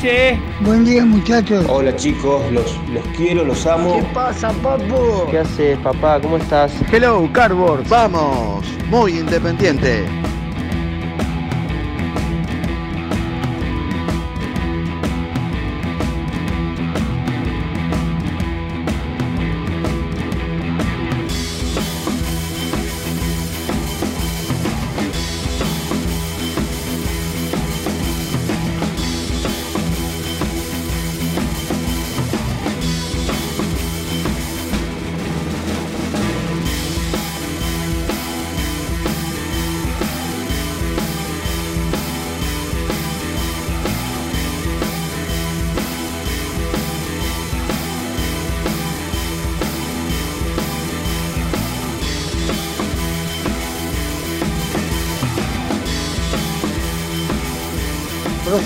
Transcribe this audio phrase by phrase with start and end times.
[0.00, 0.40] ¿Qué hace?
[0.60, 1.64] Buen día, muchachos.
[1.68, 3.96] Hola chicos, los, los quiero, los amo.
[3.96, 5.26] ¿Qué pasa, papu?
[5.30, 6.20] ¿Qué haces, papá?
[6.20, 6.72] ¿Cómo estás?
[6.90, 7.88] Hello, Cardboard.
[7.88, 8.64] Vamos.
[8.88, 10.06] Muy independiente.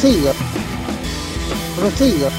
[0.06, 0.32] Prosiga.
[1.74, 2.30] Prosiga.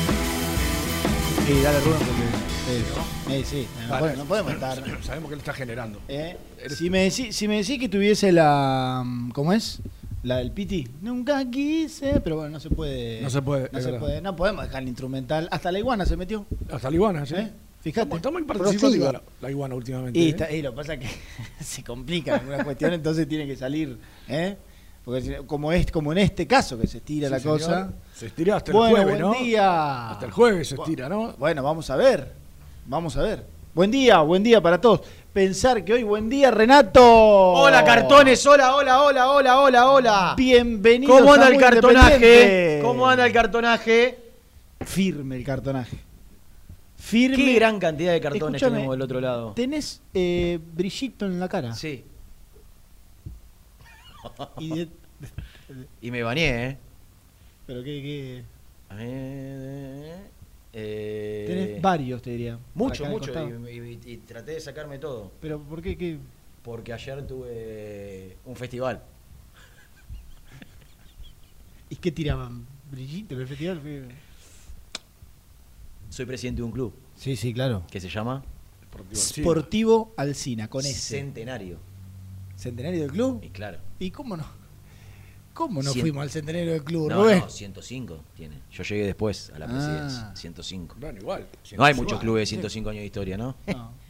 [1.45, 3.35] Sí, dale Rubén porque.
[3.39, 3.99] Eh, sí, no, Dale.
[3.99, 5.03] podemos- no podemos estar.
[5.03, 5.99] Sabemos que lo está generando.
[6.07, 6.37] ¿eh?
[6.69, 9.03] Si, me decís, si me decís que tuviese la.
[9.33, 9.79] ¿Cómo es?
[10.23, 10.87] La del Piti.
[11.01, 12.21] Nunca quise.
[12.21, 13.19] Pero bueno, no se puede.
[13.21, 14.21] No se puede, No se puede.
[14.21, 15.49] No podemos dejar el instrumental.
[15.51, 16.45] Hasta la iguana se metió.
[16.71, 17.35] Hasta la iguana, ¿sí?
[17.35, 17.51] ¿eh?
[17.81, 18.15] Fíjate.
[18.15, 20.17] Está muy participativa la, la iguana últimamente.
[20.17, 20.29] Y, ¿eh?
[20.29, 21.09] está- y lo que pasa es que
[21.65, 23.99] se complican algunas cuestiones, entonces tiene que salir.
[24.29, 24.55] ¿eh?
[25.07, 27.59] Porque como, es, como en este caso, que se estira Sí, la señor.
[27.59, 27.93] cosa.
[28.13, 29.39] Se estira hasta bueno, el jueves, buen ¿no?
[29.41, 30.09] día.
[30.09, 31.31] Hasta el jueves se estira, ¿no?
[31.37, 32.33] Bueno, vamos a ver.
[32.87, 33.45] Vamos a ver.
[33.73, 35.03] Buen día, buen día para todos.
[35.31, 37.01] Pensar que hoy, buen día, Renato.
[37.01, 38.45] Hola, cartones.
[38.45, 40.33] Hola, hola, hola, hola, hola, hola.
[40.35, 41.17] Bienvenidos.
[41.17, 42.79] ¿Cómo anda el cartonaje?
[42.83, 44.19] ¿Cómo anda el cartonaje?
[44.81, 45.99] Firme el cartonaje.
[46.97, 47.37] Firme.
[47.37, 49.53] Qué gran cantidad de cartones Escúchame, tenemos del otro lado.
[49.53, 51.73] Tenés eh, brillito en la cara.
[51.73, 52.03] Sí.
[54.59, 54.89] Y de-
[56.01, 56.77] Y me bañé, ¿eh?
[57.65, 58.43] pero qué, qué.
[60.73, 62.59] Eh, Tenés varios, te diría.
[62.75, 63.31] Mucho, mucho.
[63.69, 65.31] Y, y- y traté de sacarme todo.
[65.41, 65.97] Pero ¿por qué?
[65.97, 66.17] qué?
[66.63, 69.01] Porque ayer tuve un festival.
[71.89, 72.65] ¿Y qué tiraban?
[72.91, 73.81] ¿Brillito el festival?
[76.09, 77.83] Soy presidente de un club Sí, sí, claro.
[77.89, 78.43] que se llama.
[79.13, 80.93] Sportivo Alcina, con ese.
[81.17, 81.77] Centenario.
[82.55, 83.41] ¿Centenario del club?
[83.43, 83.77] Y claro.
[83.99, 84.45] ¿Y cómo no?
[85.53, 87.39] ¿Cómo no Cien- fuimos al centenario del club, No, Rubén?
[87.39, 88.59] no, 105 tiene.
[88.71, 89.69] Yo llegué después a la Ah.
[89.69, 90.35] presidencia.
[90.35, 90.95] 105.
[90.99, 91.47] Bueno, igual.
[91.75, 93.55] No hay muchos clubes de 105 años de historia, ¿no?
[93.67, 93.91] No.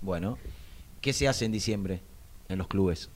[0.00, 0.36] Bueno,
[1.00, 2.00] ¿qué se hace en diciembre
[2.50, 3.08] en los clubes?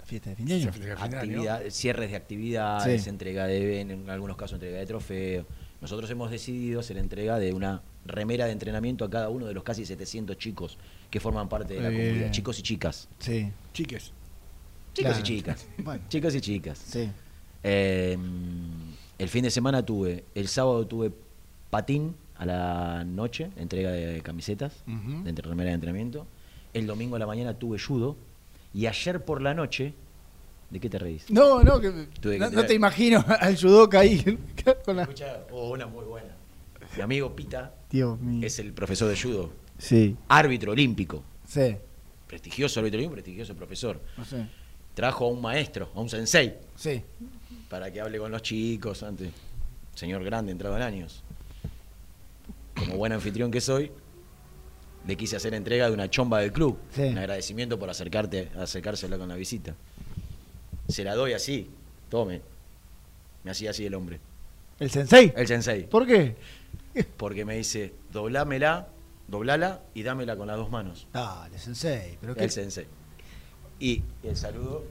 [0.00, 0.70] La fiesta de fin de año.
[0.98, 3.08] Actividad- cierres de actividades, Sí.
[3.08, 5.46] entrega de, en algunos casos entrega de trofeos.
[5.80, 9.62] Nosotros hemos decidido hacer entrega de una remera de entrenamiento a cada uno de los
[9.62, 10.76] casi 700 chicos
[11.08, 13.08] que forman parte de la comunidad, chicos y chicas.
[13.20, 13.50] Sí.
[13.72, 14.12] Chiques.
[14.94, 15.20] Chicos Claro.
[15.20, 15.66] y chicas.
[15.78, 16.02] Bueno.
[16.08, 16.78] Chicos y chicas.
[16.78, 17.08] Sí.
[17.62, 18.18] Eh,
[19.18, 21.12] el fin de semana tuve, el sábado tuve
[21.70, 26.26] patín a la noche, entrega de camisetas, de entre- remera de entrenamiento.
[26.74, 28.16] El domingo a la mañana tuve judo.
[28.74, 29.92] Y ayer por la noche,
[30.70, 31.30] ¿de qué te reís?
[31.30, 31.90] No, no, que,
[32.38, 34.38] no, no te imagino al judoka ahí
[34.84, 35.02] con la...
[35.02, 36.34] Escucha, oh, una muy buena.
[36.96, 38.46] Mi amigo Pita Dios mío.
[38.46, 41.22] es el profesor de judo, Sí, árbitro olímpico.
[41.46, 41.76] sí.
[42.26, 44.00] prestigioso árbitro un prestigioso profesor.
[44.16, 44.46] No sé.
[44.94, 47.02] Trajo a un maestro, a un sensei, Sí.
[47.68, 49.30] para que hable con los chicos antes.
[49.94, 51.22] Señor grande, entrado en años.
[52.74, 53.90] Como buen anfitrión que soy,
[55.06, 56.78] le quise hacer entrega de una chomba del club.
[56.94, 57.02] Sí.
[57.02, 59.74] Un agradecimiento por acercarte, acercársela con la visita.
[60.88, 61.70] Se la doy así,
[62.08, 62.40] tome.
[63.44, 64.20] Me hacía así el hombre.
[64.78, 65.32] ¿El sensei?
[65.36, 65.84] El sensei.
[65.86, 66.36] ¿Por qué?
[67.16, 68.88] Porque me dice, doblámela,
[69.28, 71.06] doblala y dámela con las dos manos.
[71.12, 72.18] Dale, sensei.
[72.20, 72.44] ¿Pero qué?
[72.44, 72.86] El sensei.
[73.82, 74.84] Y el saludo,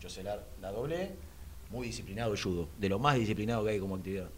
[0.00, 1.10] yo se la, la doblé,
[1.70, 4.28] muy disciplinado el judo, de lo más disciplinado que hay como actividad.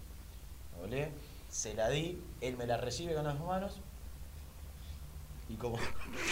[0.72, 1.08] La doblé,
[1.50, 3.78] se la di, él me la recibe con las manos.
[5.50, 5.76] Y como.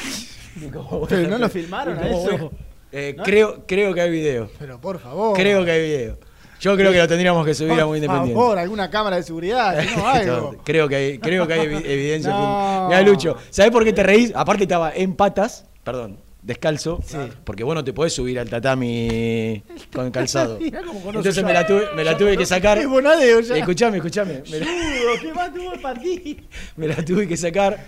[0.56, 2.22] y como Pero no lo filmaron a eso.
[2.22, 2.50] bueno,
[2.90, 3.22] eh, ¿No?
[3.22, 4.50] creo, creo que hay video.
[4.58, 5.36] Pero por favor.
[5.36, 6.18] Creo que hay video.
[6.60, 8.34] Yo creo que lo tendríamos que subir a muy Por independiente.
[8.34, 10.56] favor, alguna cámara de seguridad, si no, algo.
[10.64, 12.30] creo que hay, creo que hay evi- evidencia.
[12.30, 12.86] No.
[12.88, 14.32] Mira, Lucho, ¿sabés por qué te reís?
[14.34, 16.18] Aparte estaba en patas, perdón,
[16.48, 17.00] descalzo,
[17.44, 19.62] porque vos no te podés subir al tatami
[19.94, 20.58] con calzado.
[21.06, 22.78] Entonces me la tuve, me la tuve que sacar.
[22.78, 23.56] Es bonadeo ya.
[23.58, 24.42] Escuchame, escuchame.
[24.50, 24.66] Me la,
[26.76, 27.78] me la tuve que sacar.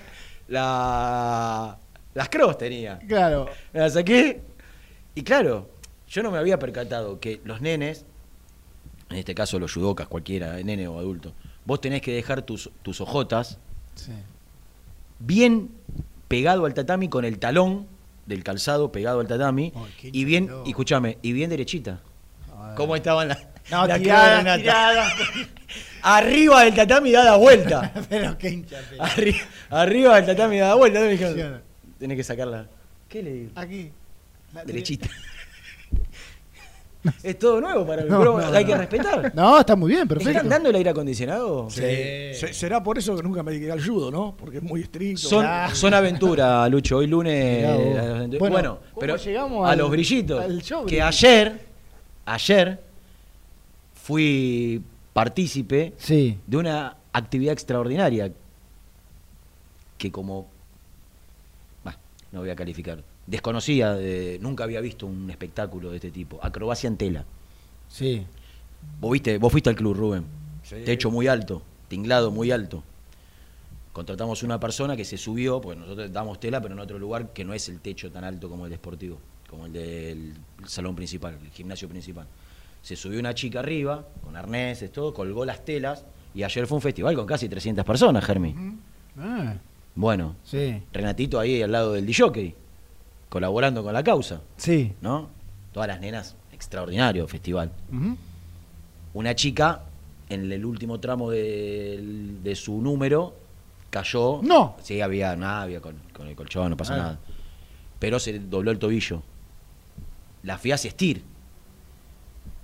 [0.47, 1.79] La,
[2.15, 2.99] las cross tenía.
[2.99, 3.49] Claro.
[3.73, 4.43] Me la saqué.
[5.15, 5.71] Y claro,
[6.07, 8.05] yo no me había percatado que los nenes,
[9.09, 11.33] en este caso los judocas, cualquiera, nene o adulto,
[11.65, 13.59] vos tenés que dejar tus, tus ojotas
[13.95, 14.13] Sí.
[15.19, 15.71] bien
[16.29, 17.87] pegado al tatami con el talón
[18.31, 22.01] del calzado pegado al tatami Ay, y bien, y escúchame, y bien derechita.
[22.77, 23.39] ¿Cómo estaban las
[23.71, 24.59] No, las tirada, Renata?
[24.63, 25.09] tirada.
[26.03, 27.93] Arriba del tatami dada vuelta.
[28.09, 28.79] Pero qué hincha.
[28.89, 29.05] pero.
[29.05, 31.01] Arri- arriba del tatami dada vuelta.
[31.99, 32.67] Tenés que sacarla.
[33.09, 33.51] ¿Qué le digo?
[33.57, 33.91] Aquí.
[34.55, 35.09] La- Derechita.
[37.23, 38.71] es todo nuevo para mí, No, pero no, hay no.
[38.71, 39.33] que respetar.
[39.35, 40.31] No, está muy bien, perfecto.
[40.33, 41.71] ¿Están dando el aire acondicionado?
[41.71, 44.35] Se- será por eso que nunca me dediqué al judo, ¿no?
[44.39, 45.29] Porque es muy estricto.
[45.29, 45.75] Son, Claro.
[45.75, 46.99] son aventura, Lucho.
[46.99, 47.35] Hoy lunes.
[47.35, 50.45] Eh, Bueno, Bueno, ¿cómo pero llegamos a al- los brillitos.
[50.45, 51.61] al show, que ayer,
[52.27, 52.81] ayer,
[53.95, 54.83] fui
[55.13, 56.39] partícipe Sí.
[56.47, 58.31] de una actividad extraordinaria
[59.99, 60.47] que como.
[61.85, 61.97] bah,
[62.33, 63.03] no voy a calificar.
[63.31, 66.39] Desconocía, de- nunca había visto un espectáculo de este tipo.
[66.43, 67.25] Acrobacia en tela.
[67.89, 68.27] Sí.
[69.01, 70.25] Vos viste, vos fuiste al club, Rubén.
[70.65, 70.77] Sí.
[70.85, 72.83] Techo muy alto, tinglado muy alto.
[73.93, 77.45] Contratamos una persona que se subió, porque nosotros damos tela, pero en otro lugar que
[77.45, 79.19] no es el techo tan alto como el deportivo,
[79.49, 80.33] como el del
[80.67, 82.27] salón principal, el gimnasio principal.
[82.83, 86.05] Se subió una chica arriba, con arneses, todo, colgó las telas,
[86.35, 88.55] y ayer fue un festival con casi 300 personas, Germi.
[89.19, 89.55] Ah,
[89.97, 90.81] Bueno, sí.
[90.93, 92.55] Renatito ahí al lado del DJ,
[93.31, 94.93] colaborando con la causa, Sí.
[95.01, 95.29] ¿no?
[95.73, 97.71] Todas las nenas, extraordinario festival
[99.15, 99.83] una chica
[100.29, 103.35] en el último tramo del- de, su número
[103.91, 104.41] cayó.
[104.43, 104.77] No.
[104.83, 106.99] Sí, había, nada, había con, con el colchón, no pasa Ah.
[106.99, 107.19] nada.
[107.99, 109.23] Pero se dobló el tobillo.
[110.45, 111.23] La fui a asistir.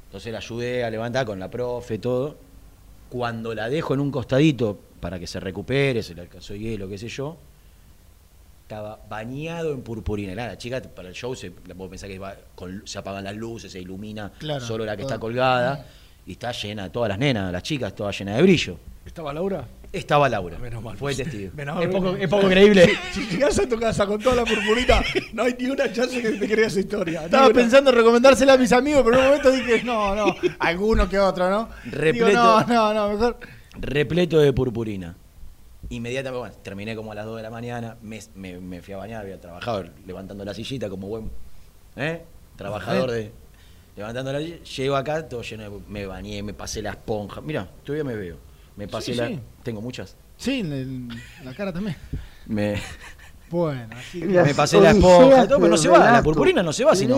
[0.06, 2.36] Entonces la ayudé a levantar con la profe, todo.
[3.10, 6.96] Cuando la dejo en un costadito para que se recupere, se le alcanzó hielo, qué
[6.98, 7.36] sé yo,
[8.66, 10.34] estaba bañado en purpurina.
[10.34, 13.36] La, la chica para el show se, vos pensás que va con- se apagan las
[13.36, 15.12] luces, se ilumina Claro, solo la que todo.
[15.12, 15.86] está colgada.
[16.26, 18.76] Y está llena, todas las nenas, las chicas, todas llenas de brillo.
[19.06, 19.64] ¿Estaba Laura?
[19.92, 20.58] Estaba Laura.
[20.58, 20.96] Menos mal.
[20.96, 21.52] Fue testigo.
[21.54, 21.84] Menos mal.
[21.84, 22.90] es, poco, es poco creíble.
[23.12, 25.00] Si llegas a tu casa con toda la purpurita,
[25.32, 27.24] no hay ni una chance que te creas esa historia.
[27.26, 31.08] Estaba pensando en recomendársela a mis amigos, pero en un momento dije, no, no, alguno
[31.08, 31.68] que otro, ¿no?
[31.84, 32.26] Repleto.
[32.30, 33.38] Digo, no, no, no, mejor.
[33.78, 35.14] repleto de purpurina.
[35.90, 38.96] Inmediatamente, bueno, terminé como a las 2 de la mañana, me, me- me fui a
[38.96, 41.30] bañar, había trabajado levantando la sillita como buen
[41.96, 42.22] ¿eh?
[42.56, 43.32] trabajador de...
[43.96, 45.80] Levantando la silla, llego acá, todo lleno de...
[45.88, 47.40] Me bañé, me pasé la esponja.
[47.40, 48.36] Mira, todavía me veo.
[48.76, 49.28] Me pasé Sí, la...
[49.28, 49.40] sí.
[49.62, 50.16] Tengo muchas.
[50.36, 51.08] Sí, en
[51.44, 51.96] la cara también.
[52.46, 52.74] Me,
[53.48, 54.26] Bueno, así que...
[54.26, 57.06] me pasé la esponja, todo, pero no se va, la purpurina no se va si
[57.06, 57.16] no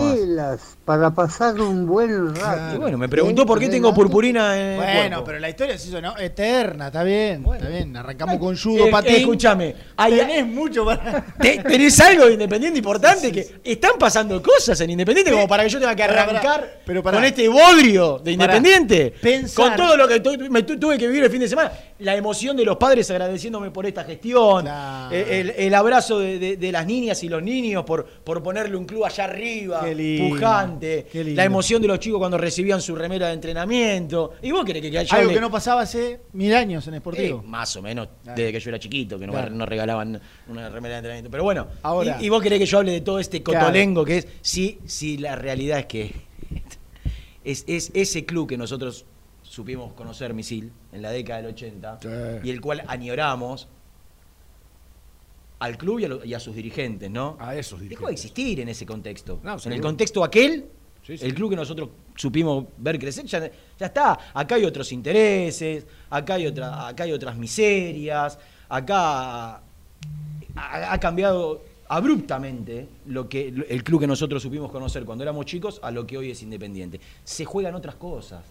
[0.85, 2.75] para pasar un buen rato.
[2.75, 5.23] Y bueno, me preguntó por qué tengo purpurina en el Bueno, cuerpo.
[5.25, 6.15] pero la historia se hizo ¿no?
[6.17, 7.97] eterna, está bien, está bien.
[7.97, 9.15] Arrancamos con Eh, judo, eh, patín.
[9.15, 11.25] escúchame, hay- Tenés mucho para...
[11.41, 13.31] Te- ¿Tenés algo de Independiente importante?
[13.31, 17.23] que están pasando cosas en Independiente como para que yo tenga que arrancar pero con
[17.23, 18.31] este bodrio de.
[18.33, 19.13] Independiente.
[19.21, 21.71] Pensar- Con todo lo que tu- me tu- tuve que vivir el fin de semana.
[21.99, 24.65] La emoción de los padres agradeciéndome por esta gestión.
[25.11, 28.77] Eh, El, el abrazo de, de- de las niñas y los niños por, por ponerle
[28.77, 31.07] un club allá arriba, Qué lindo, pujante.
[31.11, 31.37] qué lindo.
[31.37, 34.31] La emoción de los chicos cuando recibían su remera de entrenamiento.
[34.41, 37.43] ¿Y vos querés que, que Algo que no pasaba hace mil años en eh, Sportivo.
[37.43, 40.99] más o menos desde que yo era chiquito, que no, no regalaban una remera de
[40.99, 41.29] entrenamiento.
[41.29, 42.17] Pero bueno, Ahora.
[42.21, 43.65] y, y vos querés que yo hable de todo este Claro.
[43.65, 44.27] cotolengo que es.
[44.41, 46.13] Sí, sí, la realidad es que
[47.43, 49.05] es, es ese club que nosotros
[49.43, 52.07] supimos conocer, Misil, en la década del 80, Sí.
[52.47, 53.67] y el cual añoramos.
[55.59, 57.35] al club y a, lo- y a sus dirigentes, ¿no?
[57.37, 58.13] A esos Dejó de dirigentes.
[58.25, 59.41] existir en ese contexto.
[59.43, 60.69] No, en el contexto aquel,
[61.03, 61.25] Sí, sí.
[61.25, 64.17] el club que nosotros supimos ver crecer, ya, ya está.
[64.33, 69.61] Acá hay otros intereses, acá hay, otra, acá hay otras miserias, acá ha,
[70.93, 75.91] ha cambiado abruptamente lo que el club que nosotros supimos conocer cuando éramos chicos a
[75.91, 77.01] lo que hoy es independiente.
[77.25, 78.45] Se juegan otras cosas.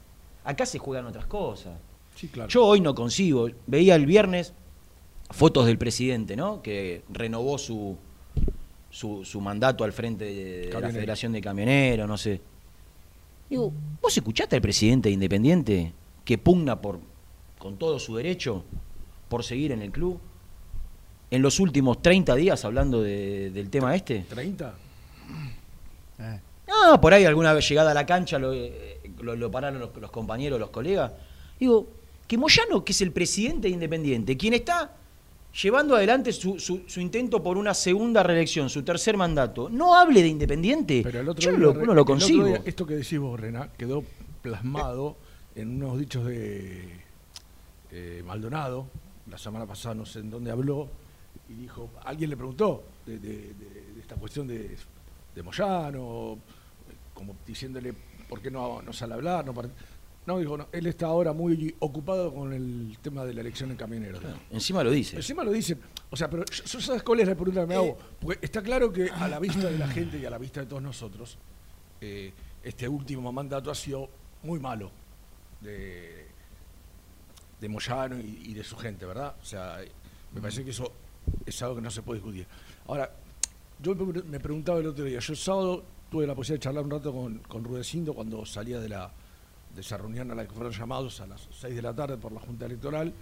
[0.44, 1.72] Acá se juegan otras cosas.
[2.18, 2.48] Sí, claro.
[2.48, 3.48] Yo hoy no consigo.
[3.66, 4.52] Veía el viernes
[5.30, 6.60] fotos del presidente, ¿no?
[6.62, 7.96] Que renovó su,
[8.90, 10.32] su, su mandato al frente de,
[10.66, 10.90] de la.
[10.90, 12.40] Federación de Camioneros, no sé.
[13.48, 13.72] Digo,
[14.02, 15.92] ¿vos escuchaste al presidente de Independiente
[16.24, 16.98] que pugna por,
[17.58, 18.64] con todo su derecho
[19.28, 20.18] por seguir en el club?
[21.30, 24.24] En los últimos 30 días hablando de- del tema este.
[24.28, 24.72] ¿30?
[26.18, 26.40] Eh.
[26.70, 29.94] Ah, por ahí alguna vez llegada a la cancha lo, eh, lo- lo pararon los,
[29.96, 31.12] los compañeros, los colegas.
[31.60, 31.86] Digo,
[32.28, 34.94] que Moyano, que es el presidente de Independiente, quien está
[35.62, 40.22] llevando adelante su, su- su intento por una segunda reelección, su tercer mandato, no hable
[40.22, 41.00] de Independiente.
[41.02, 42.44] Pero el otro Yo día, lo, no lo consigo.
[42.44, 44.04] día, esto que decís vos, Rena, quedó
[44.42, 45.16] plasmado
[45.56, 47.00] en unos dichos de
[47.90, 48.86] eh, Maldonado.
[49.30, 50.88] La semana pasada no sé en dónde habló
[51.48, 54.76] y dijo, alguien le preguntó de, de- de- de esta cuestión de,
[55.42, 56.38] Moyano,
[57.14, 57.94] como diciéndole
[58.28, 59.44] por qué no, no sale a hablar.
[59.46, 59.54] No,
[60.28, 63.78] no, dijo, no, él está ahora muy ocupado con el tema de la elección en
[63.78, 64.22] camioneros.
[64.50, 65.16] Encima lo dice.
[65.16, 65.80] Encima lo dicen.
[66.10, 67.96] O sea, pero ¿sabes cuál es la pregunta que me hago?
[68.20, 70.66] Porque está claro que a la vista de la gente y a la vista de
[70.66, 71.38] todos nosotros,
[72.02, 72.30] eh,
[72.62, 74.10] este último mandato ha sido
[74.42, 74.90] muy malo
[75.62, 76.26] de,
[77.58, 79.34] de Moyano y, y de su gente, ¿verdad?
[79.40, 79.78] O sea,
[80.34, 80.92] me parece que eso
[81.46, 82.46] es algo que no se puede discutir.
[82.86, 83.10] Ahora,
[83.80, 86.84] yo me me preguntaba el otro día, yo el sábado tuve la posibilidad de charlar
[86.84, 89.10] un rato con, con Rudecindo cuando salía de, la,
[89.74, 92.32] de esa reunión a la que fueron llamados a las 6 de la tarde por
[92.32, 93.12] la Junta Electoral.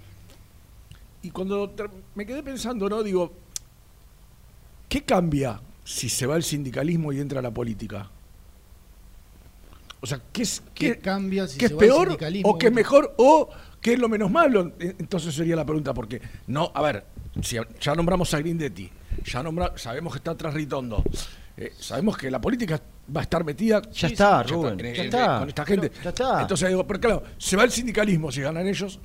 [1.23, 1.75] Y cuando
[2.15, 3.03] me quedé pensando, ¿no?
[3.03, 3.33] Digo,
[4.89, 8.11] ¿qué cambia si se va el sindicalismo y entra la política?
[10.01, 12.51] O sea, ¿qué es, ¿Qué qué- cambia si qué se es va el peor sindicalismo?
[12.51, 13.49] o qué es mejor o
[13.81, 14.73] qué es lo menos malo?
[14.79, 17.05] E- Entonces sería la pregunta, porque no, a ver,
[17.43, 18.91] si ya nombramos a Grindetti,
[19.25, 21.03] ya nombra, sabemos que está atrás Ritondo,
[21.57, 22.81] eh, sabemos que la política
[23.15, 23.81] va a estar metida.
[23.93, 25.39] Ya está, Rubén, en- ya en- está.
[25.39, 25.91] Con esta gente.
[25.91, 26.43] Pero ya está.
[26.43, 28.99] Entonces digo, pero claro, se va el sindicalismo si ganan ellos,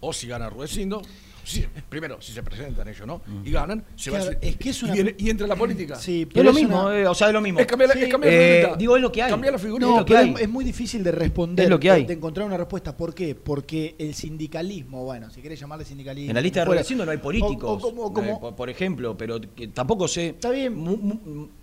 [0.00, 1.02] o si gana Rudecindo.
[1.50, 3.20] Si- primero, si se presentan ellos, ¿no?
[3.44, 5.96] Y ganan, se va Claro, es que es una- y, viene- y entra la política.
[5.96, 7.60] Sí, Es pero lo mismo, una- eh, o sea, es lo mismo.
[7.60, 9.30] Es cambiar la- Sí, es cambiar la eh, digo, es lo que hay.
[9.30, 9.86] Cambiar la figurita.
[9.90, 10.42] No, lo que pero hay.
[10.44, 12.04] es, muy difícil de responder, Es lo que de- hay.
[12.06, 12.96] de encontrar una respuesta.
[12.96, 13.34] ¿Por qué?
[13.34, 16.30] Porque el sindicalismo, bueno, si querés llamarle sindicalismo...
[16.30, 18.54] En la lista de reelección no hay políticos, O, o como- o como- eh, por,
[18.56, 20.28] por ejemplo, pero que tampoco sé.
[20.28, 20.70] Está bien.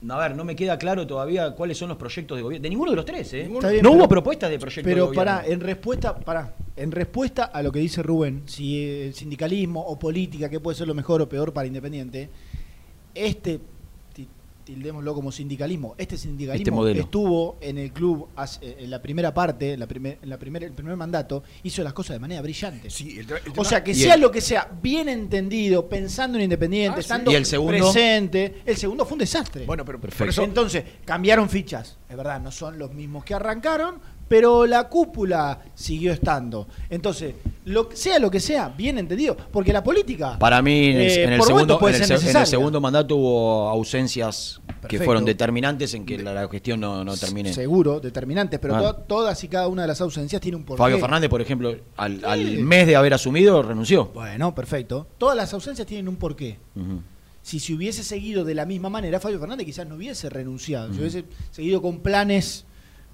[0.09, 2.63] a ver, no me queda claro todavía cuáles son los proyectos de gobierno.
[2.63, 3.37] De ninguno de los tres, ¿eh?
[3.43, 5.31] Bien, no pero- hubo propuestas de proyectos de Pero gobierno.
[5.33, 9.97] para, en respuesta, para, en respuesta a lo que dice Rubén, si el sindicalismo o
[9.99, 12.29] política, que puede ser lo mejor o peor para Independiente,
[13.15, 13.59] este,
[14.13, 14.27] ti-
[14.63, 16.99] tildémoslo como sindicalismo, este Este sindicalismo modelo.
[17.01, 20.63] estuvo en el club hace- en la primera parte, en la primer, en la primer,
[20.63, 22.89] el primer mandato, hizo las cosas de manera brillante.
[22.89, 26.37] Sí, el tra- el O sea, que sea el- lo que sea, bien entendido, pensando
[26.37, 27.05] en Independiente, Ah, sí.
[27.05, 27.71] estando ¿Y el segundo?
[27.91, 28.61] presente.
[28.65, 29.65] El segundo fue un desastre.
[29.65, 30.29] Bueno, pero por Perfecto.
[30.31, 31.97] eso, Entonces, cambiaron fichas.
[32.09, 33.95] Es verdad, no son los mismos que arrancaron,
[34.27, 36.67] pero la cúpula siguió estando.
[36.89, 39.35] Entonces, lo, sea lo que sea, bien entendido.
[39.51, 40.37] Porque la política.
[40.39, 43.69] Para mí, en el, eh, en el por segundo, en el en el mandato hubo
[43.69, 47.53] ausencias que fueron determinantes en que la, la gestión no, no termine.
[47.53, 48.81] Seguro, determinantes, pero Ah.
[48.81, 50.77] to- todas y cada una de las ausencias tiene un porqué.
[50.81, 54.05] Fabio Fernández, por ejemplo, al, al mes de haber asumido, renunció.
[54.13, 55.07] Bueno, perfecto.
[55.17, 56.57] Todas las ausencias tienen un porqué.
[56.75, 57.01] Ujú.
[57.41, 60.93] si se hubiese seguido de la misma manera, Fabio Fernández quizás no hubiese renunciado, si
[60.95, 61.01] Ujú.
[61.01, 62.65] hubiese seguido con planes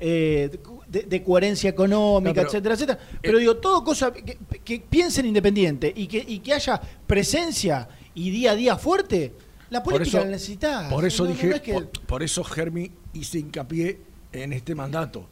[0.05, 0.50] eh,
[0.89, 3.00] de, de coherencia económica, No, pero- etcétera, etcétera.
[3.22, 8.29] Pero digo, todo cosa que, que piensen independiente y que, y que haya presencia y
[8.29, 9.33] día a día fuerte,
[9.69, 10.89] la política eso, la necesita.
[10.89, 14.00] por eso No, dije, no es que- por, por eso Germi hice hincapié
[14.33, 15.29] en este mandato.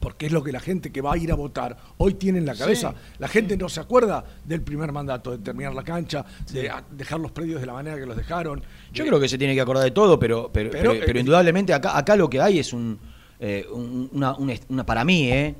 [0.00, 2.44] Porque es lo que la gente que va a ir a votar hoy tiene en
[2.46, 2.90] la cabeza.
[2.90, 7.20] Sí, la gente no se acuerda del primer mandato, de terminar la cancha, de dejar
[7.20, 8.62] los predios de la manera que los dejaron.
[8.92, 11.18] Yo de- creo que se tiene que acordar de todo, pero, pero, Pero, pero, pero
[11.18, 12.98] eh, indudablemente acá, acá lo que hay es un,
[13.46, 15.54] eh, un- una, para mí, eh,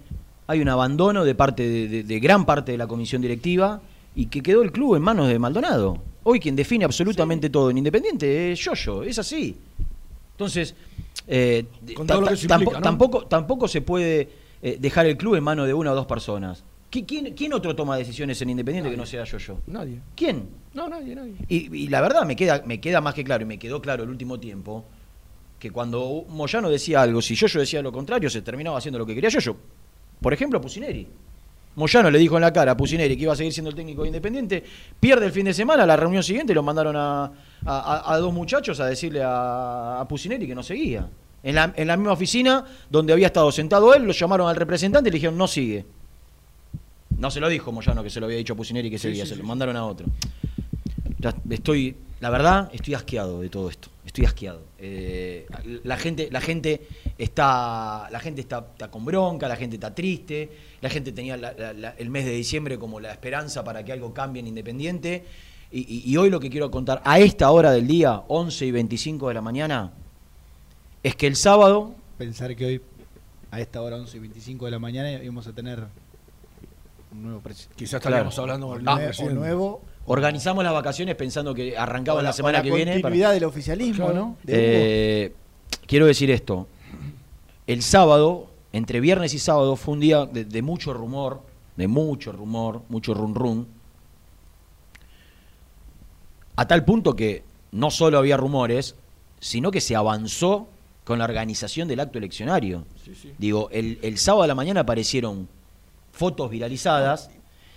[0.46, 3.80] hay un abandono de parte de, de- de gran parte de la comisión directiva
[4.14, 5.98] y que quedó el club en manos de Maldonado.
[6.22, 9.56] Hoy quien define absolutamente todo en Independiente es Yoyo, es así.
[10.32, 10.74] Entonces,
[11.28, 11.64] eh,
[12.82, 14.28] tampoco, tampoco se puede
[14.62, 16.64] eh, dejar el club en manos de una o dos personas.
[16.90, 19.58] ¿Qui- ¿Quién, quién otro toma decisiones en Independiente que no sea Yoyo?
[19.66, 20.00] Nadie.
[20.16, 20.48] ¿Quién?
[20.72, 21.34] No, nadie, nadie.
[21.48, 24.04] Y, y la verdad me queda, me queda más que claro, y me quedó claro
[24.04, 24.84] el último tiempo,
[25.64, 29.14] que cuando Moyano decía algo, si yo decía lo contrario, se terminaba haciendo lo que
[29.14, 29.56] quería yo.
[30.20, 31.08] Por ejemplo, Pusineri.
[31.76, 34.02] Moyano le dijo en la cara a Pusineri que iba a seguir siendo el técnico
[34.02, 34.62] de Independiente,
[35.00, 37.32] pierde el fin de semana, la reunión siguiente lo mandaron a,
[37.64, 41.08] a- dos muchachos a decirle a, a Pusineri que no seguía.
[41.42, 45.08] En la, en la misma oficina donde había estado sentado él, lo llamaron al representante
[45.08, 45.86] y le dijeron no sigue.
[47.16, 49.30] No se lo dijo Moyano que se lo había dicho a Pusineri que seguía, sí,
[49.30, 49.48] se lo sí.
[49.48, 50.04] mandaron a otro.
[51.20, 53.88] Ya estoy, la verdad, estoy asqueado de todo esto.
[54.06, 54.62] Estoy asqueado.
[54.78, 55.46] Eh,
[55.82, 60.50] la gente, la gente está, la gente está, está con bronca, la gente está triste,
[60.82, 63.92] la gente tenía la- la- la- el mes de diciembre como la esperanza para que
[63.92, 65.24] algo cambie en Independiente.
[65.72, 68.70] Y, y- y hoy lo que quiero contar a esta hora del día, 11 y
[68.70, 69.92] 25 de la mañana,
[71.02, 72.82] es que el sábado Pensar que hoy,
[73.50, 75.82] a esta hora 11 y 25 de la mañana, íbamos a tener
[77.10, 77.74] un nuevo presidente.
[77.76, 78.28] Quizás Claro.
[78.28, 82.32] estaríamos hablando con el O nuevo organizamos las vacaciones pensando que arrancaba o la, o
[82.32, 82.92] semana que viene.
[82.92, 84.14] para- continuidad del oficialismo, Claro.
[84.20, 84.36] ¿no?
[84.42, 85.24] De.
[85.26, 85.32] Eh,
[85.86, 86.66] quiero decir esto.
[87.66, 91.40] El sábado, entre viernes y sábado, fue un día de, de mucho rumor,
[91.76, 93.66] de mucho rumor, mucho run run.
[96.56, 97.42] A tal punto que
[97.72, 98.94] no solo había rumores,
[99.40, 100.68] sino que se avanzó
[101.04, 102.84] con la organización del acto eleccionario.
[103.04, 103.32] Sí, sí.
[103.38, 105.48] Digo, el, el sábado a la mañana aparecieron
[106.12, 107.30] fotos viralizadas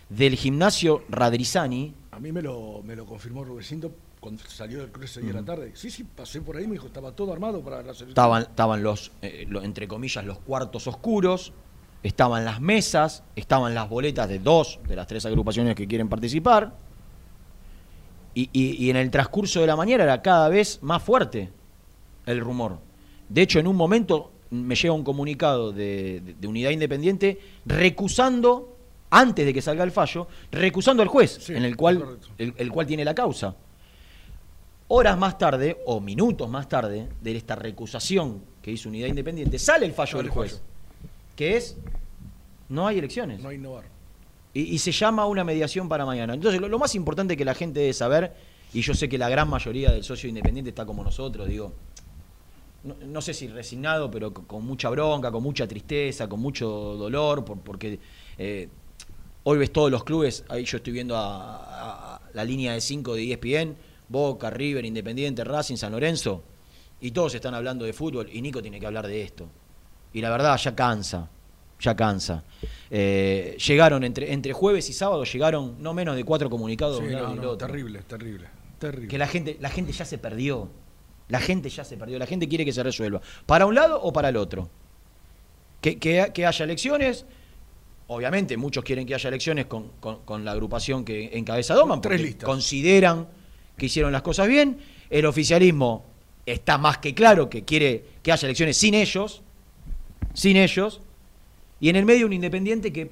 [0.09, 5.21] del gimnasio Radrizani, A mí me lo, me lo confirmó Rubecindo cuando salió del cruce
[5.21, 5.71] de la tarde.
[5.75, 8.09] Sí, sí, pasé por ahí, me dijo, estaba todo armado para la selección.
[8.09, 11.53] Estaban, estaban los, eh, entre comillas, los cuartos oscuros,
[12.01, 16.75] estaban las mesas, estaban las boletas de dos de las tres agrupaciones que quieren participar.
[18.33, 21.51] Y, y- y en el transcurso de la mañana era cada vez más fuerte
[22.25, 22.79] el rumor.
[23.29, 28.76] De hecho, en un momento me llega un comunicado de, de- de Unidad Independiente recusando,
[29.09, 32.71] antes de que salga el fallo, recusando al juez, Sí, en el cual, el, el
[32.71, 33.55] cual tiene la causa.
[34.89, 39.85] Horas más tarde, o minutos más tarde, de esta recusación que hizo Unidad Independiente, sale
[39.85, 40.63] el fallo Sale del el juez, fallo.
[41.35, 41.77] que es,
[42.69, 43.41] no hay elecciones.
[43.41, 43.83] No innovar.
[44.53, 46.33] Y, y se llama una mediación para mañana.
[46.33, 48.33] Entonces, lo, lo más importante que la gente debe saber,
[48.73, 51.73] y yo sé que la gran mayoría del socio independiente está como nosotros, digo,
[52.85, 56.67] no, no sé si resignado, pero con, con mucha bronca, con mucha tristeza, con mucho
[56.69, 57.99] dolor, por- porque
[58.37, 58.69] eh,
[59.49, 63.31] hoy ves todos los clubes, ahí yo estoy viendo a, la línea de 5 de
[63.31, 63.77] ESPN,
[64.09, 66.43] Boca, River, Independiente, Racing, San Lorenzo,
[66.99, 69.47] y todos están hablando de fútbol, y Nico tiene que hablar de esto.
[70.11, 71.29] Y la verdad, ya cansa,
[71.79, 72.43] ya cansa.
[72.89, 76.97] Eh, llegaron entre, entre jueves y sábado, llegaron no menos de cuatro comunicados.
[76.99, 77.57] Sí, no, no, otro.
[77.67, 79.07] terrible, terrible, terrible.
[79.07, 80.69] Que la gente, la gente ya se perdió.
[81.29, 82.19] La gente ya se perdió.
[82.19, 83.21] La gente quiere que se resuelva.
[83.45, 84.69] ¿Para un lado o para el otro?
[85.81, 87.25] Que, que- que haya elecciones.
[88.07, 92.13] Obviamente, muchos quieren que haya elecciones con, con- con la agrupación que encabeza Doman, Tres
[92.19, 92.47] porque listas.
[92.47, 93.27] consideran
[93.77, 94.77] que hicieron las cosas bien.
[95.09, 96.05] El oficialismo
[96.45, 99.41] está más que claro que quiere que haya elecciones sin ellos.
[100.33, 101.01] Sin ellos.
[101.79, 103.11] Y en el medio un independiente que,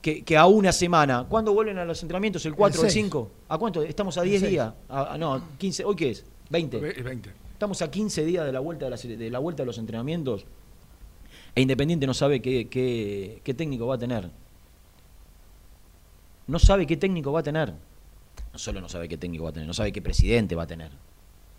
[0.00, 2.44] que, que a una semana, ¿cuándo vuelven a los entrenamientos?
[2.44, 3.04] ¿El 4 o el seis.
[3.04, 3.30] 5?
[3.48, 3.82] ¿A cuánto?
[3.82, 4.50] Estamos a El 10 seis.
[4.50, 4.72] días.
[4.88, 5.84] A- a- no, 15.
[5.84, 6.24] ¿Hoy qué es?
[6.50, 6.78] 20.
[6.78, 7.30] Ve- 20.
[7.52, 10.44] Estamos a 15 días de la vuelta de de la vuelta de los entrenamientos.
[11.54, 14.30] E Independiente no sabe qué, qué- qué técnico va a tener.
[16.46, 17.72] No sabe qué técnico va a tener.
[18.52, 20.66] No solo no sabe qué técnico va a tener, no sabe qué presidente va a
[20.66, 20.90] tener.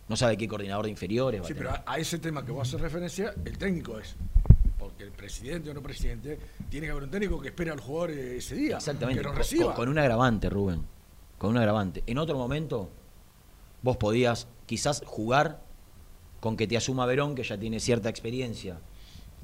[0.07, 1.71] No sabe qué coordinador de inferiores va Sí, a tener.
[1.71, 4.15] pero a, ese tema que vos haces referencia, el técnico es.
[4.77, 6.37] Porque el presidente o no presidente,
[6.69, 8.77] tiene que haber un técnico que espera al jugador eh, ese día.
[8.77, 9.21] Exactamente.
[9.21, 9.65] Que lo reciba.
[9.67, 10.83] Con, con un agravante, Rubén.
[11.37, 12.03] Con un agravante.
[12.05, 12.89] En otro momento,
[13.81, 15.61] vos podías quizás jugar
[16.41, 18.77] con que te asuma Verón, que ya tiene cierta experiencia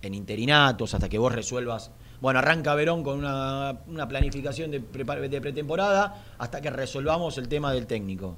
[0.01, 1.91] en interinatos, hasta que vos resuelvas.
[2.21, 7.47] Bueno, arranca Verón con una, una planificación de, prepa- de pretemporada hasta que resolvamos el
[7.47, 8.35] tema del técnico.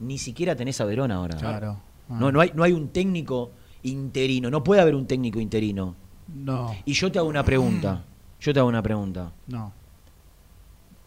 [0.00, 1.36] Ni siquiera tenés a Verón ahora.
[1.36, 1.80] Claro.
[2.08, 4.50] No, no, hay, no hay un técnico interino.
[4.50, 5.94] No puede haber un técnico interino.
[6.34, 8.02] No, Y yo te hago una pregunta.
[8.40, 9.32] Yo te hago una pregunta.
[9.46, 9.72] no.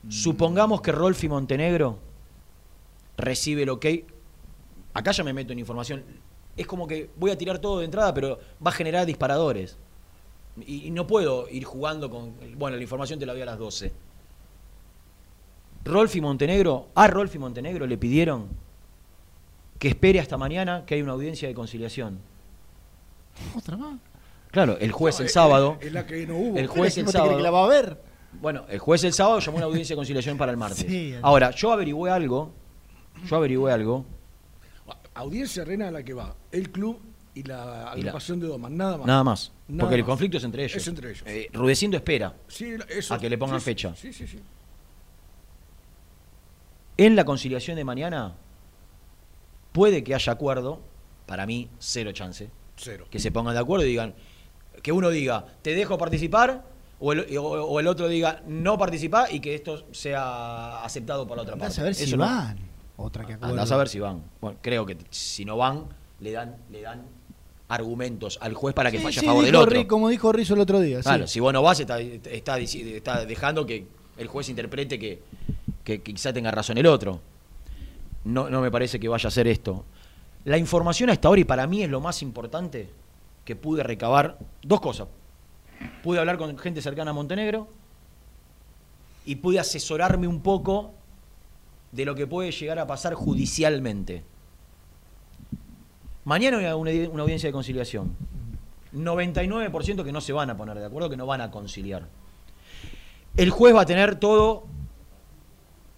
[0.09, 1.99] Supongamos que Rolfi Montenegro
[3.17, 3.85] recibe el ok.
[4.93, 6.03] Acá ya me meto en información.
[6.57, 9.77] Es como que voy a tirar todo de entrada, pero va a generar disparadores.
[10.65, 12.33] Y, y no puedo ir jugando con.
[12.57, 13.91] Bueno, la información te la doy a las 12.
[15.85, 18.47] Rolfi Montenegro, a Rolfi Montenegro le pidieron
[19.79, 22.19] que espere hasta mañana que hay una audiencia de conciliación.
[23.55, 23.99] ¿Otra más?
[24.51, 25.77] Claro, el juez No, el es- sábado.
[25.79, 26.57] Es, la que no hubo.
[26.57, 27.37] El juez el ¿Vos te crees sábado.
[27.37, 28.01] que la va a ver?
[28.41, 30.79] Bueno, el juez el sábado llamó a una audiencia de conciliación para el martes.
[30.87, 32.51] Sí, el- Ahora, yo averigüé algo.
[33.25, 34.03] Yo averigüé algo.
[35.17, 36.99] Audiencia Arena a la que va el club
[37.33, 37.63] y la
[37.95, 39.07] Y la- agrupación de Doman, nada más.
[39.07, 39.51] Nada más.
[39.67, 40.77] Nada porque el conflicto es entre ellos.
[40.77, 41.23] Es entre ellos.
[41.27, 43.95] Eh, Rudecindo espera Sí, eso- a que le pongan sí, fecha.
[43.95, 44.39] Sí, sí, sí.
[46.97, 48.35] En la conciliación de mañana
[49.71, 50.81] puede que haya acuerdo.
[51.25, 52.49] Para mí, cero chance.
[52.77, 53.05] Cero.
[53.11, 54.13] Que se pongan de acuerdo y digan.
[54.81, 56.63] Que uno diga, te dejo participar
[56.99, 61.37] O el, o- o el otro diga no participá y que esto sea aceptado por
[61.37, 61.75] la otra Andá a parte.
[61.75, 62.25] saber si Eso no.
[62.97, 63.53] Otra que acuerdo.
[63.53, 64.23] Andá a saber si van.
[64.41, 65.85] Bueno, creo que si no van,
[66.19, 67.03] le dan, le dan
[67.69, 69.87] argumentos al juez para que Sí, falle sí, a favor del otro.
[69.87, 70.97] Como dijo Rizzo el otro día.
[70.97, 71.03] sí.
[71.03, 75.21] Claro, si vos no vas, está, está, está dejando que el juez interprete que,
[75.83, 77.19] que quizá tenga razón el otro.
[78.23, 79.85] No, no me parece que vaya a ser esto.
[80.45, 82.89] La información hasta ahora, y para mí es lo más importante,
[83.45, 85.07] que pude recabar dos cosas.
[86.03, 87.67] Pude hablar con gente cercana a Montenegro
[89.25, 90.93] y pude asesorarme un poco
[91.91, 94.23] de lo que puede llegar a pasar judicialmente.
[96.25, 98.15] Mañana hay una, audiencia de conciliación.
[98.93, 102.07] 99% que no se van a poner de acuerdo, que no van a conciliar.
[103.37, 104.65] El juez va a tener todo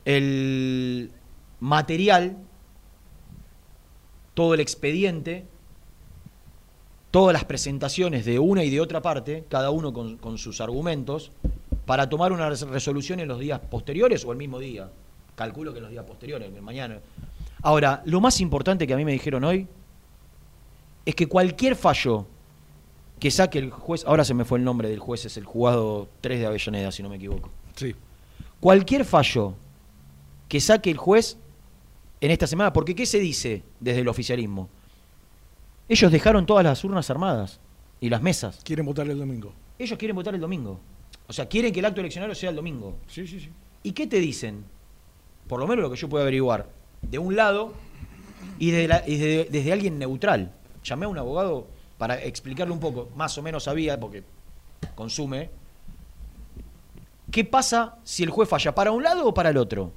[0.06, 1.12] el
[1.60, 2.38] material,
[4.34, 5.46] todo el expediente,
[7.12, 11.32] todas las presentaciones de una y de otra parte, cada uno con, sus argumentos,
[11.86, 14.92] para tomar una res- resolución en los días posteriores o el mismo día.
[15.40, 17.00] Calculo que en los días posteriores, mañana.
[17.62, 19.70] Ahora, lo más importante que a mí me dijeron hoy
[21.06, 22.28] es que cualquier fallo
[23.22, 26.10] que saque el juez, ahora se me fue el nombre del juez, es el jugado
[26.20, 27.50] 3 de Avellaneda, si no me equivoco.
[27.78, 27.96] Sí.
[28.60, 29.54] Cualquier fallo
[30.50, 31.38] que saque el juez
[32.20, 34.68] en esta semana, porque ¿qué se dice desde el oficialismo?
[35.88, 37.62] Ellos dejaron todas las urnas armadas
[38.02, 38.60] y las mesas.
[38.66, 39.54] Quieren votar el domingo.
[39.78, 40.82] Ellos quieren votar el domingo.
[41.28, 42.98] O sea, quieren que el acto eleccionario sea el domingo.
[43.08, 43.50] Sí, sí, sí.
[43.84, 44.66] ¿Y qué te dicen?
[45.50, 46.68] Por lo menos lo que yo puedo averiguar.
[47.02, 47.74] De un lado
[48.60, 50.54] y, desde alguien neutral.
[50.84, 51.66] Llamé a un abogado
[51.98, 54.24] para explicarle un poco, más o menos sabía, porque
[54.94, 55.50] consume.
[57.32, 59.92] ¿Qué pasa si el juez falla para un lado o para el otro?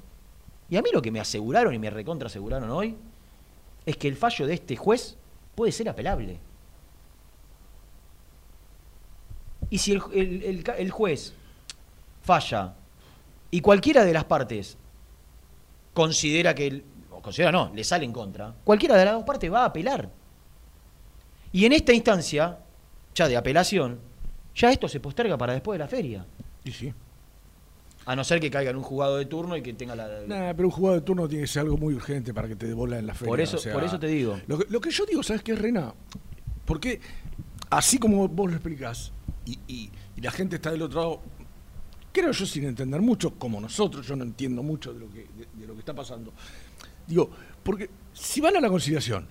[0.71, 2.97] Y a mí lo que me aseguraron y me recontra aseguraron hoy
[3.85, 5.17] es que el fallo de este juez
[5.53, 6.39] puede ser apelable.
[9.69, 11.33] Y si el, el juez
[12.23, 12.73] falla
[13.51, 14.77] y cualquiera de las partes
[15.93, 19.61] considera que, o considera no, le sale en contra, cualquiera de las dos partes va
[19.63, 20.09] a apelar.
[21.51, 22.57] Y en esta instancia,
[23.13, 23.99] ya de apelación,
[24.55, 26.25] ya esto se posterga para después de la feria.
[26.63, 26.93] Y sí.
[28.05, 30.07] A no ser que caiga en un jugado de turno y que tenga la...
[30.27, 32.65] Nah, pero un jugador de turno tiene que ser algo muy urgente para que te
[32.67, 33.29] devuelvan en la feria.
[33.29, 34.39] Por eso- o sea, por eso te digo.
[34.47, 35.93] Lo que, lo que yo digo, ¿sabes qué, Rena?
[36.65, 36.99] Porque
[37.69, 39.11] así como vos lo explicás
[39.45, 41.21] y, y- y la gente está del otro lado,
[42.13, 45.47] creo yo sin entender mucho, como nosotros, yo no entiendo mucho de lo que, de,
[45.53, 46.31] de lo que está pasando.
[47.05, 47.29] Digo,
[47.63, 49.27] porque si van a la conciliación,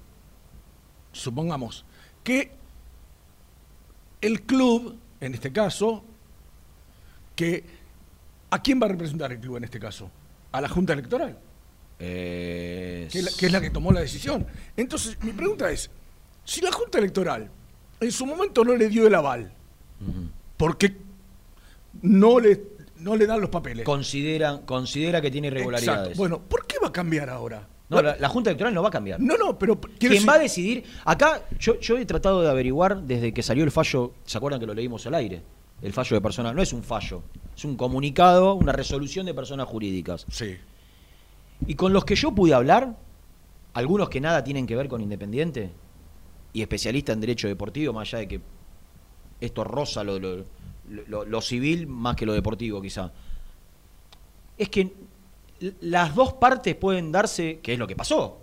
[1.12, 1.86] supongamos
[2.22, 2.52] que
[4.20, 6.04] el club, en este caso,
[7.34, 7.64] que
[8.50, 10.10] ¿a quién va a representar el club en este caso?
[10.52, 11.38] A la Junta Electoral,
[12.04, 14.44] Eh, que es la que, es la que tomó la decisión.
[14.76, 15.88] Entonces, mi pregunta es,
[16.44, 17.48] si la Junta Electoral
[18.00, 19.52] en su momento no le dio el aval,
[20.56, 20.96] ¿por qué
[22.02, 22.62] no le,
[22.98, 23.84] no le dan los papeles?
[23.84, 26.00] considera, considera que tiene irregularidades.
[26.00, 26.18] Exacto.
[26.18, 27.68] Bueno, ¿por qué va a cambiar ahora?
[27.88, 29.20] No, la, la Junta Electoral no va a cambiar.
[29.20, 33.02] No, no, pero Quien decir- va a decidir, acá yo, yo he tratado de averiguar
[33.02, 35.42] desde que salió el fallo, ¿se acuerdan que lo leímos al aire?
[35.82, 37.22] El fallo de personas, no es un fallo,
[37.54, 40.24] es un comunicado, una resolución de personas jurídicas.
[40.30, 40.56] Sí.
[41.66, 42.96] Y con los que yo pude hablar,
[43.74, 45.70] algunos que nada tienen que ver con Independiente,
[46.54, 48.40] y especialistas en derecho deportivo, más allá de que
[49.40, 50.44] esto roza lo, lo-
[50.88, 53.12] lo- civil más que lo deportivo quizá,
[54.58, 54.92] es que
[55.80, 58.38] las dos partes pueden darse, que es lo que pasó,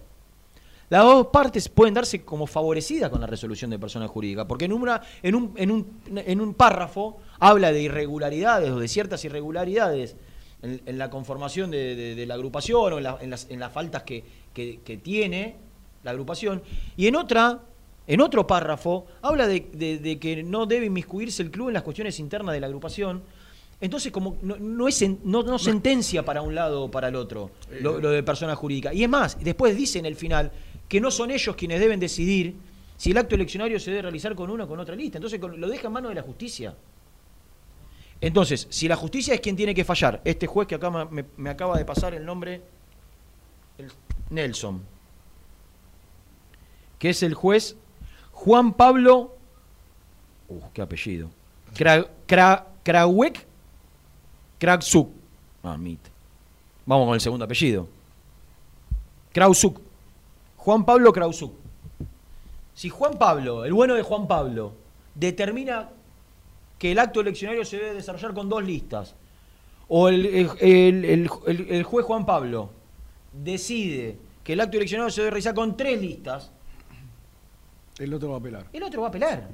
[0.89, 4.73] las dos partes pueden darse como favorecidas con la resolución de personas jurídicas, porque en,
[4.73, 10.15] una, en, un, en, un, párrafo habla de irregularidades o de ciertas irregularidades
[10.63, 14.23] en, la conformación de, la agrupación o en, la- las, en las faltas que
[15.03, 15.57] tiene
[16.03, 16.63] la agrupación,
[16.97, 17.59] y en otra,
[18.09, 21.83] en otro párrafo, habla de, de- de que no debe inmiscuirse el club en las
[21.83, 23.21] cuestiones internas de la agrupación.
[23.79, 27.51] Entonces, como no, no es no, no sentencia para un lado o para el otro
[27.81, 28.93] lo, lo de persona jurídica.
[28.93, 30.51] Y es más, después dice en el final
[30.89, 32.55] que no son ellos quienes deben decidir
[32.97, 35.17] si el acto eleccionario se debe realizar con una o con otra lista.
[35.19, 36.75] Entonces lo deja en manos de la justicia.
[38.21, 41.49] Entonces, si la justicia es quien tiene que fallar, este juez que acá me, me
[41.49, 42.61] acaba de pasar el nombre,
[43.77, 43.91] el-
[44.31, 44.81] Nelson,
[46.97, 47.77] que es el juez
[48.39, 49.35] Juan Pablo,
[50.47, 51.29] uh, qué apellido,
[51.75, 53.45] Kra, Kra- Krawek
[54.57, 55.09] Kraksuk.
[55.63, 55.99] Ah, mit.
[56.85, 57.87] Vamos con el segundo apellido.
[59.33, 59.79] Krausuk.
[60.57, 61.53] Juan Pablo Krausuk.
[62.73, 64.71] Si Juan Pablo, el bueno de Juan Pablo,
[65.15, 65.89] determina
[66.77, 69.15] que el acto eleccionario se debe desarrollar con dos listas,
[69.89, 70.49] o el- el-
[71.45, 72.69] el- el juez Juan Pablo
[73.33, 76.51] decide que el acto eleccionario se debe realizar con tres listas,
[77.99, 78.65] El otro va a apelar.
[78.73, 79.47] el otro va a apelar.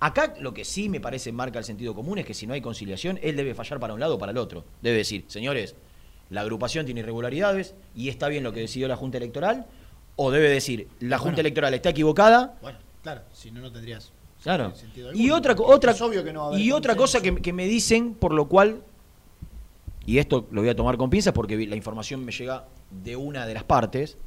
[0.00, 2.60] Acá lo que sí me parece marca el sentido común es que si no hay
[2.60, 4.64] conciliación, él debe fallar para un lado o para el otro.
[4.80, 5.76] Debe decir, señores,
[6.30, 9.66] la agrupación tiene irregularidades y está bien lo que decidió la Junta Electoral,
[10.16, 11.40] o debe decir, la Junta Bueno.
[11.40, 14.10] Electoral está equivocada, Bueno, claro, si no, no tendrías
[14.42, 14.74] Claro.
[14.74, 17.20] sentido Y alguno, otra, otra, es obvio que no va a haber y otra cosa
[17.20, 18.82] que, que me dicen, por lo cual,
[20.04, 23.46] y esto lo voy a tomar con pinzas porque la información me llega de una
[23.46, 24.18] de las partes,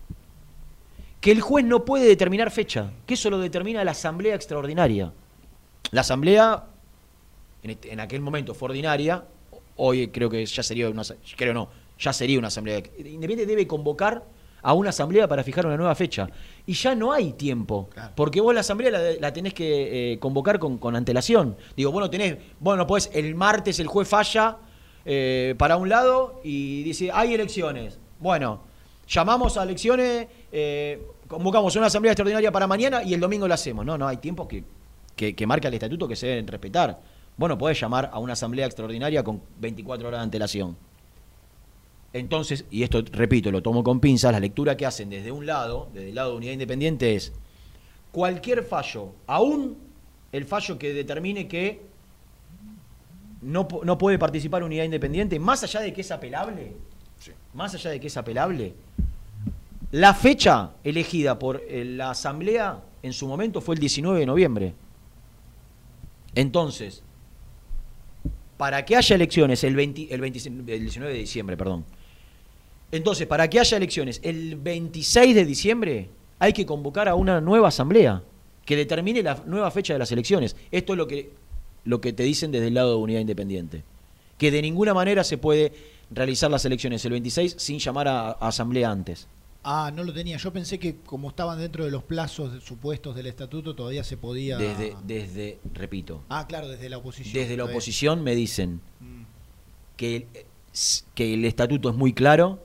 [1.26, 5.12] que el juez no puede determinar fecha, que eso lo determina la Asamblea Extraordinaria.
[5.90, 6.66] La Asamblea,
[7.64, 9.26] en, este- en aquel momento fue ordinaria,
[9.78, 11.02] hoy creo que ya sería una,
[11.36, 12.78] creo no, ya sería una Asamblea.
[13.00, 14.24] Independiente debe convocar
[14.62, 16.30] a una Asamblea para fijar una nueva fecha.
[16.68, 20.60] Y ya no hay tiempo, porque vos la Asamblea la, la tenés que eh, convocar
[20.60, 21.58] con, con antelación.
[21.76, 24.58] Digo, bueno, tenés, bueno, pues el martes el juez falla
[25.04, 27.98] eh, para un lado y dice, hay elecciones.
[28.20, 28.62] Bueno,
[29.08, 33.86] llamamos a elecciones, eh, convocamos una asamblea extraordinaria para mañana y el domingo la hacemos.
[33.86, 34.64] No, no, hay tiempos que,
[35.16, 37.00] que, que marca el estatuto que se deben respetar.
[37.38, 40.78] Bueno, podés llamar a una asamblea extraordinaria con 24 horas de antelación.
[42.14, 45.90] Entonces, y esto repito, lo tomo con pinzas, la lectura que hacen desde un lado,
[45.94, 47.34] desde el lado de unidad independiente, es
[48.14, 49.76] cualquier fallo, aún
[50.32, 51.82] el fallo que determine que
[53.42, 56.72] no, no puede participar unidad independiente, más allá de que es apelable,
[57.54, 58.74] más allá de que es apelable,
[59.92, 64.74] la fecha elegida por eh, la Asamblea en su momento fue el 19 de noviembre.
[66.34, 67.04] Entonces,
[68.58, 71.86] para que haya elecciones el, 20 el, 26 el 19 de diciembre, perdón.
[72.92, 77.70] Entonces, para que haya elecciones el 26 de diciembre, hay que convocar a una nueva
[77.70, 78.24] asamblea
[78.66, 80.56] que determine la nueva fecha de las elecciones.
[80.72, 81.32] Esto es lo que,
[81.84, 83.84] lo que te dicen desde el lado de Unidad Independiente.
[84.38, 85.72] Que de ninguna manera se puede
[86.10, 89.28] realizar las elecciones el 26 sin llamar a asamblea antes.
[89.68, 90.38] Ah, no lo tenía.
[90.38, 94.58] Yo pensé que como estaban dentro de los plazos supuestos del estatuto, todavía se podía.
[94.58, 97.34] Desde, desde repito, Ah, claro, desde la oposición.
[97.34, 99.24] desde la oposición me dicen Mm.
[99.98, 100.28] que el,
[101.16, 102.60] que el estatuto es muy claro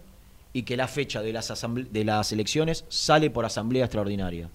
[0.53, 4.51] y que la fecha de las, asamble- de las elecciones sale por asamblea extraordinaria.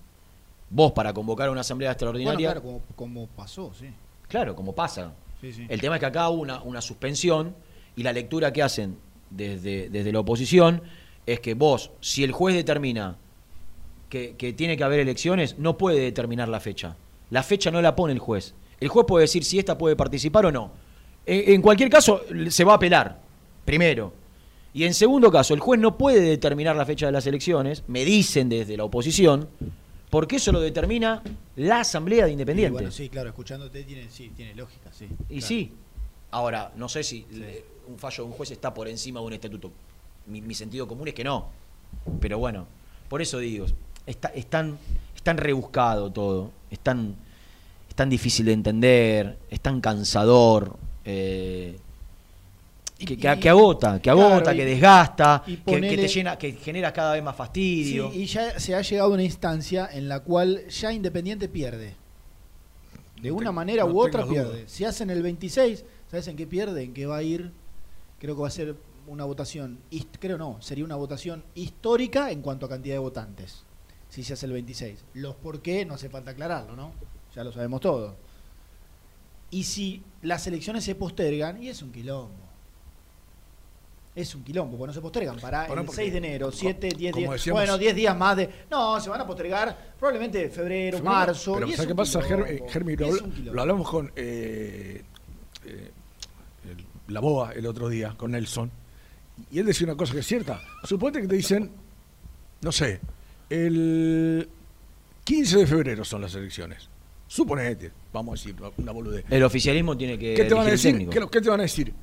[0.70, 3.88] Vos para convocar una asamblea Bueno, extraordinaria, claro, como, como pasó, sí.
[4.28, 5.14] claro, como pasa.
[5.42, 5.66] Sí, sí.
[5.70, 7.56] El tema es que acá hubo una, una suspensión
[7.96, 8.98] y la lectura que hacen
[9.32, 10.82] desde, desde la oposición
[11.26, 13.18] es que vos, si el juez determina
[14.10, 16.96] que, que tiene que haber elecciones, no puede determinar la fecha.
[17.32, 18.54] La fecha no la pone el juez.
[18.80, 20.72] El juez puede decir si esta puede participar o no.
[21.26, 23.20] En, en cualquier caso, se va a apelar,
[23.64, 24.14] primero.
[24.74, 28.04] Y en segundo caso, el juez no puede determinar la fecha de las elecciones, me
[28.04, 29.48] dicen desde la oposición,
[30.10, 31.24] porque eso lo determina
[31.56, 32.74] la Asamblea de Independientes.
[32.74, 35.06] bueno, sí, claro, escuchándote tiene, sí, tiene lógica, sí.
[35.30, 35.48] Y claro.
[35.48, 35.72] sí.
[36.32, 37.26] Ahora, no sé si
[37.88, 39.72] un fallo de un juez está por encima de un estatuto.
[40.28, 41.50] Mi, mi sentido común es que no.
[42.20, 42.68] Pero bueno,
[43.10, 43.66] por eso digo,
[44.06, 44.78] está, es, tan,
[45.16, 47.16] es tan rebuscado todo, es tan,
[47.90, 51.78] es tan difícil de entender, es tan cansador, eh,
[52.98, 56.38] que, que- que agota, que agota, Claro, y- que desgasta, y que- que, te llena,
[56.38, 58.12] que genera cada vez más Sí, fastidio.
[58.14, 61.94] y ya se ha llegado a una instancia en la cual ya Independiente pierde.
[63.22, 64.32] De No una te- manera no u otra duda.
[64.44, 64.64] pierde.
[64.68, 66.84] Si hacen el 26, ¿sabes en qué pierde?
[66.84, 67.52] En qué va a ir.
[68.20, 68.76] Creo que va a ser
[69.08, 69.80] una votación,
[70.20, 73.64] creo no, sería una votación histórica en cuanto a cantidad de votantes.
[74.10, 75.04] Si se hace el 26.
[75.16, 76.92] Los por qué no hace falta aclararlo, ¿no?
[77.36, 78.16] Ya lo sabemos todo.
[79.52, 82.34] Y si las elecciones se postergan, y es un quilombo.
[84.16, 86.90] Es un quilombo, porque no se postergan para Bueno, el porque, 6 de enero, 7,
[86.98, 87.34] 10 como días.
[87.34, 88.50] decíamos- bueno, 10 días más de.
[88.72, 91.54] No, se van a postergar probablemente febrero, Febrero, marzo.
[91.56, 92.96] Pero y es ¿sabes qué pasa, quilombo, Germi?
[92.96, 95.04] Lo, hablamos con eh,
[95.66, 95.92] eh,
[96.64, 98.72] el- la BOA el otro día, con Nelson,
[99.52, 100.62] y él decía una cosa que es cierta.
[100.84, 101.72] Suponete que te dicen,
[102.62, 103.00] no sé,
[103.50, 104.48] el
[105.24, 106.90] 15 de febrero son las elecciones.
[107.28, 109.26] Suponete, vamos a decir una boludez.
[109.30, 111.10] El oficialismo tiene que ¿Qué te van a decir?
[111.10, 111.94] ¿Qué, qué te van a decir?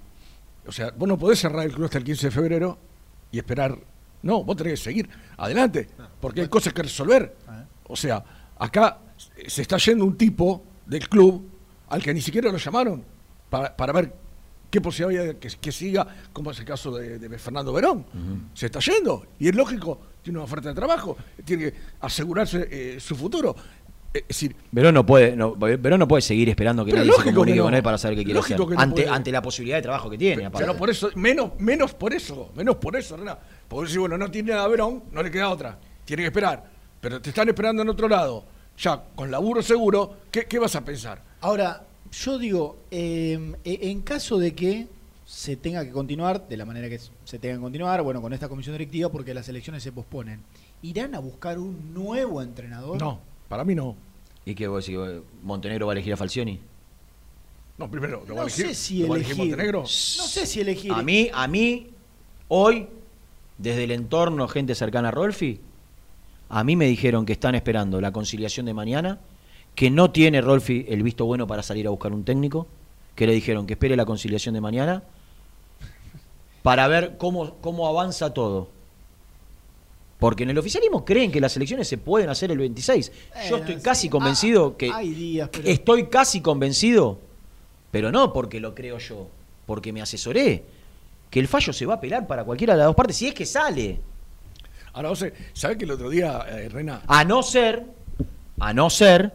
[0.66, 2.78] O sea, vos no podés cerrar el club hasta el 15 de febrero
[3.30, 3.78] y esperar.
[4.22, 5.88] No, vos tenés que seguir adelante,
[6.20, 7.36] porque hay cosas que resolver.
[7.88, 8.24] O sea,
[8.58, 9.00] acá
[9.46, 11.48] se está yendo un tipo del club
[11.88, 13.04] al que ni siquiera lo llamaron
[13.50, 14.21] para, para ver
[14.72, 18.06] qué posibilidad hay de que, que siga, como es el caso de, de Fernando Verón.
[18.54, 22.98] Se está yendo y es lógico, tiene una oferta de trabajo, tiene que asegurarse eh,
[22.98, 23.54] su futuro.
[24.14, 27.32] Es decir, Verón no puede, no, Verón no puede seguir esperando que Pero nadie se
[27.34, 27.64] comunique no.
[27.64, 28.94] con él para saber qué quiere Lógico hacer.
[28.94, 30.66] que no ante, la posibilidad de trabajo que tiene, aparte.
[30.66, 33.38] Pero por eso, menos, menos por eso, menos por eso, Renan.
[33.68, 35.78] Porque si bueno, no tiene nada a Verón, no le queda otra.
[36.04, 36.64] Tiene que esperar.
[36.98, 38.44] Pero te están esperando en otro lado.
[38.78, 41.22] Ya, con laburo seguro, ¿qué, qué vas a pensar?
[41.42, 44.86] Ahora, yo digo, eh, en caso de que
[45.26, 48.48] se tenga que continuar, de la manera que se tenga que continuar, bueno, con esta
[48.48, 50.40] comisión directiva, porque las elecciones se posponen,
[50.82, 53.00] ¿irán a buscar un nuevo entrenador?
[53.00, 53.96] No, para mí no.
[54.44, 55.00] ¿Y qué vos decís?
[55.42, 56.58] ¿Montenegro va a elegir a Falcioni?
[57.78, 58.66] No, primero, ¿lo va a No elegir?
[58.66, 59.50] sé si ¿Lo va a elegir elegir.
[59.50, 59.80] Montenegro?
[59.80, 60.92] No sé si elegir.
[60.92, 61.86] A mí, a mí,
[62.48, 62.88] hoy,
[63.56, 65.60] desde el entorno, gente cercana a Rolfi,
[66.50, 69.18] a mí me dijeron que están esperando la conciliación de mañana,
[69.74, 72.66] que no tiene Rolfi el visto bueno para salir a buscar un técnico,
[73.14, 75.02] que le dijeron que espere la conciliación de mañana
[76.62, 78.68] para ver cómo, cómo avanza todo.
[80.18, 83.10] Porque en el oficialismo creen que las elecciones se pueden hacer el 26.
[83.10, 83.82] Yo Bueno, estoy sí.
[83.82, 84.92] casi convencido Ah, que...
[84.92, 85.68] Hay días, pero.
[85.68, 87.18] Estoy casi convencido,
[87.90, 89.26] pero no porque lo creo yo,
[89.66, 90.62] porque me asesoré,
[91.28, 93.34] que el fallo se va a apelar para cualquiera de las dos partes, si es
[93.34, 93.98] que sale.
[94.92, 97.84] Ahora, vos sabés que el otro día, eh, Rena, A no ser,
[98.60, 99.32] a no ser,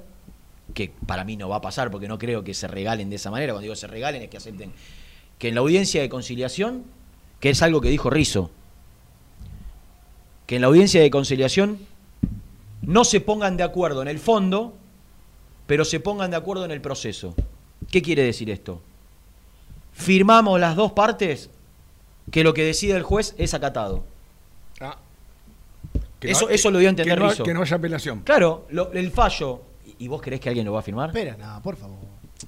[0.77, 3.31] que para mí no va a pasar porque no creo que se regalen de esa
[3.31, 4.71] manera, cuando digo se regalen es que acepten,
[5.39, 6.83] que en la audiencia de conciliación,
[7.39, 8.51] que es algo que dijo Rizo,
[10.45, 11.79] que en la audiencia de conciliación
[12.83, 14.75] no se pongan de acuerdo en el fondo,
[15.65, 17.33] pero se pongan de acuerdo en el proceso.
[17.89, 18.79] ¿Qué quiere decir esto?
[19.93, 21.49] Firmamos las dos partes
[22.31, 24.03] que lo que decide el juez es acatado.
[24.79, 24.95] ah,
[26.19, 27.43] que Eso- no- eso lo dio a entender que no, Rizzo.
[27.43, 28.19] que no haya apelación.
[28.21, 29.61] Claro, lo- el fallo,
[29.99, 31.09] ¿y vos querés que alguien lo va a firmar?
[31.09, 31.97] Espera, no, por favor.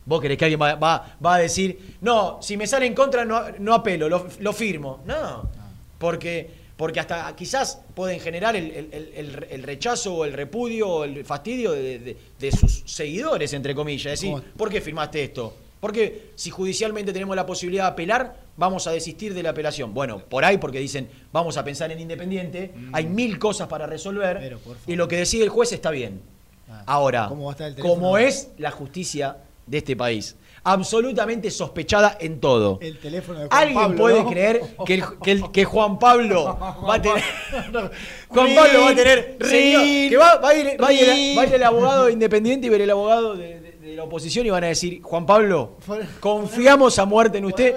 [0.06, 3.26] ¿Vos querés que alguien va, va- va a decir, no, si me sale en contra
[3.26, 5.02] no, no apelo, lo, lo firmo?
[5.06, 5.50] No,
[5.98, 11.26] porque, porque hasta quizás pueden generar el, el- el- rechazo o el repudio o el
[11.26, 14.12] fastidio de, de- de sus seguidores, entre comillas.
[14.14, 14.44] Decir, ¿Cómo?
[14.58, 15.56] ¿por qué firmaste esto?
[15.80, 19.94] Porque si judicialmente tenemos la posibilidad de apelar, vamos a desistir de la apelación.
[19.94, 24.38] Bueno, por ahí porque dicen, vamos a pensar en independiente, hay mil cosas para resolver
[24.38, 24.42] Mm.
[24.42, 26.22] Pero, y lo que decide el juez está bien.
[26.70, 27.96] Ah, Ahora, ¿cómo va a estar el teléfono?
[27.96, 32.80] como es la justicia de este país, absolutamente sospechada en todo.
[32.82, 34.30] El teléfono de Juan ¿Alguien Pablo, puede ¿no?
[34.30, 36.58] creer que, el- que el- que Juan Pablo
[36.90, 37.24] va a tener...
[38.30, 39.38] Juan Pablo va a tener...
[39.42, 42.68] señor, que va, va a ir, va a ir- va a ir el abogado independiente
[42.68, 43.59] y ver el abogado de
[44.00, 45.76] la oposición y van a decir, Juan Pablo,
[46.22, 47.76] confiamos a muerte en usted,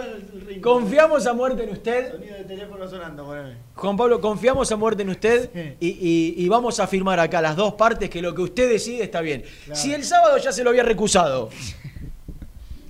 [0.61, 2.13] confiamos a muerte en usted.
[3.75, 7.57] Juan Pablo, confiamos a muerte en usted y, y- y vamos a firmar acá las
[7.57, 9.43] dos partes que lo que usted decide está bien.
[9.73, 11.51] Si el sábado ya se lo había recusado.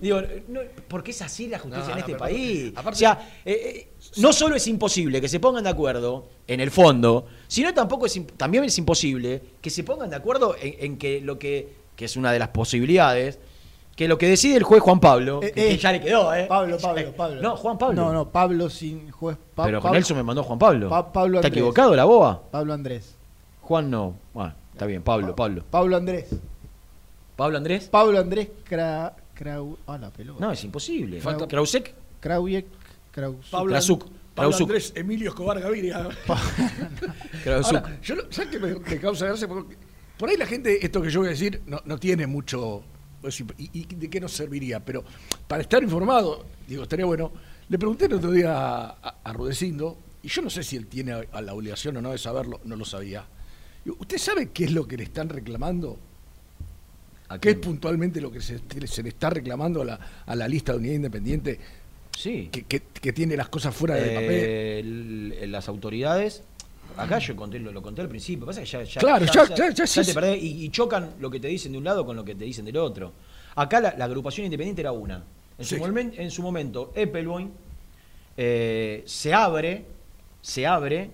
[0.00, 2.72] Digo, no, porque es así la justicia No, en este país.
[2.74, 6.58] aparte- o sea, eh, eh, no solo es imposible que se pongan de acuerdo en
[6.58, 10.98] el fondo, sino tampoco es, también es imposible que se pongan de acuerdo en, en
[10.98, 13.38] que lo que, que es una de las posibilidades,
[13.96, 16.34] que lo que decide el juez Juan Pablo, Eh, que, que eh, ya le quedó,
[16.34, 16.46] ¿eh?
[16.48, 17.42] Pablo, Pablo, Pablo.
[17.42, 17.94] No, Juan Pablo.
[18.02, 19.36] No, no, Pablo sin juez.
[19.54, 20.88] Pa- Pero con Pablo- Nelson me mandó Juan Pablo.
[20.88, 22.42] Pa- Pablo ¿Está equivocado la boba?
[22.50, 23.14] Pablo Andrés.
[23.60, 24.14] Juan no.
[24.32, 25.62] Bueno, está bien, Pablo, Pablo.
[25.70, 26.28] Pablo Andrés.
[27.36, 27.88] ¿Pablo Andrés?
[27.90, 29.14] Pablo Andrés Cra...
[29.34, 29.76] Crau...
[29.86, 30.38] Ah, la pelota.
[30.44, 31.20] No, es imposible.
[31.20, 32.66] Falta- Krausek, Kraujek,
[33.10, 33.46] Kraus.
[33.50, 34.56] Pablo, Krasuk, Pablo.
[34.56, 36.08] Andrés Emilio Escobar Gaviria.
[37.44, 37.76] Krausuk.
[37.76, 39.48] Ahora, yo no- ¿sabes qué me, me causa gracia?
[39.48, 39.76] Porque
[40.22, 42.80] por ahí la gente, esto que yo voy a decir, no, no tiene mucho.
[43.20, 44.78] pues, ¿Y, y de qué nos serviría?
[44.78, 45.02] Pero
[45.48, 47.32] para estar informado, digo, estaría bueno.
[47.68, 50.86] Le pregunté el otro día a, a- a Rudecindo, y yo no sé si él
[50.86, 53.24] tiene a- a la obligación o no de saberlo, no lo sabía.
[53.98, 55.98] ¿Usted sabe qué es lo que le están reclamando?
[57.28, 60.46] ¿A ¿Qué es puntualmente lo que se, se le está reclamando a la, a la
[60.46, 61.58] lista de unidad independiente
[62.16, 62.48] Sí.
[62.52, 64.30] que, que- que tiene las cosas fuera de papel?
[64.30, 64.78] Eh,
[65.40, 66.44] el- las autoridades.
[66.96, 68.46] Acá yo conté, lo, lo conté al principio.
[68.46, 70.12] Pasa que ya, ya, Claro, ya- ya- ya te sí.
[70.12, 72.44] perdés y, y chocan lo que te dicen de un lado con lo que te
[72.44, 73.12] dicen del otro.
[73.54, 75.22] Acá la, la agrupación independiente era una.
[75.58, 75.76] En, Sí.
[75.76, 77.50] su, momen- en su momento, Eppelboin
[78.36, 79.84] eh, se abre,
[80.40, 81.10] se abre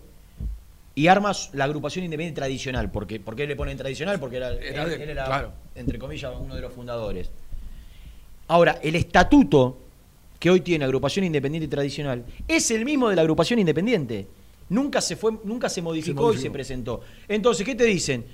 [0.94, 2.90] y arma su- la agrupación independiente tradicional.
[2.90, 4.18] Porque, ¿Por qué le ponen tradicional?
[4.20, 5.52] Porque era, Era él, de- él era, claro.
[5.74, 7.30] entre comillas, uno de los fundadores.
[8.48, 9.78] Ahora, el estatuto
[10.38, 14.26] que hoy tiene agrupación independiente tradicional es el mismo de la agrupación independiente.
[14.70, 16.42] Nunca se fue, nunca se modificó, y modificó.
[16.42, 17.00] se presentó.
[17.26, 18.24] Entonces, ¿qué te dicen?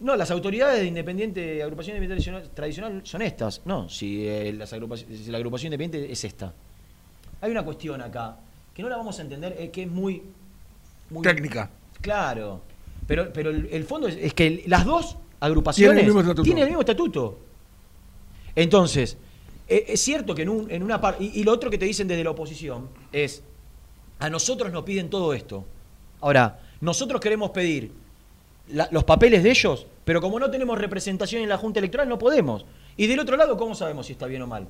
[0.00, 3.60] No, las autoridades de independiente, agrupación independiente tradicional, son estas.
[3.64, 6.52] No, si, eh, las si la agrupación independiente es esta.
[7.40, 8.36] Hay una cuestión acá
[8.74, 10.22] que no la vamos a entender, eh, que es muy,
[11.10, 11.70] muy Técnica.
[12.00, 12.62] Claro.
[13.06, 16.42] Pero, pero el, el fondo es, es que las dos agrupaciones Tienen el mismo estatuto.
[16.42, 17.38] tienen el mismo estatuto.
[18.56, 19.16] Entonces,
[19.68, 21.24] eh, es cierto que en, un- en una parte.
[21.24, 23.42] Y, y lo otro que te dicen desde la oposición es:
[24.18, 25.64] a nosotros nos piden todo esto.
[26.24, 27.92] Ahora, nosotros queremos pedir
[28.68, 32.18] la- los papeles de ellos, pero como no tenemos representación en la Junta Electoral, no
[32.18, 32.64] podemos.
[32.96, 34.66] Y del otro lado, ¿cómo sabemos si está bien o mal?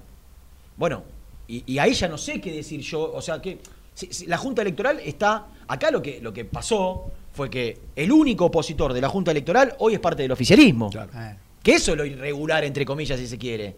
[0.76, 1.04] Bueno,
[1.46, 3.12] y, y ahí ya no sé qué decir yo.
[3.14, 3.58] O sea, que
[3.94, 5.46] si- si la Junta Electoral está.
[5.68, 9.76] Acá lo que, lo que pasó fue que el único opositor de la Junta Electoral
[9.78, 10.90] hoy es parte del oficialismo.
[10.90, 11.12] Claro.
[11.16, 13.76] Eh, Que eso es lo irregular, entre comillas, si se quiere.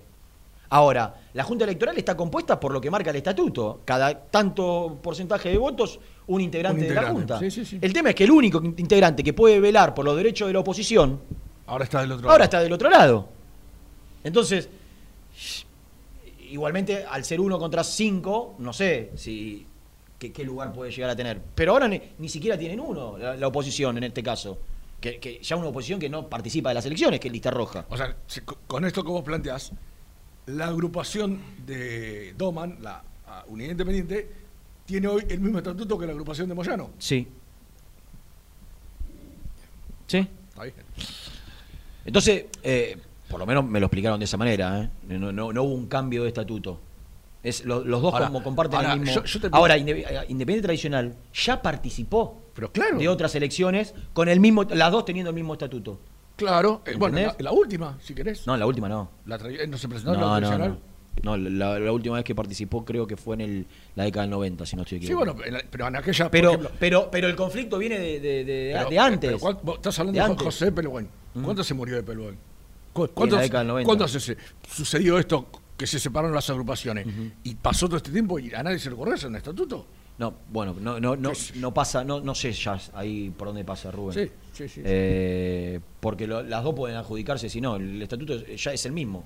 [0.71, 3.83] Ahora, la Junta Electoral está compuesta por lo que marca el estatuto.
[3.85, 7.11] Cada tanto porcentaje de votos, un integrante, Un de la.
[7.11, 7.39] Junta.
[7.39, 7.79] Sí, sí, sí.
[7.81, 10.61] El tema es que el único integrante que puede velar por los derechos de la
[10.61, 11.21] oposición,
[11.67, 12.45] Ahora está del otro ahora lado.
[12.45, 13.29] está del otro lado.
[14.25, 14.69] Entonces,
[16.51, 19.67] igualmente, al ser uno contra cinco, no sé si
[20.19, 21.41] qué, qué lugar puede llegar a tener.
[21.55, 24.59] Pero ahora ni, ni siquiera tienen uno, la, la oposición en este caso.
[25.01, 27.85] Que, que ya una oposición que no participa de las elecciones, que es lista roja.
[27.91, 29.73] O sea, si con esto que vos planteás,
[30.47, 33.05] la agrupación de Doman, la
[33.49, 34.31] Unidad Independiente,
[34.87, 36.91] tiene hoy el mismo estatuto que la agrupación de Moyano.
[36.99, 37.29] Sí.
[40.07, 40.19] Sí.
[40.49, 40.75] Está bien.
[42.05, 42.97] Entonces, eh,
[43.29, 44.83] por lo menos me lo explicaron de esa manera.
[44.83, 44.91] ¿eh?
[45.19, 46.81] No, no- no hubo un cambio de estatuto.
[47.43, 49.15] Es, lo- los dos Ahora- como comparten ahora, el mismo.
[49.17, 49.81] yo- yo te- ahora, eh,
[50.29, 55.31] Independiente Tradicional ya participó Pero claro, de otras elecciones con el mismo, las dos teniendo
[55.31, 55.99] el mismo estatuto.
[56.37, 56.83] claro.
[56.87, 58.47] eh, bueno, la, última, si querés.
[58.47, 59.11] No, la última no.
[59.27, 60.71] La no se presentó No, la tradicional.
[60.71, 60.96] no.
[61.23, 64.31] No, la, la última vez que participó creo que fue en el, la década del
[64.33, 65.35] 90, si no estoy Sí, equivocado.
[65.35, 66.31] bueno, en la- pero en aquella.
[66.31, 69.29] pero, ejemplo, pero, pero el conflicto viene de, de- de- pero- de antes.
[69.31, 70.45] pero ¿cuál- vos estás hablando De antes.
[70.45, 71.09] José Pelogüen.
[71.35, 71.43] Mm.
[71.43, 72.37] ¿Cuándo se murió de Pelogüen?
[72.93, 73.87] ¿Cu- En ¿Cuándo, la década del 90.
[73.87, 74.37] ¿cuándo se-
[74.69, 75.47] sucedió esto
[75.77, 77.07] que se separaron las agrupaciones?
[77.45, 79.87] Y pasó todo este tiempo y a nadie se le ocurrió hacer un estatuto.
[80.19, 83.91] No, bueno, no, no, no, no pasa, no, no sé ya ahí por dónde pasa
[83.91, 84.15] Rubén.
[84.15, 84.81] Sí, sí, sí.
[84.85, 88.93] Eh, porque lo- las dos pueden adjudicarse, si no, el estatuto es- ya es el
[88.93, 89.25] mismo.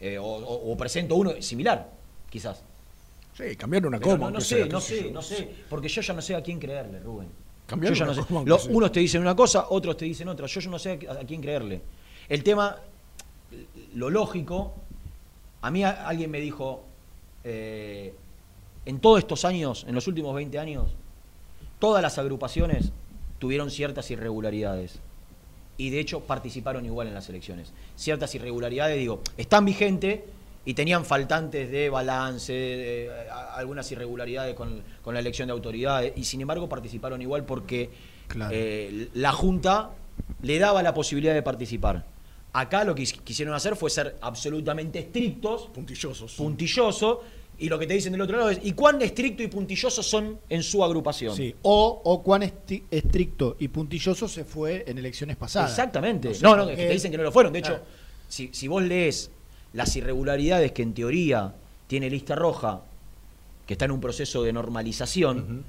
[0.00, 1.90] Eh, o, o- o presento uno similar,
[2.30, 2.62] quizás.
[3.36, 4.26] Sí, cambiaron una coma.
[4.26, 5.10] no, no sé, no sé yo.
[5.10, 7.28] no sé, porque yo ya no sé a quién creerle, Rubén.
[7.28, 8.26] Yo Cambiaron ya no una sé.
[8.28, 8.72] coma, aunque Lo- sea.
[8.72, 10.46] unos te dicen una cosa, otros te dicen otra.
[10.46, 11.82] Yo, yo no sé a, a quién creerle.
[12.28, 12.76] El tema,
[13.94, 14.74] lo lógico,
[15.62, 16.84] a mí a- alguien me dijo,
[17.44, 18.14] eh,
[18.84, 20.94] en todos estos años, en los últimos 20 años,
[21.78, 22.92] todas las agrupaciones
[23.38, 25.00] tuvieron ciertas irregularidades.
[25.78, 27.72] Y de hecho participaron igual en las elecciones.
[27.96, 30.20] Ciertas irregularidades, digo, están vigentes
[30.64, 36.12] y tenían faltantes de balance, de, a- algunas irregularidades con, con la elección de autoridades,
[36.16, 37.90] y sin embargo participaron igual porque
[38.28, 38.50] Claro.
[38.54, 39.90] eh, la Junta
[40.42, 42.04] le daba la posibilidad de participar.
[42.52, 46.32] Acá lo que quis- quisieron hacer fue ser absolutamente estrictos, Puntillosos.
[46.32, 47.18] puntillosos,
[47.58, 50.38] y lo que te dicen del otro lado es, ¿y cuán estricto y puntillosos son
[50.48, 51.34] en su agrupación?
[51.34, 51.54] Sí.
[51.62, 55.70] O, o cuán estricto y puntilloso se fue en elecciones pasadas.
[55.70, 56.28] Exactamente.
[56.28, 56.88] No sé No, por no, es que qué.
[56.88, 57.52] te dicen que no lo fueron.
[57.52, 57.80] De hecho,
[58.28, 59.30] si, si vos lees
[59.72, 61.54] las irregularidades que en teoría
[61.86, 62.82] tiene lista roja,
[63.66, 65.64] que está en un proceso de normalización,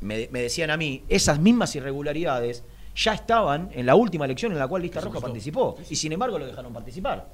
[0.00, 2.62] me, me decían a mí, esas mismas irregularidades
[2.96, 5.76] ya estaban en la última elección en la cual lista roja participó.
[5.90, 7.28] Y sin embargo lo dejaron participar.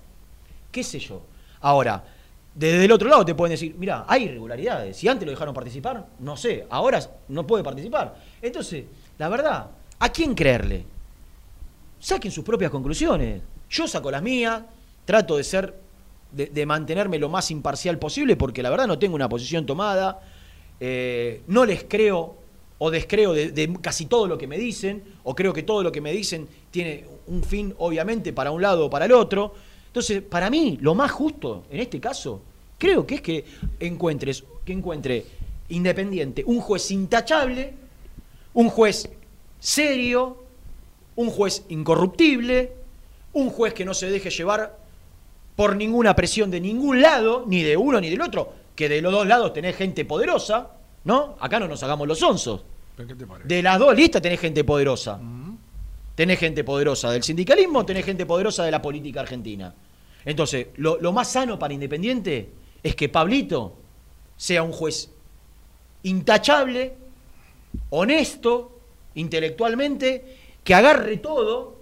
[0.72, 1.22] ¿Qué sé yo?
[1.60, 2.02] Ahora,
[2.54, 4.96] desde el otro lado te pueden decir, mira, hay irregularidades.
[4.96, 8.16] Si antes lo dejaron participar, no sé, ahora no puede participar.
[8.42, 8.84] Entonces,
[9.18, 10.84] la verdad, ¿a quién creerle?
[12.00, 13.42] saquen sus propias conclusiones.
[13.68, 14.62] Yo saco las mías,
[15.04, 15.74] trato de ser,
[16.32, 20.20] de, mantenerme lo más imparcial posible, porque la verdad no tengo una posición tomada.
[20.80, 22.36] eh, no les creo
[22.78, 25.92] o descreo de, de casi todo lo que me dicen, o creo que todo lo
[25.92, 29.54] que me dicen tiene un fin, obviamente, para un lado o para el otro.
[29.90, 32.40] Entonces, para mí, lo más justo en este caso,
[32.78, 33.44] creo que es que
[33.80, 35.26] encuentres, que encuentre
[35.68, 37.74] independiente, un juez intachable,
[38.54, 39.10] un juez
[39.58, 40.44] serio,
[41.16, 42.72] un juez incorruptible,
[43.32, 44.78] un juez que no se deje llevar
[45.56, 49.10] por ninguna presión de ningún lado, ni de uno ni del otro, que de los
[49.10, 50.70] dos lados tenés gente poderosa,
[51.02, 51.36] ¿no?
[51.40, 52.62] Acá no nos hagamos los onzos.
[52.96, 53.48] ¿Pero ¿Qué te parece?
[53.48, 55.18] De las dos listas tenés gente poderosa.
[56.20, 59.74] Tenés gente poderosa del sindicalismo, tenés gente poderosa de la política argentina.
[60.26, 62.50] Entonces, lo, lo más sano para Independiente
[62.82, 63.72] es que Pablito
[64.36, 65.08] sea un juez
[66.02, 66.92] intachable,
[67.88, 68.80] honesto,
[69.14, 71.78] intelectualmente, que agarre todo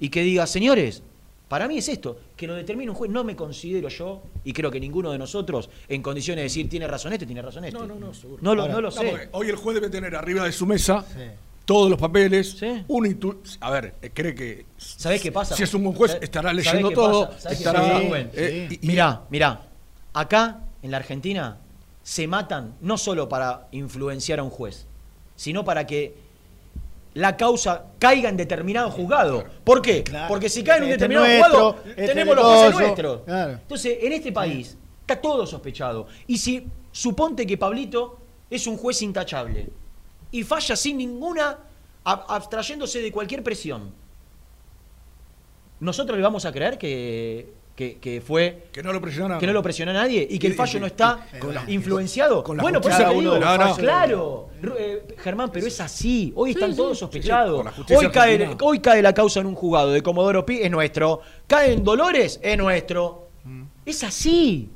[0.00, 1.02] y que diga, señores,
[1.46, 3.10] para mí es esto, que lo determine un juez.
[3.10, 6.86] No me considero yo, y creo que ninguno de nosotros, en condiciones de decir, tiene
[6.86, 7.78] razón este, tiene razón este.
[7.78, 8.38] No, no, no, seguro.
[8.40, 9.28] No lo, Ahora, no lo sé.
[9.32, 11.20] hoy el juez debe tener arriba de su mesa Sí.
[11.64, 12.56] Todos los papeles.
[12.58, 12.84] Sí.
[12.88, 14.66] Un intu- a ver, eh, cree que.
[14.76, 15.56] ¿Sabés qué pasa?
[15.56, 17.30] Si es un buen juez, ¿Sabés- estará leyendo todo.
[17.50, 18.30] estará, Rubén?
[18.34, 18.78] eh, Sí.
[18.80, 19.62] y- y- Mirá, mirá,
[20.12, 21.58] acá en la Argentina
[22.02, 24.86] se matan no solo para influenciar a un juez,
[25.36, 26.14] sino para que
[27.14, 29.44] la causa caiga en determinado juzgado.
[29.62, 30.02] ¿Por qué?
[30.02, 30.26] Claro.
[30.28, 31.26] Porque si cae en un Este es determinado
[31.72, 33.20] juzgado, este tenemos los jueces nuestros.
[33.22, 33.52] Claro.
[33.52, 36.08] Entonces, en este país está todo sospechado.
[36.26, 38.18] Y si suponte que Pablito
[38.50, 39.70] es un juez intachable
[40.34, 41.56] y falla sin ninguna,
[42.04, 43.92] ab- abstrayéndose de cualquier presión,
[45.80, 49.38] nosotros le vamos a creer que, que, que fue que no lo presionaron.
[49.38, 51.64] que no lo presionó a nadie y que el fallo no está y- con la-
[51.68, 52.42] influenciado.
[52.42, 55.66] con la bueno, por eso te uno digo, de los fallos- claro, eh, Germán, pero
[55.66, 56.32] es así.
[56.36, 57.66] Hoy están sí, todos sí, sospechados.
[57.96, 61.20] hoy, cae, hoy cae la causa en un juzgado de Comodoro Pi, es nuestro.
[61.46, 63.28] Cae en Dolores, es nuestro.
[63.84, 64.70] Es así.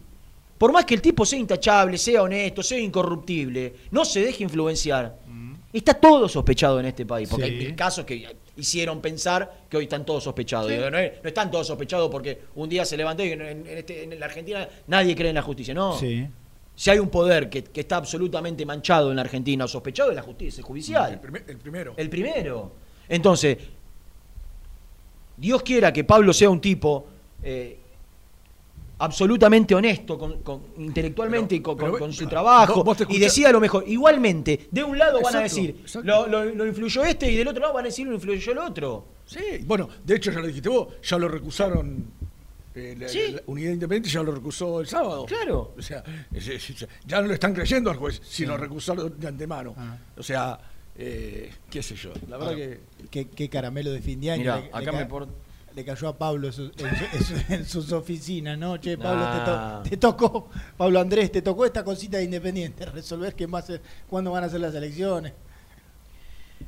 [0.58, 5.16] Por más que el tipo sea intachable, sea honesto, sea incorruptible, no se deje influenciar.
[5.72, 7.66] Está todo sospechado en este país, porque Sí.
[7.66, 10.70] hay casos que hicieron pensar que hoy están todos sospechados.
[10.70, 10.76] Sí.
[10.78, 13.78] No, es- no están todos sospechados porque un día se levantó y en, en- en
[13.78, 15.74] este- en la Argentina nadie cree en la justicia.
[15.74, 15.98] No.
[15.98, 16.26] Sí.
[16.74, 20.16] Si hay un poder que, que está absolutamente manchado en la Argentina o sospechado es
[20.16, 21.12] la justicia judicial.
[21.12, 21.94] El, primer- el primero.
[21.96, 22.72] El primero.
[23.08, 23.58] Entonces,
[25.36, 27.06] Dios quiera que Pablo sea un tipo
[27.42, 27.78] eh,
[28.98, 33.18] absolutamente honesto con, con- intelectualmente y con, pero con- su trabajo vos- vos te y
[33.18, 33.84] decida lo mejor.
[33.86, 37.62] Igualmente, de un lado van a decir, lo, lo- lo influyó este y del otro
[37.62, 39.06] lado van a decir, lo influyó el otro.
[39.26, 42.04] Sí, bueno, de hecho ya lo dijiste vos, ya lo recusaron.
[42.74, 43.20] eh, la, Sí.
[43.32, 45.24] la unidad independiente ya lo recusó el sábado.
[45.26, 45.74] Claro.
[45.76, 46.02] O sea,
[47.06, 49.74] ya no le están creyendo al juez si lo recusaron de antemano.
[49.76, 49.96] Ah.
[50.16, 50.58] O sea,
[50.96, 52.10] eh, qué sé yo.
[52.28, 52.80] La verdad que.
[53.10, 54.42] Qué, qué caramelo de fin de año.
[54.42, 55.06] Mirá, le, acá le me
[55.78, 58.78] le cayó a Pablo en, su- en su- en su- en sus oficinas, ¿no?
[58.78, 59.82] Che, Pablo, te, Nah.
[59.84, 63.62] to- te tocó, Pablo Andrés, te tocó esta cosita de Independiente, resolver quién va a
[63.62, 65.34] ser, cuándo van a ser las elecciones.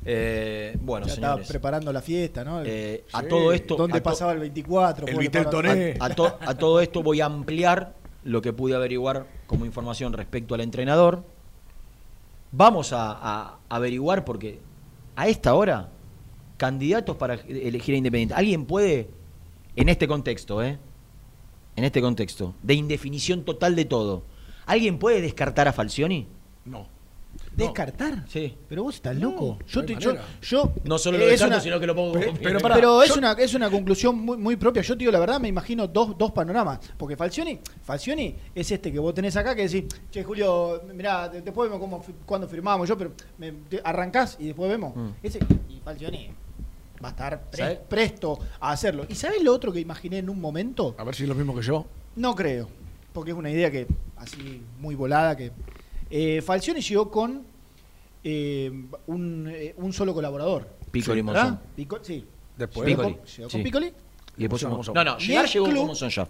[0.05, 2.63] Eh, bueno, ya estaba preparando la fiesta, ¿no?
[2.63, 3.75] eh, a todo esto.
[3.75, 5.05] ¿Dónde a to- pasaba el 24?
[5.07, 7.93] El a, to- a todo esto voy a ampliar
[8.23, 11.23] lo que pude averiguar como información respecto al entrenador.
[12.53, 14.59] Vamos a, a averiguar porque
[15.17, 15.89] a esta hora,
[16.61, 18.35] candidatos para elegir a Independiente.
[18.35, 19.09] ¿Alguien puede,
[19.75, 20.77] en este contexto, eh?
[21.75, 24.21] En este contexto, de indefinición total de todo,
[24.67, 26.27] ¿alguien puede descartar a Falcioni?
[26.65, 26.85] No.
[27.55, 28.25] ¿Descartar?
[28.27, 28.55] Sí.
[28.69, 29.57] Pero vos estás loco.
[29.59, 32.13] no yo, te, yo, yo- No solo lo es descarto, una- sino que lo pongo
[32.13, 34.83] Pero- como- pero es, yo- una, es una conclusión muy, muy propia.
[34.83, 36.79] Yo te digo la verdad, me imagino dos, dos panoramas.
[36.97, 41.41] Porque Falcioni, Falcioni es este que vos tenés acá que decís, che, Julio, mirá, de-
[41.41, 44.95] después vemos cómo, cuándo firmamos yo, pero me, te- arrancás y después vemos.
[44.95, 45.09] Mm.
[45.23, 45.39] Ese,
[45.69, 46.29] y Falcioni
[47.03, 47.41] va a estar
[47.89, 49.05] presto a hacerlo.
[49.09, 50.95] ¿Y sabés lo otro que imaginé en un momento?
[50.97, 51.85] A ver si es lo mismo que yo.
[52.15, 52.67] No creo,
[53.13, 53.87] porque es una idea que,
[54.17, 55.51] así, muy volada, que...
[56.09, 57.43] Eh, Falcioni llegó con
[58.23, 58.71] eh,
[59.07, 60.67] un, eh, un solo colaborador.
[60.91, 61.43] Piccoli ¿verdad?
[61.43, 61.59] Monzón.
[61.75, 62.25] Pico- sí.
[62.57, 62.87] Después.
[62.87, 63.57] Llegó Piccoli, con- Llegó sí.
[63.57, 63.93] con Piccoli.
[64.37, 64.93] Y después Monzón.
[64.93, 66.27] No, no, llegar llegó con Monzón ya.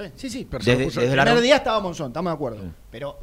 [0.00, 0.46] Eh, sí, sí.
[0.50, 2.62] Pero Desde, puso- desde El la primer día estaba Monzón, estamos de acuerdo.
[2.62, 2.68] Sí.
[2.90, 3.18] Pero.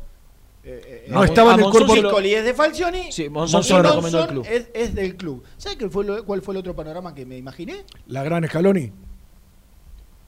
[0.69, 3.11] Eh, No estaba en el Monzón cuerpo- es de Falcioni.
[3.11, 4.45] Sí, Monzón recomendó el Monzón club.
[4.49, 5.43] Es, es del club.
[5.57, 7.85] ¿Sabes qué fue lo- cuál fue el otro panorama que me imaginé?
[8.07, 8.91] La gran Scaloni.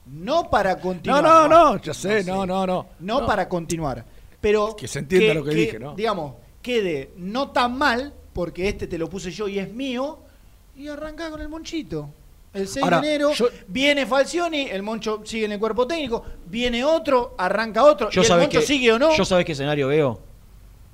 [0.06, 1.22] No para No, continuar.
[1.22, 2.86] no, no, ya sé, no, no, no.
[3.00, 4.04] No, para continuar.
[4.40, 4.74] Pero.
[4.74, 5.94] Que se entienda lo que dije, ¿no?
[5.94, 10.18] Digamos, quede no tan mal, porque este te lo puse yo y es mío,
[10.76, 12.08] y arranca con el Monchito.
[12.52, 16.24] El 6 Ahora, de enero yo- viene Falcioni, el Moncho sigue en el cuerpo técnico,
[16.46, 19.14] viene otro, arranca otro, Yo y el Moncho que, sigue o no.
[19.14, 20.18] Yo sabés qué escenario veo.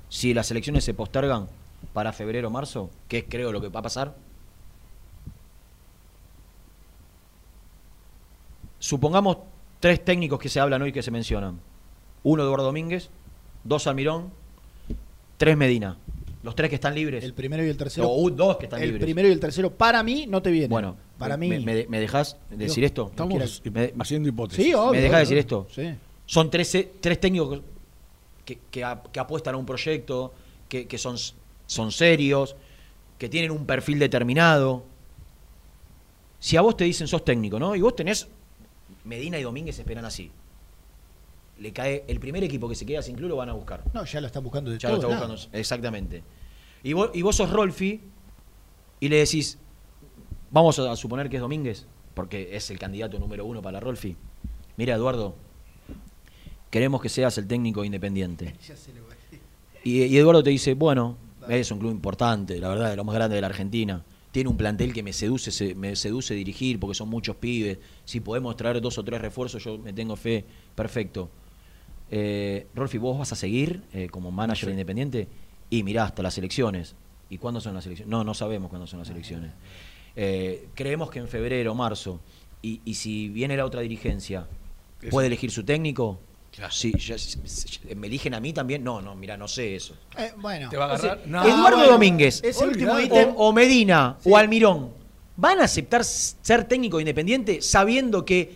[0.09, 1.47] Si las elecciones se postergan
[1.93, 4.15] para febrero o marzo, que es creo lo que va a pasar.
[8.79, 9.37] Supongamos
[9.79, 11.59] tres técnicos que se hablan hoy que se mencionan.
[12.23, 13.09] Uno Eduardo Domínguez,
[13.63, 14.31] dos Almirón,
[15.37, 15.97] tres Medina.
[16.43, 17.23] Los tres que están libres.
[17.23, 18.09] El primero y el tercero.
[18.09, 19.03] o dos que están el libres.
[19.03, 20.67] primero y el tercero, para mí, no te viene.
[20.67, 21.65] Bueno, para me, mí.
[21.65, 23.07] me, me dejas decir esto?
[23.09, 24.63] Estamos Me- haciendo hipótesis.
[24.65, 24.91] sí, obvio.
[24.91, 25.67] ¿Me dejás obvio, decir esto?
[25.73, 25.93] Sí.
[26.25, 27.61] Son tres, tres técnicos
[28.47, 30.33] que, que a- que apuestan a un proyecto,
[30.69, 31.17] que, que son,
[31.67, 32.55] son serios,
[33.19, 34.83] que tienen un perfil determinado.
[36.39, 37.75] Si a vos te dicen sos técnico, ¿no?
[37.75, 38.27] Y vos tenés.
[39.03, 40.31] Medina y Domínguez esperan así.
[41.59, 42.03] Le cae.
[42.07, 43.83] El primer equipo que se queda sin club lo van a buscar.
[43.93, 45.35] No, ya lo están buscando de Ya lo está buscando.
[45.53, 46.23] Exactamente.
[46.83, 47.99] Y vos, y vos sos Rolfi
[48.99, 49.57] y le decís.
[50.49, 54.15] Vamos a suponer que es Domínguez, porque es el candidato número uno para Rolfi.
[54.77, 55.35] Mira, Eduardo,
[56.69, 58.53] queremos que seas el técnico independiente.
[59.83, 61.15] Y, y Eduardo te dice, bueno,
[61.47, 64.03] es un club importante, la verdad, de lo más grande de la Argentina.
[64.33, 67.77] Tiene un plantel que me seduce, se- me seduce dirigir porque son muchos pibes.
[68.03, 70.43] Si podemos traer dos o tres refuerzos, yo me tengo fe.
[70.75, 71.29] Perfecto.
[72.11, 75.27] Eh, Rolfi, ¿vos vas a seguir eh, como manager de independiente?
[75.69, 76.95] Y mirá, hasta las elecciones.
[77.29, 78.09] ¿Y cuándo son las elecciones?
[78.09, 79.51] No, no sabemos cuándo son las elecciones.
[80.17, 82.19] Eh, creemos que en febrero, marzo.
[82.61, 84.47] Y, y si viene la otra dirigencia,
[85.01, 85.11] Eso.
[85.11, 86.19] ¿puede elegir su técnico?
[86.71, 87.15] Sí, ya-
[87.95, 88.83] ¿Me eligen a mí también?
[88.83, 89.95] No, no, mira, no sé eso.
[90.17, 90.69] Eh, bueno.
[90.69, 91.21] ¿Te va a agarrar?
[91.27, 91.43] No.
[91.45, 93.29] Eduardo bueno, Domínguez último ítem.
[93.35, 94.29] o, o Medina Sí.
[94.31, 94.91] o Almirón,
[95.35, 98.55] ¿van a aceptar ser técnico independiente sabiendo que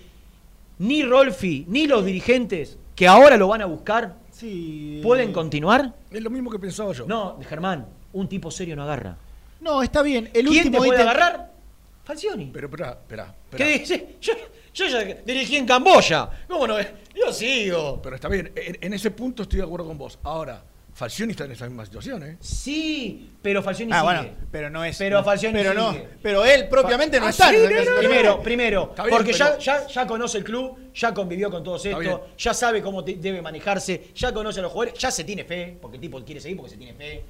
[0.79, 5.93] ni Rolfi ni los dirigentes que ahora lo van a buscar Sí, pueden eh, continuar?
[6.09, 7.05] Es lo mismo que pensaba yo.
[7.05, 9.15] No, Germán, un tipo serio no agarra.
[9.59, 10.27] No, está bien.
[10.33, 11.07] El ¿Quién te puede ítem.
[11.07, 11.51] agarrar?
[12.03, 12.49] Falcioni.
[12.51, 13.35] Pero espera, espera.
[13.55, 14.15] ¿Qué dice?
[14.19, 14.33] Yo,
[14.73, 16.27] yo ya dirigí en Camboya.
[16.47, 16.77] ¿Cómo no?
[17.15, 18.01] Yo sigo.
[18.01, 20.17] Pero está bien, en, en ese punto estoy de acuerdo con vos.
[20.23, 22.37] Ahora, Falcioni está en esa misma situación, ¿eh?
[22.41, 24.03] Sí, pero Falcioni Ah, sigue.
[24.03, 24.97] bueno, pero no es.
[24.97, 25.91] Pero Falcioni Pero no.
[25.93, 26.07] sigue.
[26.21, 27.49] Pero él propiamente no Ah, está.
[27.49, 27.97] sí, no, no, no.
[27.99, 31.63] Primero, primero, Está bien, porque ya, pero- ya, ya conoce el club, ya convivió con
[31.63, 35.23] todos estos, ya sabe cómo te- debe manejarse, ya conoce a los jugadores, ya se
[35.23, 37.23] tiene fe, porque el tipo quiere seguir porque se tiene fe.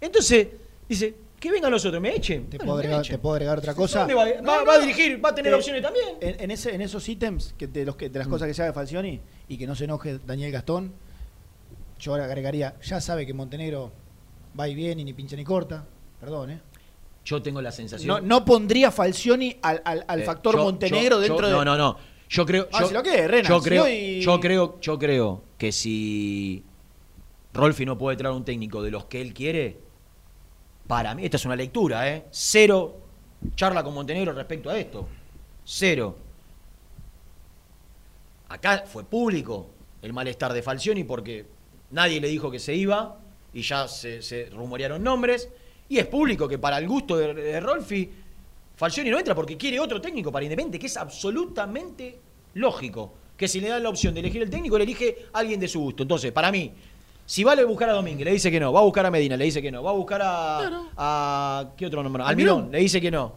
[0.00, 0.48] Entonces,
[0.88, 2.48] Dice, que vengan los otros, me echen.
[2.48, 3.16] Te, Bueno, puedo me agregar, echen.
[3.16, 3.98] te puedo agregar otra cosa.
[4.00, 4.24] ¿Dónde va?
[4.40, 6.06] No, Va- no, va a dirigir, va a tener opciones también.
[6.20, 8.72] En, en ese, en esos ítems que de, los que, de las cosas que sabe
[8.72, 10.92] Falcioni y que no se enoje Daniel Gastón,
[11.98, 13.90] yo ahora agregaría, ya sabe que Montenegro
[14.58, 15.84] va y viene y ni pincha ni corta.
[16.20, 16.60] Perdón, ¿eh?
[17.24, 18.06] Yo tengo la sensación.
[18.08, 21.52] No, no pondría Falcioni al, al- al Eh, factor yo- Montenegro yo- dentro yo- de.
[21.52, 21.96] No, no, no.
[22.28, 22.68] Yo creo.
[22.72, 25.70] Ah, yo, si lo que es, Renan, yo si creo, yo creo, yo creo que
[25.72, 26.64] si
[27.52, 29.76] Rolfi no puede traer un técnico de los que él quiere,
[30.92, 32.24] para mí, esta es una lectura, ¿eh?
[32.30, 33.00] Cero
[33.54, 35.08] charla con Montenegro respecto a esto.
[35.64, 36.14] Cero.
[38.50, 39.70] Acá fue público
[40.02, 41.46] el malestar de Falcioni porque
[41.92, 43.18] nadie le dijo que se iba
[43.54, 45.48] y ya se, rumorearon nombres.
[45.88, 48.10] Y es público que para el gusto de, de Rolfi,
[48.76, 52.18] Falcioni no entra porque quiere otro técnico para Independiente, que es absolutamente
[52.52, 53.14] lógico.
[53.34, 55.68] Que si le dan la opción de elegir el técnico, le elige a alguien de
[55.68, 56.02] su gusto.
[56.02, 56.70] Entonces, para mí,
[57.32, 58.70] si vale buscar a Domínguez, le dice que no.
[58.74, 59.82] Va a buscar a Medina, le dice que no.
[59.82, 60.82] Va a buscar a.
[60.98, 62.22] a ¿Qué otro nombre?
[62.22, 62.56] Almirón.
[62.58, 63.32] Almirón, le dice que no.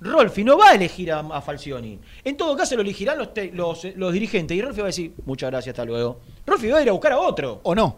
[0.00, 1.98] Rolfi no va a elegir a, a Falcioni.
[2.24, 4.94] En todo caso lo elegirán los, te- los, eh, los dirigentes y Rolfi va a
[4.94, 6.20] decir, muchas gracias, hasta luego.
[6.46, 7.60] Rolfi va a ir a buscar a otro.
[7.64, 7.96] ¿O no?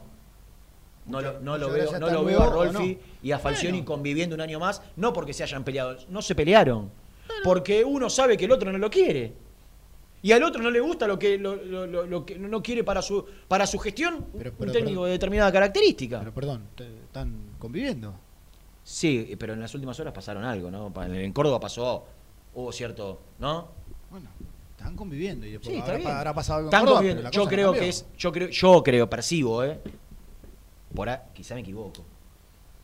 [1.07, 3.01] No lo, no lo veo, no lo veo a luego, ¿o Rolfi no?
[3.23, 3.87] y a Falcioni Bueno.
[3.87, 6.91] conviviendo un año más, no porque se hayan peleado, no se pelearon.
[7.45, 9.33] Porque uno sabe que el otro no lo quiere.
[10.23, 12.85] Y al otro no le gusta lo que, lo, lo- lo- lo que no quiere
[12.85, 16.19] para su, para su gestión Pero- un técnico pero- de determinada característica.
[16.19, 18.15] Pero perdón, te- están conviviendo.
[18.83, 20.93] Sí, pero en las últimas horas pasaron algo, ¿no?
[21.05, 22.05] En Córdoba pasó,
[22.55, 23.69] hubo cierto, ¿no?
[24.11, 24.29] Bueno,
[24.77, 26.11] están conviviendo y después Sí, está habrá, bien.
[26.17, 27.23] habrá pasado algo en Están Córdoba, conviviendo.
[27.23, 27.83] la Yo cosa creo cambió.
[27.83, 29.81] que es, yo creo, yo creo, percibo, ¿eh?
[30.95, 32.05] Por ahí, quizá me equivoco.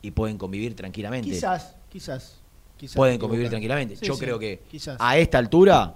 [0.02, 1.28] Y pueden convivir tranquilamente.
[1.28, 2.40] Quizás, quizás.
[2.76, 3.96] quizás pueden convivir tranquilamente.
[3.96, 4.96] Sí, Yo sí, creo que Quizás.
[5.00, 5.94] a esta altura,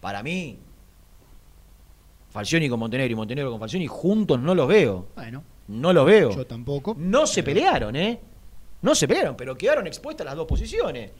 [0.00, 0.58] para mí,
[2.38, 5.08] Falcioni con Montenegro y Montenegro con Falcioni juntos no los veo.
[5.16, 6.30] Bueno, No los veo.
[6.30, 6.94] yo tampoco.
[6.96, 8.20] No se pelearon, ¿eh?
[8.82, 11.10] No se pelearon, pero quedaron expuestas las dos posiciones.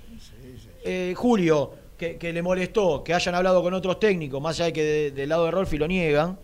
[0.85, 4.73] Eh, Julio, que, que le molestó que hayan hablado con otros técnicos, más allá de
[4.73, 6.39] que de- del lado de Rolfi lo niegan,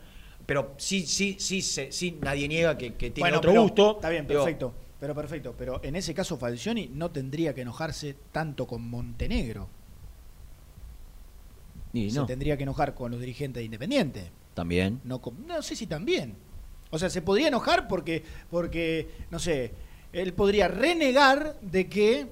[0.45, 3.93] pero sí, sí, sí, se- sí, nadie niega que, que tiene Bueno, otro pero- gusto.
[3.93, 4.75] Está bien, Digo, perfecto.
[4.99, 5.55] Pero perfecto.
[5.57, 9.68] Pero en ese caso Falcioni no tendría que enojarse tanto con Montenegro.
[11.93, 14.31] y Se no, tendría que enojar con los dirigentes de Independiente.
[14.55, 15.01] También.
[15.05, 16.35] No, no sé si también.
[16.91, 19.73] O sea, se podría enojar porque, porque no sé,
[20.13, 22.27] él podría renegar de que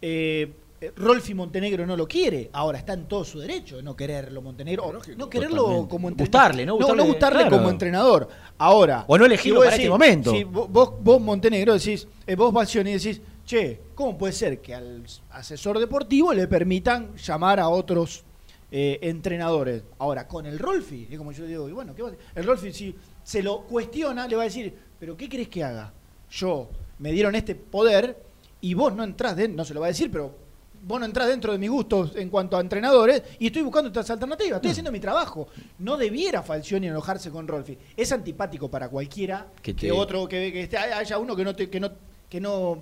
[0.00, 0.52] eh,
[0.96, 2.50] Rolfi Montenegro no lo quiere.
[2.52, 4.92] Ahora está en todo su derecho de no quererlo Montenegro.
[4.92, 5.18] Lógico.
[5.18, 5.90] no quererlo Totalmente.
[5.90, 6.28] como entrenador.
[6.28, 6.76] Gustarle, ¿no?
[6.76, 7.56] Gustarle, no gustarle claro.
[7.56, 8.28] como entrenador.
[8.58, 9.04] Ahora.
[9.08, 10.30] O no elegirlo si este momento.
[10.30, 15.02] Si vos, vos, Montenegro decís, eh, vos Balcioni decís, che, ¿cómo puede ser que al
[15.30, 18.24] asesor deportivo le permitan llamar a otros
[18.70, 19.82] eh, entrenadores?
[19.98, 22.24] Ahora, con el Rolfi, es como yo digo, y bueno, ¿qué va a hacer?
[22.34, 25.92] el Rolfi si se lo cuestiona, le va a decir, ¿pero qué crees que haga?
[26.30, 28.22] Yo, me dieron este poder
[28.60, 30.34] y vos no entrás dentro, no se lo va a decir, pero
[30.82, 34.08] vos no entrás dentro de mis gustos en cuanto a entrenadores y estoy buscando otras
[34.10, 35.48] alternativas, estoy haciendo mi trabajo.
[35.78, 37.76] No debiera Falcioni enojarse con Rolfi.
[37.96, 41.54] Es antipático para cualquiera Que que, te- otro, que, que esté- haya uno que no
[41.54, 41.90] te- que no,
[42.28, 42.78] que no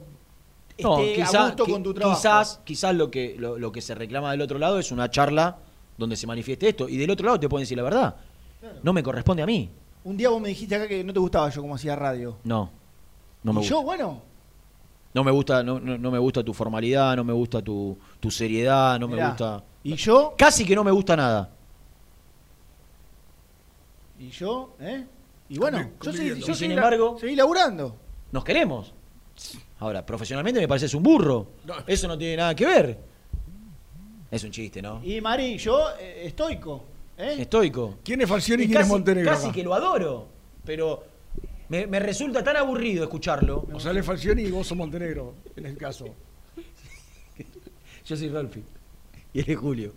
[0.77, 0.97] esté No,
[1.39, 2.19] a gusto con tu trabajo.
[2.19, 5.59] Quizás, quizás lo que, lo, lo que se reclama del otro lado es una charla
[5.97, 6.89] donde se manifieste esto.
[6.89, 8.17] Y del otro lado te pueden decir la verdad.
[8.83, 9.71] No me corresponde a mí.
[10.05, 12.37] Un día vos me dijiste acá que no te gustaba yo como hacía radio.
[12.45, 12.71] No.
[13.43, 13.75] No me y gusta.
[13.75, 14.23] yo, bueno,
[15.15, 18.31] No me gusta, no, no- no me gusta tu formalidad, no me gusta tu, tu
[18.31, 19.65] seriedad, no me gusta.
[19.83, 21.51] y yo, Casi que no me gusta nada.
[24.19, 25.05] y yo, ¿eh?
[25.49, 26.47] Y bueno, Convi- yo, seguí, conviviendo.
[26.47, 27.97] yo Y sin seguí embargo- la- seguí laburando.
[28.33, 28.93] Nos queremos.
[29.79, 31.47] Ahora, profesionalmente me pareces un burro.
[31.65, 31.75] No.
[31.87, 32.99] Eso no tiene nada que ver.
[34.31, 35.01] Es un chiste, ¿no?
[35.05, 36.85] Y Mari, yo eh, estoico.
[37.17, 37.37] ¿eh?
[37.39, 37.99] Estoico.
[38.05, 39.31] ¿Quién es Falcioni y quién es casi, Montenegro?
[39.31, 39.55] casi acá?
[39.55, 40.29] que lo adoro.
[40.65, 41.05] Pero
[41.69, 43.67] me, me resulta tan aburrido escucharlo.
[43.73, 46.07] O sea, él es Falcioni y vos sos Montenegro, en el caso.
[48.05, 48.63] Yo soy Rolfi.
[49.33, 49.93] Y él es Julio.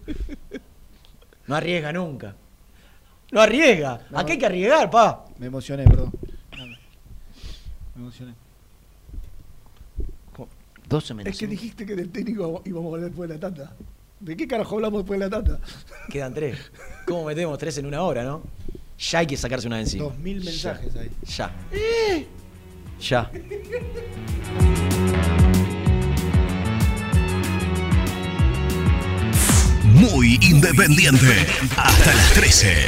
[1.47, 2.35] No arriesga nunca.
[3.31, 4.05] No arriesga.
[4.09, 4.19] No.
[4.19, 5.25] Aquí hay que arriesgar, pa.
[5.37, 6.11] Me emocioné, perdón.
[7.95, 8.33] Me emocioné.
[10.87, 11.31] 12 menos.
[11.31, 13.75] Es que dijiste que del técnico íbamos a hablar después de la tanda.
[14.19, 15.59] ¿De qué carajo hablamos después de la tanda?
[16.09, 16.57] Quedan tres.
[17.05, 18.43] ¿Cómo metemos tres en una hora, no?
[18.97, 20.03] Ya hay que sacarse una de encima.
[20.05, 21.09] Dos mil mensajes ahí.
[21.25, 21.51] Ya.
[22.99, 23.31] Ya.
[29.85, 31.47] Muy independiente.
[31.77, 32.87] Hasta las 13.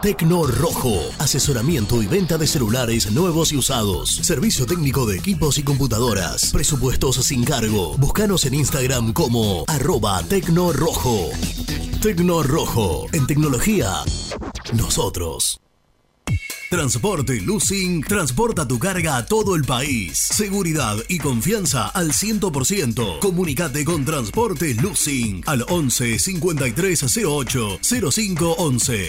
[0.00, 0.96] Tecno Rojo.
[1.18, 4.14] Asesoramiento y venta de celulares nuevos y usados.
[4.14, 6.52] Servicio técnico de equipos y computadoras.
[6.52, 7.96] Presupuestos sin cargo.
[7.98, 11.30] Búscanos en Instagram como arroba Tecno Rojo.
[12.00, 13.06] Tecno Rojo.
[13.12, 13.90] En tecnología,
[14.72, 15.60] nosotros.
[16.70, 20.16] Transporte Lucing transporta tu carga a todo el país.
[20.16, 23.18] Seguridad y confianza al 100%.
[23.18, 29.08] Comunicate con Transporte Lucing al 11 53 08 05 11.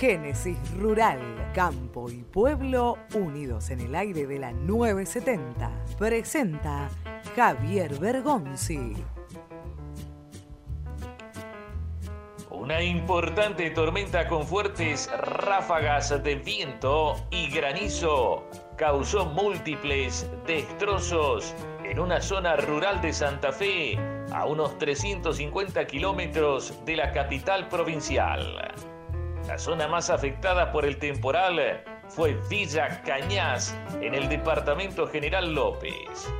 [0.00, 1.20] Génesis Rural,
[1.52, 5.70] Campo y Pueblo unidos en el aire de la 970.
[5.98, 6.88] Presenta
[7.36, 8.94] Javier Bergonzi.
[12.48, 18.48] Una importante tormenta con fuertes ráfagas de viento y granizo
[18.78, 23.98] causó múltiples destrozos en una zona rural de Santa Fe,
[24.32, 28.89] a unos 350 kilómetros de la capital provincial.
[29.50, 36.32] La zona más afectada por el temporal fue Villa Cañas, en el departamento General López.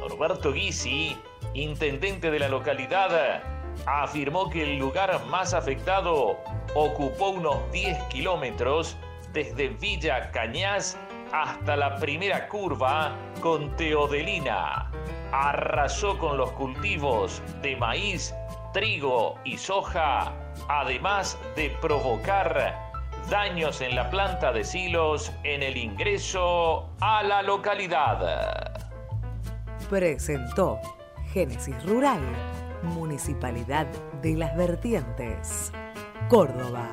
[0.00, 1.16] Norberto Guisi,
[1.54, 3.40] intendente de la localidad,
[3.86, 6.40] afirmó que el lugar más afectado
[6.74, 8.96] ocupó unos 10 kilómetros
[9.32, 10.98] desde Villa Cañas
[11.32, 14.90] hasta la primera curva con Teodelina.
[15.30, 18.34] Arrasó con los cultivos de maíz,
[18.76, 20.34] trigo y soja,
[20.68, 22.92] además de provocar
[23.30, 28.90] daños en la planta de silos en el ingreso a la localidad.
[29.88, 30.78] Presentó
[31.32, 32.20] Génesis Rural
[32.82, 33.86] Municipalidad
[34.20, 35.72] de las Vertientes,
[36.28, 36.86] Córdoba.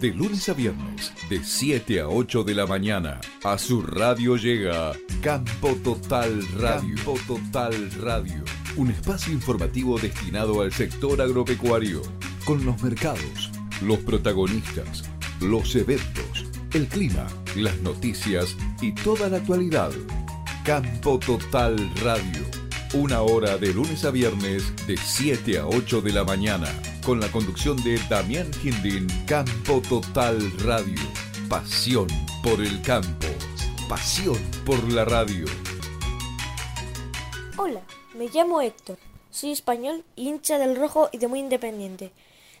[0.00, 4.92] De lunes a viernes, de 7 a 8 de la mañana, a su radio llega
[5.22, 6.94] Campo Total Radio.
[6.96, 8.44] Campo Total Radio.
[8.76, 12.02] Un espacio informativo destinado al sector agropecuario,
[12.44, 15.04] con los mercados, los protagonistas,
[15.40, 19.92] los eventos, el clima, las noticias y toda la actualidad.
[20.64, 22.42] Campo Total Radio.
[22.94, 26.66] Una hora de lunes a viernes de 7 a 8 de la mañana.
[27.04, 29.06] Con la conducción de Damián Gindin.
[29.24, 31.00] Campo Total Radio.
[31.48, 32.08] Pasión
[32.42, 33.28] por el campo.
[33.88, 35.44] Pasión por la radio.
[37.56, 37.80] Hola,
[38.14, 38.98] me llamo Héctor.
[39.30, 42.12] Soy español, hincha del rojo y de muy independiente.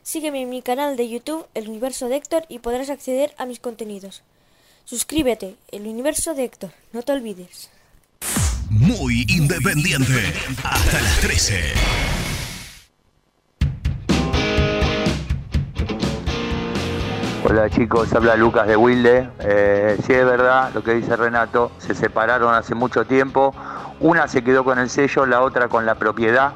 [0.02, 3.60] Sígueme en mi canal de YouTube, El Universo de Héctor, y podrás acceder a mis
[3.60, 4.22] contenidos.
[4.84, 7.70] Suscríbete, El Universo de Héctor, no te olvides.
[8.68, 10.32] Muy independiente.
[10.62, 12.23] Hasta las 13.
[17.46, 19.28] Hola chicos, habla Lucas de Wilde.
[19.40, 23.54] Eh, sí es verdad lo que dice Renato, se separaron hace mucho tiempo.
[24.00, 26.54] Una se quedó con el sello, la otra con la propiedad.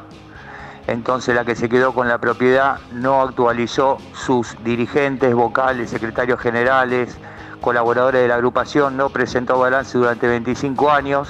[0.87, 7.19] Entonces la que se quedó con la propiedad no actualizó sus dirigentes, vocales, secretarios generales,
[7.61, 11.29] colaboradores de la agrupación, no presentó balance durante 25 años.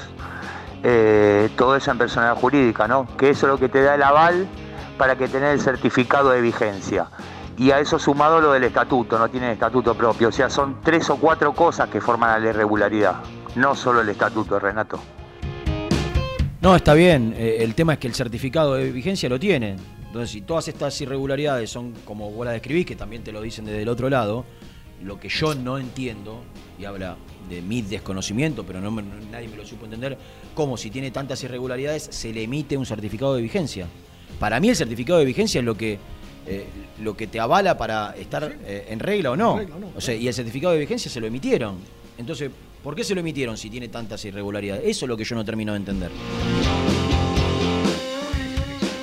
[0.85, 3.09] Eh, todo eso en personalidad jurídica, ¿no?
[3.17, 4.47] Que eso es lo que te da el aval
[4.97, 7.09] para que tenés el certificado de vigencia
[7.59, 10.29] y a eso sumado lo del estatuto, no tienen estatuto propio.
[10.29, 13.17] O sea, son tres o cuatro cosas que forman la irregularidad,
[13.57, 15.01] no solo el estatuto, Renato.
[16.61, 17.35] No, está bien.
[17.37, 19.77] Eh, el tema es que el certificado de vigencia lo tienen.
[20.07, 23.65] Entonces, si todas estas irregularidades son como vos las describís, que también te lo dicen
[23.65, 24.45] desde el otro lado,
[25.03, 26.43] lo que yo no entiendo,
[26.79, 27.17] y habla
[27.49, 28.91] de mi desconocimiento, pero no,
[29.31, 30.17] nadie me lo supo entender,
[30.55, 33.87] cómo si tiene tantas irregularidades se le emite un certificado de vigencia.
[34.39, 35.99] Para mí el certificado de vigencia es lo que,
[36.49, 36.67] eh,
[37.03, 39.57] lo que te avala para estar eh, en regla o no.
[39.59, 41.77] Regla o no, O sea, y el certificado de vigencia se lo emitieron.
[42.17, 42.51] Entonces,
[42.83, 44.83] ¿por qué se lo emitieron si tiene tantas irregularidades?
[44.85, 46.11] Eso es lo que yo no termino de entender.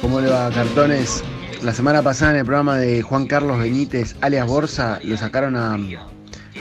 [0.02, 1.24] ¿Cómo le va, cartones?
[1.64, 5.80] La semana pasada en el programa de Juan Carlos Benítez, alias Borsa, lo sacaron a-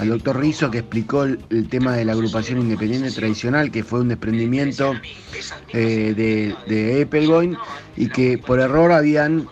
[0.00, 4.00] al doctor Rizzo que explicó el, el tema de la agrupación independiente tradicional, que fue
[4.00, 4.94] un desprendimiento
[5.72, 9.46] eh, de, de y que por error habían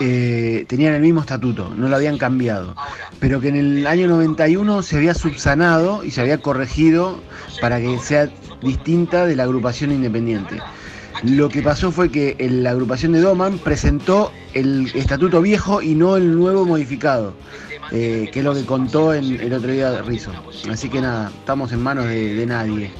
[0.00, 2.74] eh, tenían el mismo estatuto, no lo habían cambiado,
[3.18, 7.20] pero que en el año 91 se había subsanado y se había corregido
[7.60, 8.28] para que sea
[8.62, 10.60] distinta de la agrupación independiente.
[11.22, 16.16] Lo que pasó fue que la agrupación de Doman presentó el estatuto viejo y no
[16.16, 17.34] el nuevo modificado,
[17.92, 20.32] eh, que es lo que contó en, el otro día Rizzo.
[20.70, 22.90] Así que nada, estamos en manos de, de nadie.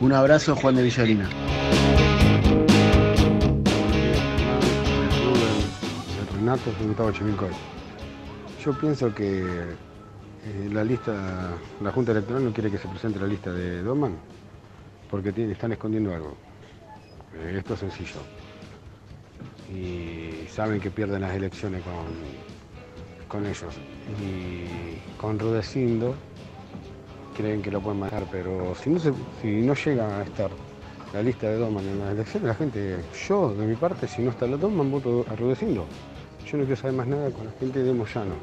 [0.00, 1.28] Un abrazo, Juan de Villarina.
[6.44, 7.48] Renato de Gustavo Chivilcoy.
[8.62, 13.26] Yo pienso que eh, la lista, la Junta Electoral no quiere que se presente la
[13.26, 14.14] lista de Doman
[15.10, 16.36] porque tiene- están escondiendo algo.
[17.34, 18.20] Eh, esto es sencillo.
[19.72, 22.04] Y saben que pierden las elecciones con,
[23.26, 23.74] con ellos.
[24.22, 26.14] Y con Rudecindo
[27.34, 30.50] creen que lo pueden manejar, pero si no, se- si no llega a estar
[31.14, 34.30] la lista de Doman en las elecciones, la gente, yo de mi parte, si no
[34.30, 35.86] está la Doman, voto a Rudecindo.
[36.46, 38.34] Yo no quiero saber más nada con la gente de Moyano.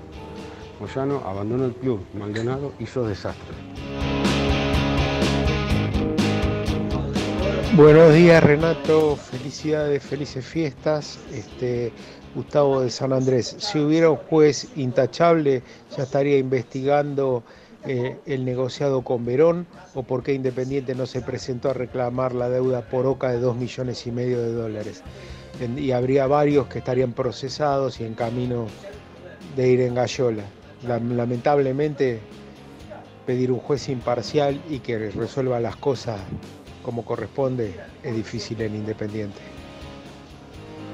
[0.79, 3.55] Moyano abandonó el club, Maldonado hizo desastre.
[7.75, 11.19] Buenos días Renato, felicidades, felices fiestas.
[11.31, 11.93] Este,
[12.33, 15.61] Gustavo de San Andrés, si hubiera un juez intachable,
[15.95, 17.43] ya estaría investigando
[17.85, 22.49] eh, el negociado con Verón o por qué Independiente no se presentó a reclamar la
[22.49, 25.03] deuda por OCA de 2 millones y medio de dólares.
[25.61, 28.65] Y habría varios que estarían procesados y en camino
[29.55, 30.43] de ir en gallola.
[30.87, 32.19] Lam- Lamentablemente,
[33.27, 36.19] pedir un juez imparcial y que resuelva las cosas
[36.81, 39.39] como corresponde es difícil en Independiente.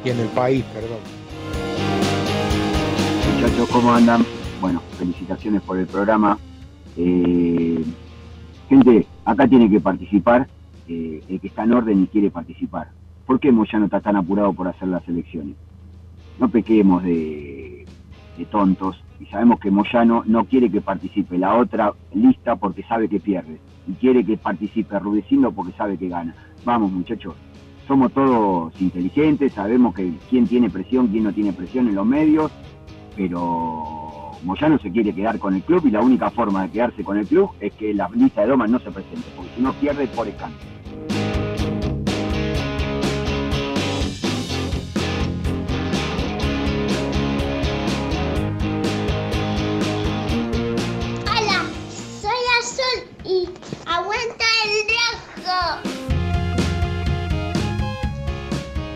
[0.04, 1.00] Y en el país, perdón.
[3.36, 4.26] Muchachos, ¿cómo andan?
[4.60, 6.38] Bueno, felicitaciones por el programa.
[6.98, 7.84] Eh,
[8.68, 10.46] gente, acá tiene que participar
[10.90, 12.90] eh, el que está en orden y quiere participar.
[13.28, 15.56] ¿Por qué Moyano está tan apurado por hacer las elecciones?
[16.40, 17.86] No pequemos de,
[18.50, 23.20] tontos y sabemos que Moyano no quiere que participe la otra lista porque sabe que
[23.20, 26.34] pierde y quiere que participe Rudecindo porque sabe que gana.
[26.64, 27.36] Vamos muchachos,
[27.86, 32.50] somos todos inteligentes, sabemos que quién tiene presión, quién no tiene presión en los medios,
[33.18, 37.18] pero Moyano se quiere quedar con el club y la única forma de quedarse con
[37.18, 40.08] el club es que la lista de Doman no se presente, porque si no pierde
[40.08, 40.77] por escándalo.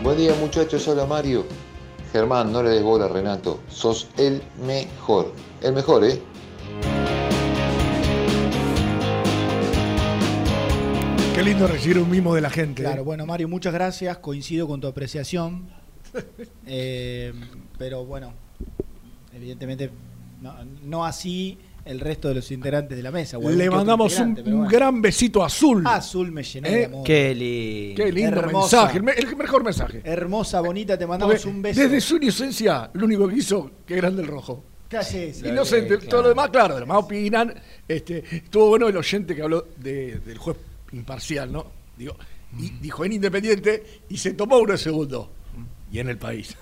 [0.02, 1.46] Buen día muchachos, hola Mario.
[2.10, 5.32] Germán, no le des bola a Renato, sos el mejor.
[5.62, 6.20] El mejor, ¿eh?
[11.36, 12.82] Qué lindo recibir un mimo de la gente.
[12.82, 12.86] ¿eh?
[12.86, 14.18] Claro, bueno, Mario, muchas gracias.
[14.18, 15.70] Coincido con tu apreciación.
[16.66, 17.32] Eh,
[17.78, 18.32] pero bueno,
[19.32, 19.90] evidentemente
[20.40, 23.38] no, no así el resto de los integrantes de la mesa.
[23.38, 24.68] Le mandamos un, bueno.
[24.68, 25.82] gran besito a Azul.
[25.86, 26.70] Azul me llenó ¿Eh?
[26.70, 27.04] de amor.
[27.04, 28.04] Qué lindo.
[28.04, 28.76] Qué lindo Hermosa.
[28.76, 30.00] mensaje, el, me- el mejor mensaje.
[30.04, 31.80] Hermosa, bonita, te mandamos Porque un beso.
[31.80, 34.64] Desde su inocencia, lo único que hizo, que grande el rojo.
[34.88, 35.48] Casi, sí.
[35.48, 37.54] Inocente, todo lo demás, claro, lo demás opinan.
[37.88, 40.56] Este, estuvo bueno el oyente que habló de- del juez
[40.92, 41.66] imparcial, ¿no?
[41.96, 42.16] Digo,
[42.58, 45.30] y dijo en Independiente y se tomó uno segundo.
[45.90, 46.56] Y en el país.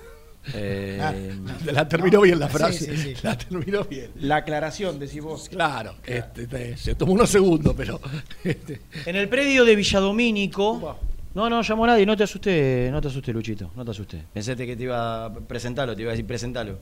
[0.55, 1.35] Eh,
[1.73, 2.97] la terminó bien la frase.
[2.97, 3.15] sí, sí.
[3.23, 4.11] La terminó bien.
[4.21, 5.49] La aclaración, decís vos.
[5.49, 8.01] Claro, este, este, se tomó unos segundos, pero.
[8.45, 10.99] este, En el predio de Villadomínico.
[11.35, 14.25] No, no llamó a nadie, no te asusté, no te asusté, Luchito, no te asusté.
[14.33, 16.79] Pensaste que te iba a presentarlo, te iba a decir presentalo.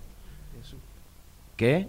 [1.56, 1.88] ¿Qué?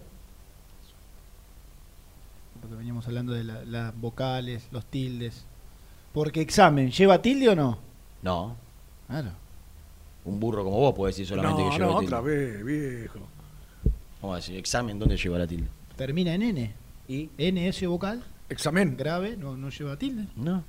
[2.60, 5.46] Porque veníamos hablando de la- las vocales, los tildes.
[6.14, 7.78] Porque examen, ¿lleva tilde o no?
[8.22, 8.56] No.
[9.08, 9.32] Claro.
[10.26, 12.16] Un burro como vos puede decir solamente no, que lleva no, tilde.
[12.16, 13.20] otra vez, viejo.
[14.22, 15.68] Vamos a decir, examen, ¿dónde lleva la tilde?
[15.96, 16.74] Termina en N.
[17.08, 17.30] ¿Y?
[17.38, 18.24] N, S vocal.
[18.50, 18.96] Examen.
[18.98, 20.26] Grave, no, no lleva tilde.
[20.36, 20.64] No.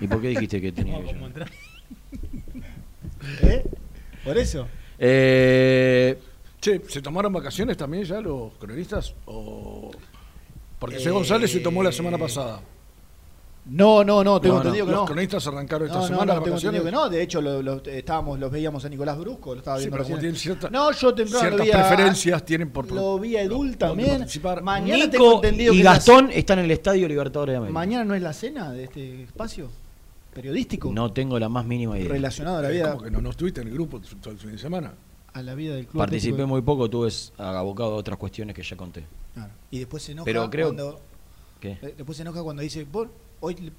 [0.00, 1.50] ¿Y por qué dijiste que tenía que llevar?
[3.42, 3.64] ¿Eh?
[4.24, 4.68] Por eso.
[4.98, 6.18] Eh,
[6.60, 9.14] Che, ¿se tomaron vacaciones también ya los cronistas?
[9.26, 9.90] O...
[10.78, 11.08] Porque C.
[11.08, 12.62] Eh, González se tomó la semana pasada.
[13.66, 15.06] No, no, no, tengo No, no, entendido que los no.
[15.06, 17.08] cronistas arrancaron esta No, semana no, las tengo entendido que no.
[17.08, 20.04] De hecho, lo, lo- estábamos, los veíamos a Nicolás Brusco, lo estaba Sí, viendo pero
[20.04, 20.34] como recién.
[20.34, 23.42] tienen cierta- No, yo temprano lo ciertas vi a- preferencias tienen por Lo vi a
[23.42, 24.26] Edul también.
[24.62, 27.72] Mañana tengo entendido y que la- Gastón están en el Estadio Libertadores de América.
[27.72, 29.70] Mañana no es la cena de este espacio
[30.34, 32.08] periodístico No tengo la más mínima idea.
[32.10, 34.50] relacionado a la vida, ¿Cómo que no, no estuviste en el grupo todo el fin
[34.52, 34.92] de semana?
[35.32, 35.98] a la vida del club.
[36.00, 39.04] Participé muy poco, tuve abocado a otras cuestiones que ya conté.
[39.32, 39.50] Claro.
[39.70, 41.00] Y después se enoja Pero creo- cuando
[41.58, 41.72] ¿Qué?
[41.82, 43.08] eh, después se enoja cuando dice, "Vos,
[43.40, 43.72] hoy le-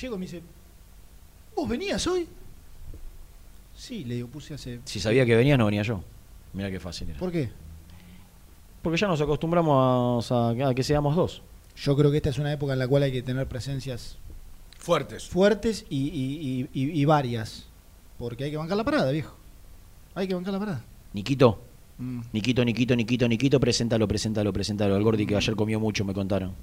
[0.00, 0.42] llego y me dice,
[1.54, 2.26] ¿vos venías hoy?"
[3.76, 6.02] Sí, le digo, puse hace Si sabía que venías, no venía yo.
[6.54, 7.18] Mira qué fácil era.
[7.18, 7.50] ¿Por qué?
[8.82, 11.42] Porque ya nos acostumbramos a, a que seamos dos.
[11.76, 14.16] Yo creo que esta es una época en la cual hay que tener presencias
[14.78, 15.26] Fuertes.
[15.28, 17.66] fuertes y, y- y- y- y varias.
[18.18, 19.36] Porque hay que bancar la parada, viejo.
[20.14, 20.84] Hay que bancar la parada.
[21.12, 21.60] Niquito.
[21.98, 22.20] Mm.
[22.32, 24.94] Niquito, Niquito, Niquito, Niquito, preséntalo, preséntalo, preséntalo.
[24.94, 26.54] Al Gordi que ayer comió mucho, me contaron.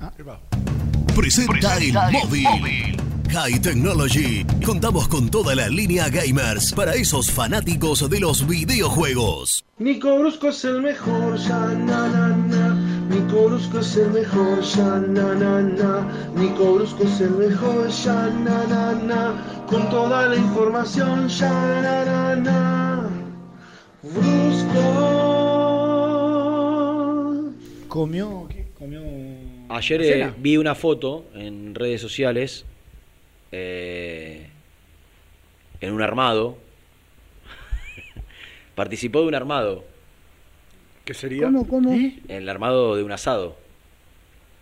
[1.15, 2.97] Presenta el móvil.
[3.29, 4.45] High Technology.
[4.65, 9.63] Contamos con toda la línea gamers para esos fanáticos de los videojuegos.
[9.77, 12.75] Nico Brusco es el mejor, ya na na na.
[13.09, 16.07] Nico Brusco es el mejor, ya na na na.
[16.35, 19.65] Nico Brusco es el mejor, ya na na na.
[19.67, 21.51] Con toda la información, ya
[21.81, 23.09] na na na.
[24.01, 24.83] Brusco.
[27.87, 28.42] Comió.
[29.73, 32.63] Ayer ¿La eh, vi una foto en redes sociales
[33.51, 34.47] eh,
[35.81, 36.57] en un armado.
[38.75, 39.83] Participó de un armado,
[41.05, 41.45] ¿Qué sería?
[41.45, 41.91] ¿Cómo, cómo?
[41.91, 43.57] en el armado de un asado,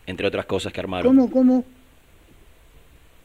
[0.08, 1.14] entre otras cosas que armaron.
[1.14, 1.66] ¿Cómo, cómo?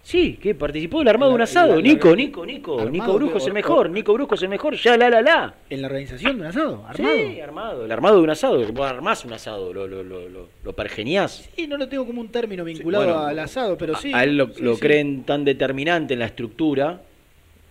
[0.07, 1.71] Sí, que participó del armado de un asado.
[1.71, 2.75] la- la- Nico, Nico, Nico.
[2.75, 3.91] ¿Armado Nico Brujo es el mejor.
[3.91, 4.77] Nico Brujo es el mejor.
[4.77, 5.55] Ya, la, la, la.
[5.69, 6.85] ¿En la organización de un asado?
[6.89, 7.15] ¿Armado?
[7.17, 7.85] Sí, armado.
[7.85, 8.73] El armado de un asado.
[8.73, 11.51] Vos armás un asado, lo, lo, lo, lo, lo pergeniás.
[11.57, 14.13] Sí, no lo tengo como un término vinculado bueno, al asado, pero sí.
[14.15, 14.81] A él lo, Sí, lo sí.
[14.81, 17.01] creen tan determinante en la estructura,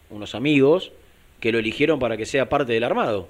[0.09, 0.91] unos amigos,
[1.39, 3.29] que lo eligieron para que sea parte del armado.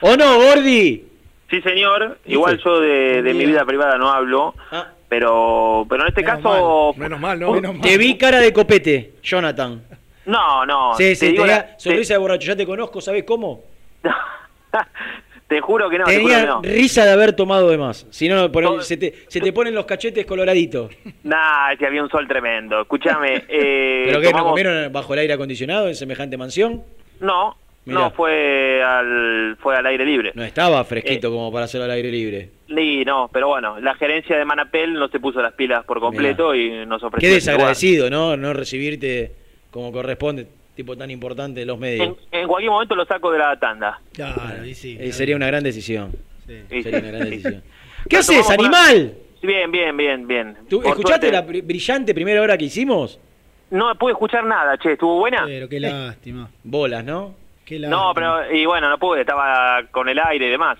[0.00, 1.02] ¿O no, Gordi?
[1.50, 2.18] Sí, señor.
[2.24, 4.92] Igual yo de, de mi vida privada no hablo, Ah.
[5.18, 6.94] Pero pero en este Menos caso...
[6.96, 7.52] mal, menos mal, ¿no?
[7.52, 7.80] Menos mal.
[7.82, 9.82] Te vi cara de copete, Jonathan.
[10.26, 10.94] No, no.
[10.94, 12.46] sí, te sí, digo tenía la- sonrisa de borracho.
[12.48, 13.62] Ya te conozco, ¿sabes cómo?
[15.46, 16.62] Te juro que no, te juro que Tenía no.
[16.62, 18.06] risa de haber tomado de más.
[18.10, 20.90] Si no, por ahí se, te, se te ponen los cachetes coloraditos.
[21.22, 22.80] Nah, es que había un sol tremendo.
[22.80, 23.44] Escúchame.
[23.48, 24.32] Eh, ¿Pero qué?
[24.32, 26.82] ¿No comieron bajo el aire acondicionado en semejante mansión?
[27.20, 28.00] No, Mirá.
[28.00, 30.32] no, fue al, fue al aire libre.
[30.34, 32.48] No estaba fresquito como para hacerlo al aire libre.
[32.68, 36.54] Y no, pero bueno, la gerencia de Manapel no se puso las pilas por completo
[36.54, 37.28] y nos ofreció...
[37.28, 38.36] Qué desagradecido, ¿no?
[38.38, 39.32] No recibirte
[39.70, 42.16] como corresponde, tipo tan importante de los medios.
[42.32, 44.00] En, en cualquier momento lo saco de la tanda.
[44.12, 44.96] Claro, y sí.
[44.98, 46.12] Eh, sería una gran decisión.
[46.46, 46.82] Sí.
[46.82, 47.62] Sería una gran decisión.
[48.08, 49.14] ¿Qué haces, una- animal?
[49.42, 50.56] Bien, bien, bien, bien.
[50.70, 53.18] ¿Tú Por escuchaste suerte- la br- brillante primera hora que hicimos?
[53.70, 55.42] No pude escuchar nada, che, ¿estuvo buena?
[55.44, 56.48] Pero qué lástima.
[56.62, 57.34] Bolas, ¿no?
[57.88, 60.78] No, pero, y bueno, no pude, estaba con el aire y demás.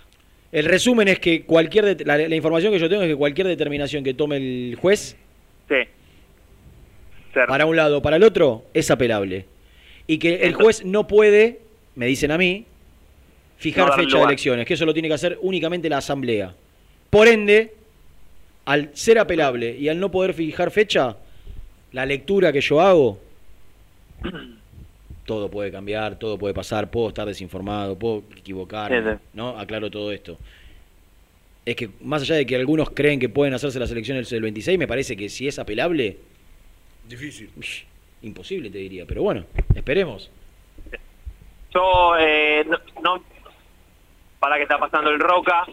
[0.53, 4.05] El resumen es que cualquier la, la información que yo tengo es que cualquier determinación
[4.05, 5.17] que tome el juez
[5.69, 5.77] Sí.
[7.49, 9.47] para un lado o para el otro es apelable.
[10.07, 11.61] Y que el juez no puede,
[11.97, 12.67] me dicen a mí,
[13.57, 16.55] fijar No fecha de elecciones, que eso lo tiene que hacer únicamente la asamblea.
[17.11, 17.75] Por ende,
[18.67, 21.17] al ser apelable y al no poder fijar fecha,
[21.93, 23.19] la lectura que yo hago,
[25.25, 29.25] todo puede cambiar, todo puede pasar, puedo estar desinformado, puedo equivocarme, Sí, sí.
[29.35, 29.59] ¿no?
[29.59, 30.39] Aclaro todo esto.
[31.67, 34.79] es que más allá de que algunos creen que pueden hacerse las elecciones del 26,
[34.79, 36.19] me parece que si es apelable,
[37.09, 37.49] Difícil.
[38.23, 39.07] imposible te diría.
[39.07, 39.45] Pero bueno,
[39.75, 40.31] esperemos.
[41.75, 43.23] Yo, eh, no, no-
[44.39, 45.65] para que está pasando el Roca.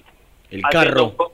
[0.49, 1.03] El haciendo carro.
[1.07, 1.34] un po-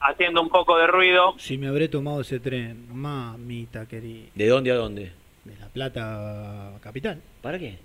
[0.00, 1.34] haciendo un poco de ruido.
[1.38, 4.26] Si me habré tomado ese tren, mamita querida.
[4.34, 5.12] ¿De dónde a dónde?
[5.46, 7.20] De La Plata capital.
[7.42, 7.76] ¿Para qué?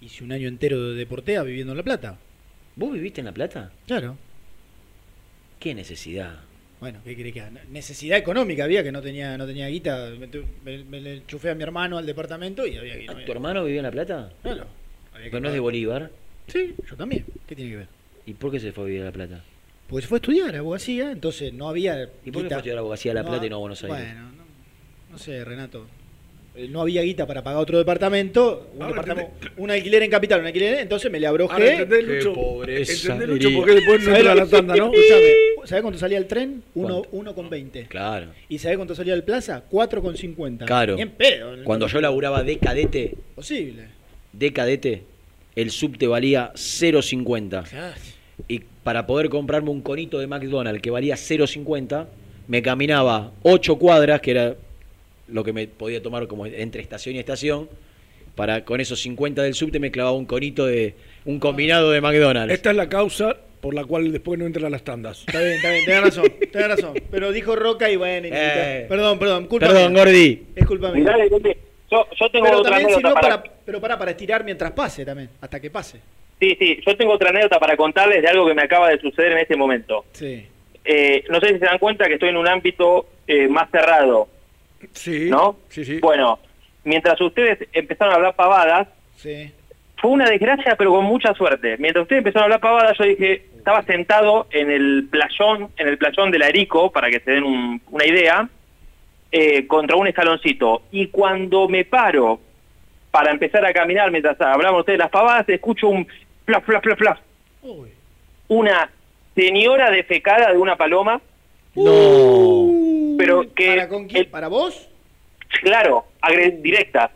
[0.00, 2.18] Hice un año entero de deportea viviendo en La Plata.
[2.76, 3.70] ¿Vos viviste en La Plata?
[3.86, 4.16] Claro.
[5.58, 6.40] ¿Qué necesidad?
[6.80, 7.60] Bueno, ¿qué querés que haga?
[7.70, 10.10] Necesidad económica había, que no tenía, no tenía guita.
[10.18, 13.24] Me, tu- me- me le enchufé a mi hermano al departamento y había que...
[13.24, 14.30] ¿Tu hermano vivía en La Plata?
[14.42, 14.66] Claro.
[15.14, 15.60] ¿Pero no es de.
[15.60, 16.10] Bolívar?
[16.48, 17.24] Sí, yo también.
[17.48, 17.88] ¿Qué tiene que ver?
[18.26, 19.42] ¿Y por qué se fue a vivir a La Plata?
[19.88, 22.10] Pues fue a estudiar abogacía, entonces no había.
[22.24, 23.98] ¿Y por qué fue a estudiar abogacía a La Plata y no a Buenos Aires?
[23.98, 24.30] Bueno,
[25.16, 25.86] no, sé, Renato.
[26.54, 30.40] Eh, No había guita para pagar otro departamento, un, Ahora departamento, un alquiler en capital,
[30.40, 31.72] un alquiler, entonces me le Ahora abrojé.
[31.72, 33.58] entendés, Qué Lucho, pobreza, entendés, Lucho, diría.
[33.58, 34.84] por qué después no ¿Sabés entra la tanda, ¿no?
[34.92, 35.32] Escuchame,
[35.64, 36.62] ¿sabés cuánto salía el tren?
[36.74, 37.08] Uno, ¿Cuánto?
[37.12, 37.86] uno con 20.
[37.88, 38.26] Claro.
[38.48, 39.64] ¿Y sabés cuánto salía el plaza?
[39.68, 40.64] 4 con 50.
[40.64, 40.96] Claro.
[40.96, 41.62] Bien pedo.
[41.64, 43.88] Cuando yo laburaba de cadete, Posible.
[44.32, 45.02] de cadete,
[45.56, 47.64] el subte valía 0.50.
[48.48, 52.06] Y para poder comprarme un conito de McDonald's que valía 0.50,
[52.48, 54.56] me caminaba 8 cuadras, que era
[55.28, 57.68] lo que me podía tomar como entre estación y estación.
[58.34, 60.94] Para con esos 50 del subte me clavaba un conito de
[61.24, 62.52] un combinado de McDonald's.
[62.52, 65.24] Esta es la causa por la cual después no entran a las tandas.
[65.26, 66.94] Está bien, está bien, tenés razón, tenés razón.
[67.10, 68.84] Pero dijo Roca y bueno, y- Eh.
[68.88, 70.04] perdón, perdón, culpa Perdón, mía.
[70.04, 70.42] Gordi.
[70.54, 71.04] Es culpa mía.
[71.04, 71.56] Dale, dale.
[71.90, 73.42] Yo, yo tengo Pero otra también anécdota sirvió para...
[73.42, 73.54] para...
[73.64, 76.00] pero para, para estirar mientras pase también, hasta que pase.
[76.38, 79.32] Sí, sí, yo tengo otra anécdota para contarles de algo que me acaba de suceder
[79.32, 80.04] en este momento.
[80.12, 80.44] Sí.
[80.84, 84.28] Eh, no sé si se dan cuenta que estoy en un ámbito eh, más cerrado,
[84.92, 85.28] Sí.
[85.30, 85.56] ¿no?
[85.68, 85.98] Sí, sí.
[86.00, 86.38] Bueno,
[86.84, 89.50] mientras ustedes empezaron a hablar pavadas, Sí.
[89.96, 91.76] fue una desgracia, pero con mucha suerte.
[91.78, 95.98] Mientras ustedes empezaron a hablar pavadas, yo dije, estaba sentado en el playón, en el
[95.98, 98.48] playón de la Erico, para que se den un- una idea,
[99.32, 100.82] eh, contra un escaloncito.
[100.92, 102.40] Y cuando me paro
[103.10, 106.06] para empezar a caminar mientras hablaban ustedes de las pavadas, escucho un
[106.44, 107.18] flap, flap, flap, flap.
[108.48, 108.90] Una
[109.34, 111.20] señora defecada de una paloma,
[111.74, 111.82] No.
[113.18, 113.68] Pero que...
[113.68, 114.30] ¿Para con quién?
[114.30, 114.88] ¿Para vos?
[115.62, 116.06] Claro,
[116.60, 117.10] directa.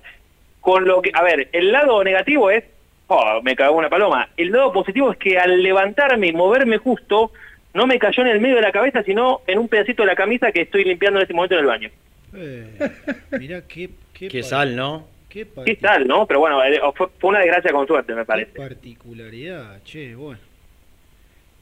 [0.61, 2.65] Con lo que, a ver, el lado negativo es,
[3.09, 4.29] oh, me cagó una paloma.
[4.37, 7.33] El lado positivo es que al levantarme y moverme justo,
[7.75, 10.17] no me cayó en el medio de la cabeza, sino en un pedacito de la
[10.17, 11.91] camisa que estoy limpiando en este momento en el baño.
[12.35, 12.91] Eh,
[13.39, 13.91] mirá qué...
[14.13, 15.07] Qué, Qué sal, ¿no?
[15.31, 16.27] Qué, ¿Qué tal, no?
[16.27, 18.53] Pero bueno, eh, fue, fue una desgracia con suerte, me qué parece.
[18.53, 20.39] particularidad, che, bueno.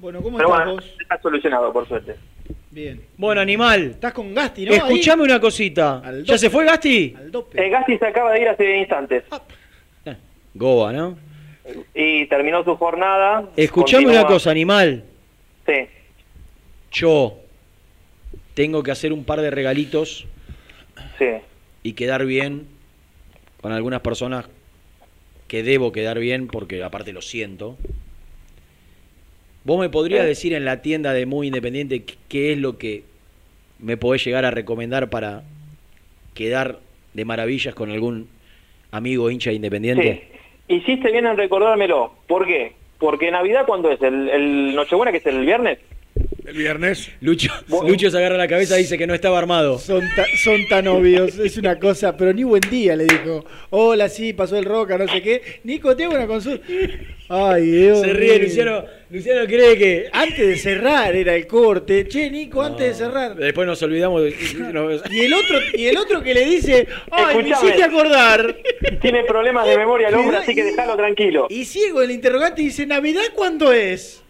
[0.01, 0.97] Bueno, ¿cómo Pero estás bueno, vos?
[1.01, 2.17] está solucionado, por suerte.
[2.71, 3.01] Bien.
[3.17, 3.91] Bueno, animal.
[3.93, 4.73] Estás con Gasti, ¿no?
[4.73, 6.03] Escuchame una cosita.
[6.25, 7.15] ¿Ya se fue Gasti?
[7.17, 7.65] Al dope.
[7.65, 9.25] Eh, Gasti se acaba de ir hace instantes
[10.55, 11.19] Goba, ¿no?
[11.95, 13.51] y terminó su jornada.
[13.57, 15.05] Escuchame Continúa- una cosa, animal.
[15.67, 15.75] Sí.
[16.93, 17.37] Yo
[18.55, 20.27] tengo que hacer un par de regalitos
[21.19, 21.27] Sí.
[21.83, 22.67] y quedar bien
[23.61, 24.47] con algunas personas
[25.47, 27.77] que debo quedar bien porque aparte lo siento.
[29.69, 30.29] ¿Vos me podrías Sí.
[30.29, 33.03] decir en la tienda de Muy Independiente qué- es lo que
[33.79, 35.43] me podés llegar a recomendar para
[36.33, 36.79] quedar
[37.13, 38.29] de maravillas con algún
[38.93, 40.23] amigo hincha de Independiente?
[40.69, 40.75] Sí.
[40.75, 42.15] Hiciste bien en recordármelo.
[42.27, 42.73] ¿Por qué?
[42.99, 44.01] Porque Navidad, ¿cuándo es?
[44.01, 45.79] ¿El, el Nochebuena, que es el viernes?
[46.49, 47.11] El viernes.
[47.21, 47.53] Lucho,
[47.87, 49.79] Lucho se agarra la cabeza y dice que no estaba armado.
[49.79, 53.45] Son, ta- son tan obvios, es una cosa, pero ni buen día le dijo.
[53.69, 55.61] Hola, sí, pasó el roca, no sé qué.
[55.65, 56.65] Nico, te hago una consulta.
[57.29, 58.01] Ay, Dios.
[58.01, 58.39] Se ríe.
[58.39, 58.85] Luciano.
[59.11, 60.09] Luciano cree que.
[60.11, 62.09] Antes de cerrar era el corte.
[62.09, 63.37] Che, Nico, antes de cerrar.
[63.37, 64.23] Después nos olvidamos.
[64.23, 64.35] de-
[65.11, 67.67] Y el otro, y el otro que le dice, ay, me Escuchame.
[67.67, 68.57] hiciste acordar.
[69.03, 71.47] Tiene problemas de memoria el hombre, así que déjalo tranquilo.
[71.51, 74.23] Y ciego el interrogante y dice, ¿Navidad cuándo es?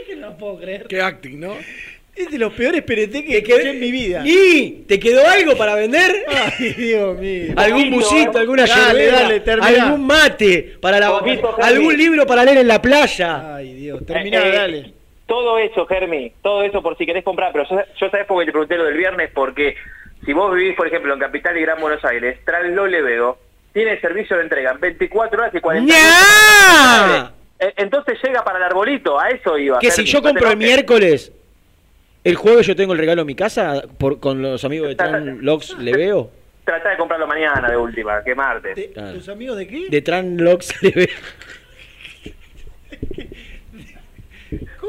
[0.00, 0.86] Es que no lo puedo creer.
[0.88, 1.54] Qué acting, ¿no?
[2.14, 4.22] Es de los peores PRT que escuché en mi vida.
[4.24, 6.24] ¿Y te quedó algo para vender?
[6.28, 7.54] Ay, Dios mío.
[7.56, 8.30] ¿Algún eh.
[8.34, 9.84] alguna Dale, yerbera, dale, terminá.
[9.84, 13.54] algún mate para la Poquito, algún libro para leer en la playa?
[13.54, 14.02] Ay, Dios.
[14.02, 14.92] Eh, eh, dale.
[15.26, 18.46] Todo eso, Germi, todo eso por si querés comprar, pero yo, yo sabés por qué
[18.46, 19.76] te pregunté lo del viernes, porque
[20.26, 23.38] si vos vivís, por ejemplo, en Capital y Gran Buenos Aires, Tranlo Levedo
[23.72, 27.32] tiene servicio de entrega en 24 horas y 40 ¡Ña!
[27.60, 29.78] Eh, Entonces llega para el arbolito, a eso iba.
[29.78, 31.32] Que si yo compro el miércoles,
[32.24, 35.78] el jueves yo tengo el regalo en mi casa por, con los amigos de Tranlox
[35.78, 36.30] le veo.
[36.64, 38.76] Tratá de comprarlo mañana de última, que martes.
[38.76, 39.14] ¿De- Claro.
[39.14, 39.86] ¿Tus amigos de qué?
[39.88, 41.08] De Tranlox le veo.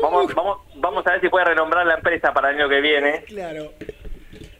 [0.01, 3.23] Vamos, vamos, vamos a ver si puede renombrar la empresa para el año que viene.
[3.27, 3.71] Claro.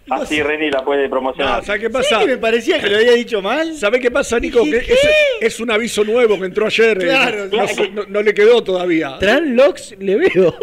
[0.10, 1.60] Así Reni la puede promocionar.
[1.60, 2.20] No, ¿sabes qué Sí, pasa?
[2.20, 3.76] que me parecía que lo había dicho mal.
[3.76, 4.64] ¿Sabe qué pasa, Nico?
[4.64, 5.00] Que es,
[5.40, 6.98] es un aviso nuevo que entró ayer.
[6.98, 7.68] eh, Claro, no, claro.
[7.70, 9.18] se- no- no le quedó todavía.
[9.20, 10.56] Tranlox le veo.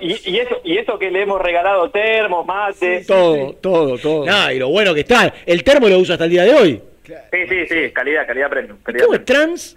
[0.00, 3.06] Y, y eso, y eso que le hemos regalado termos, mates.
[3.06, 4.26] Todo, todo, todo.
[4.26, 5.32] Nah, y lo bueno que está.
[5.46, 6.82] El termo lo usa hasta el día de hoy.
[7.04, 7.14] Sí,
[7.48, 8.76] sí, sí, calidad, calidad premium.
[8.82, 9.24] calidad ¿Cómo es?
[9.24, 9.76] Trans.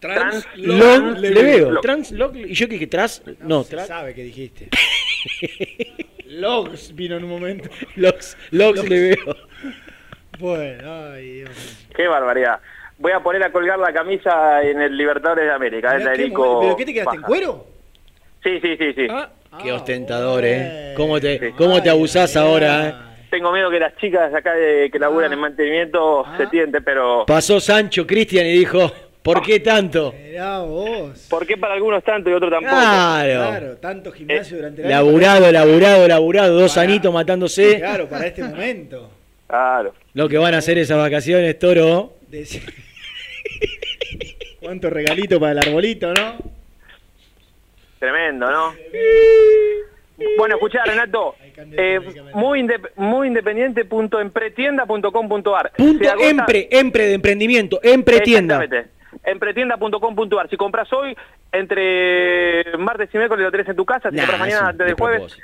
[0.00, 1.80] Trans, Log, le le veo.
[1.80, 4.68] Trans, y yo que dije tras, no, Se tras, sabe que dijiste.
[6.32, 7.68] Logs vino en un momento.
[7.96, 9.36] logs, logs le veo.
[10.38, 11.88] Bueno, ay, Dios mío.
[11.94, 12.60] Qué barbaridad.
[12.98, 16.30] Voy a poner a colgar la camisa en el Libertadores de América, la qué.
[16.30, 17.66] ¿Pero qué te quedaste en cuero?
[18.42, 19.08] Sí, sí, sí, sí.
[19.62, 20.94] Qué ostentador, ¿eh?
[20.96, 22.94] ¿Cómo te, cómo te abusás ahora, eh?
[23.30, 27.60] Tengo miedo que las chicas acá de, que laburan en mantenimiento se tienten, pero Pasó
[27.60, 28.90] Sancho Cristian y dijo,
[29.22, 30.12] ¿por qué tanto?
[30.12, 31.26] Mirá vos.
[31.30, 32.74] ¿por qué para algunos tanto y otros tampoco?
[32.74, 33.38] Claro.
[33.40, 34.96] Claro, tanto gimnasio durante el año.
[34.96, 37.78] Laburado, laburado, laburado, dos anitos matándose.
[37.78, 39.10] Claro, para este momento.
[39.46, 39.94] Claro.
[40.14, 42.14] Lo que van a hacer esas vacaciones, Toro.
[44.60, 46.36] Cuánto regalito para el arbolito, ¿no?
[47.98, 48.72] Tremendo, ¿no?
[50.38, 51.34] Bueno, escuchá, Renato.
[51.56, 51.98] Eh,
[52.34, 58.56] muy, indep- muy independiente.empretienda.com.ar Punto Se agota- empre, empre de emprendimiento, empretienda.
[58.62, 58.90] Exactamente.
[59.24, 60.48] Empretienda.com.ar.
[60.50, 61.16] Si compras hoy,
[61.52, 64.10] entre martes y miércoles lo tenés en tu casa.
[64.10, 65.38] Si Nah, compras es mañana, antes del jueves,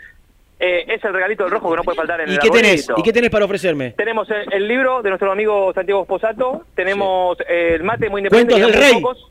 [0.60, 2.88] eh, es el regalito del rojo que no puede faltar en ¿Y el qué tenés?
[2.96, 3.90] ¿Y qué tenés para ofrecerme?
[3.92, 8.54] Tenemos el, el libro de nuestro amigo Santiago Sposato, tenemos el mate muy independiente.
[8.54, 9.00] Cuentos del Rey.
[9.02, 9.30] pocos.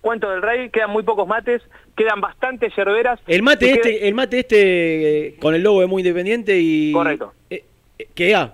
[0.00, 1.60] Cuentos del Rey, quedan muy pocos mates,
[1.96, 3.18] quedan bastantes yerberas.
[3.26, 6.92] El mate queda- este, el mate este eh, con el logo de muy independiente y.
[6.92, 7.32] Correcto.
[7.50, 7.64] Eh,
[7.98, 8.52] eh, ¿Qué A?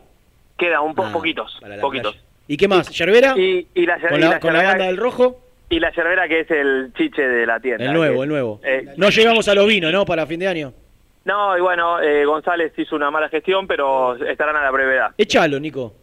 [0.56, 2.14] Quedan un po- Ah, poquitos, poquitos.
[2.14, 2.23] playa.
[2.46, 2.88] ¿Y qué más?
[2.90, 3.34] ¿Yerbera?
[3.36, 5.40] Y, y la, ¿Con y la, la con la banda del rojo?
[5.70, 7.84] Y la yerbera que es el chiche de la tienda.
[7.84, 8.60] El nuevo, el nuevo.
[8.62, 10.04] eh, No llegamos a los vinos, ¿no?
[10.04, 10.72] Para fin de año.
[11.24, 15.12] no, y bueno, eh, González hizo una mala gestión, pero estarán a la brevedad.
[15.16, 15.94] Échalo, Nico.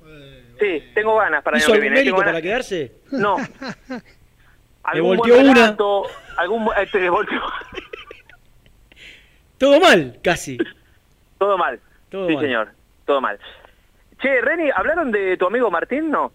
[0.59, 1.95] Sí, tengo ganas para el ¿Hizo año que viene.
[1.97, 2.91] mérito para quedarse?
[3.11, 3.38] No.
[4.84, 5.53] Algún volteó buen una.
[5.65, 6.03] relato,
[6.38, 7.39] algún este, volteó.
[9.57, 10.57] Todo mal, casi.
[11.38, 11.80] Todo mal.
[12.09, 12.43] Todo sí, mal.
[12.43, 12.69] señor.
[13.05, 13.39] Todo mal.
[14.22, 16.10] Che, Reni, ¿hablaron de tu amigo Martín?
[16.11, 16.31] No.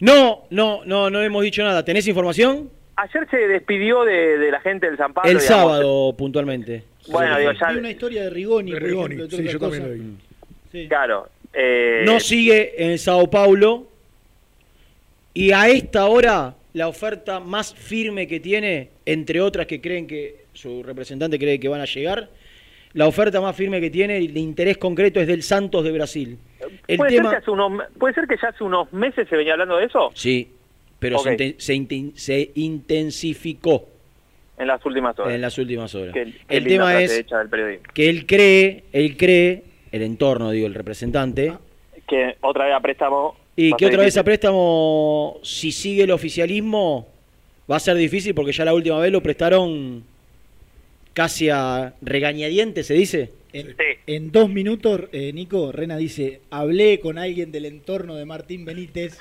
[0.00, 1.84] No, no, no, no hemos dicho nada.
[1.84, 2.70] ¿Tenés información?
[2.96, 5.30] Ayer se despidió de, de la gente del San Pablo.
[5.30, 5.60] El digamos.
[5.62, 6.84] sábado, puntualmente.
[7.08, 7.70] Bueno, digo, ya.
[7.72, 9.78] Vi una historia de Rigoni, De Rigoni, ejemplo, sí, yo cosa.
[9.78, 10.82] también lo vi.
[10.82, 10.88] Sí.
[10.88, 11.28] Claro.
[11.52, 13.86] eh, No sigue en Sao Paulo.
[15.34, 20.44] Y a esta hora, la oferta más firme que tiene, entre otras que creen que
[20.52, 22.28] su representante cree que van a llegar,
[22.92, 26.38] la oferta más firme que tiene, el interés concreto es del Santos de Brasil.
[26.88, 29.52] El ¿Puede, ser que hace unos, ¿Puede ser que ya hace unos meses se venía
[29.52, 30.10] hablando de eso?
[30.14, 30.48] Sí,
[30.98, 33.86] pero se inten- se, inten- se intensificó
[34.58, 35.34] En las últimas horas.
[35.34, 36.14] en las últimas horas.
[36.14, 40.74] Qué- qué el tema es del que él cree, él cree, el entorno, digo, el
[40.74, 41.52] representante,
[42.06, 43.36] Que otra vez a préstamo.
[43.54, 47.06] y que otra vez a préstamo, si sigue el oficialismo,
[47.70, 50.02] va a ser difícil porque ya la última vez lo prestaron
[51.12, 53.30] casi a regañadientes, se dice.
[53.52, 53.74] En,
[54.06, 59.18] en dos minutos, eh, Nico, Rena dice, hablé con alguien del entorno de Martín Benítez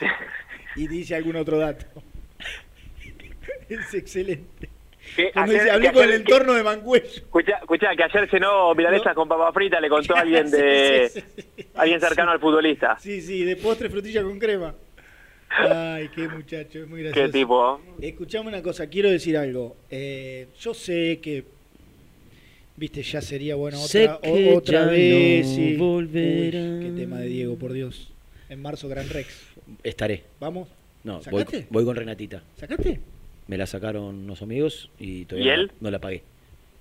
[0.75, 1.85] y dice algún otro dato.
[3.69, 4.69] es excelente.
[5.15, 7.05] Que Cuando ayer- dice, hablé que con el entorno de Mancuello.
[7.07, 11.21] Escuchá, escuchá, que ayer cenó milanesas con papa frita, le contó a alguien de Sí,
[11.21, 11.67] sí, sí.
[11.75, 12.97] alguien cercano al futbolista.
[12.99, 14.75] Sí, sí, de postre frutilla con crema.
[15.49, 17.25] Ay, qué muchacho, es muy gracioso.
[17.31, 17.81] Qué tipo.
[18.01, 19.77] Escuchame una cosa, quiero decir algo.
[19.89, 21.45] Eh, yo sé que,
[22.77, 25.47] viste, ya sería bueno Sé otra, o- que otra ya vez.
[25.47, 25.75] no sí.
[25.75, 26.59] volverá.
[26.61, 28.09] Uy, qué tema de Diego, por Dios.
[28.49, 29.45] En marzo, Gran Rex.
[29.83, 30.23] Estaré.
[30.39, 30.69] ¿Vamos?
[31.03, 31.67] No, voy, ¿Sacaste?
[31.69, 32.43] voy con Renatita.
[32.57, 32.99] ¿Sacaste?
[33.47, 35.71] Me la sacaron unos amigos y todavía ¿Y no- él?
[35.81, 36.23] No, la pagué.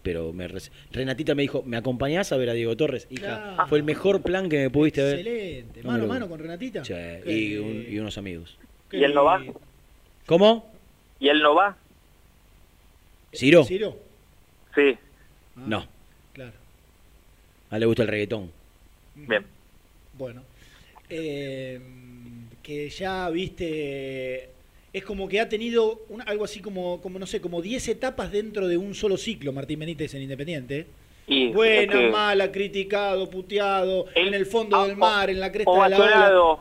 [0.02, 0.48] Pero me
[0.93, 3.09] Renatita me dijo, ¿me acompañás a ver a Diego Torres?
[3.10, 3.66] Hija, Claro.
[3.68, 5.18] fue el mejor plan que me pudiste ver.
[5.18, 5.82] Excelente.
[5.82, 6.85] No Mano a mano con Renatita.
[6.85, 6.94] Sí,
[7.27, 8.56] y, un- y unos amigos.
[8.93, 9.43] ¿Y él no va?
[10.27, 10.70] ¿Cómo?
[11.18, 11.77] ¿Y él no va?
[13.32, 13.64] ¿Ciro?
[13.64, 13.97] ¿Ciro?
[14.74, 14.97] Sí,
[15.56, 15.86] No.
[16.32, 16.52] Claro.
[17.70, 18.50] A él le gusta el reggaetón.
[19.14, 19.44] bien.
[20.18, 20.42] Bueno.
[21.08, 21.80] Eh,
[22.62, 24.48] que ya, viste,
[24.92, 28.32] es como que ha tenido una- algo así como, como, no sé, como 10 etapas
[28.32, 30.86] dentro de un solo ciclo, Martín Benítez en Independiente.
[31.28, 35.50] Y Buena, es que- mala, criticado, puteado, en el fondo ah, del mar, en la
[35.52, 36.58] cresta de la ola.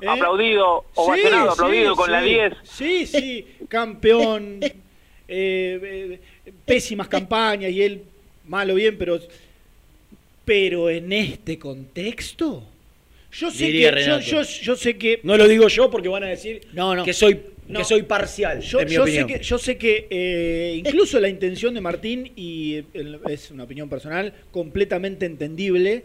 [0.00, 0.06] ¿Eh?
[0.08, 2.28] aplaudido, ovacionado, Sí, aplaudido sí, con la sí.
[2.28, 2.52] 10.
[2.64, 4.78] Sí, sí, campeón, eh,
[5.28, 6.20] eh,
[6.66, 8.02] pésimas campañas y él,
[8.52, 9.18] malo bien, pero,
[10.44, 12.62] pero en este contexto,
[13.32, 14.30] yo sé Diría que, yo, Renato.
[14.30, 17.14] yo, yo sé que, No lo digo yo porque van a decir no, no, que
[17.14, 17.78] soy No.
[17.78, 21.28] que soy parcial, yo, en mi yo sé que, yo sé que eh, incluso la
[21.30, 26.02] intención de Martín, y eh, es una opinión personal, completamente entendible,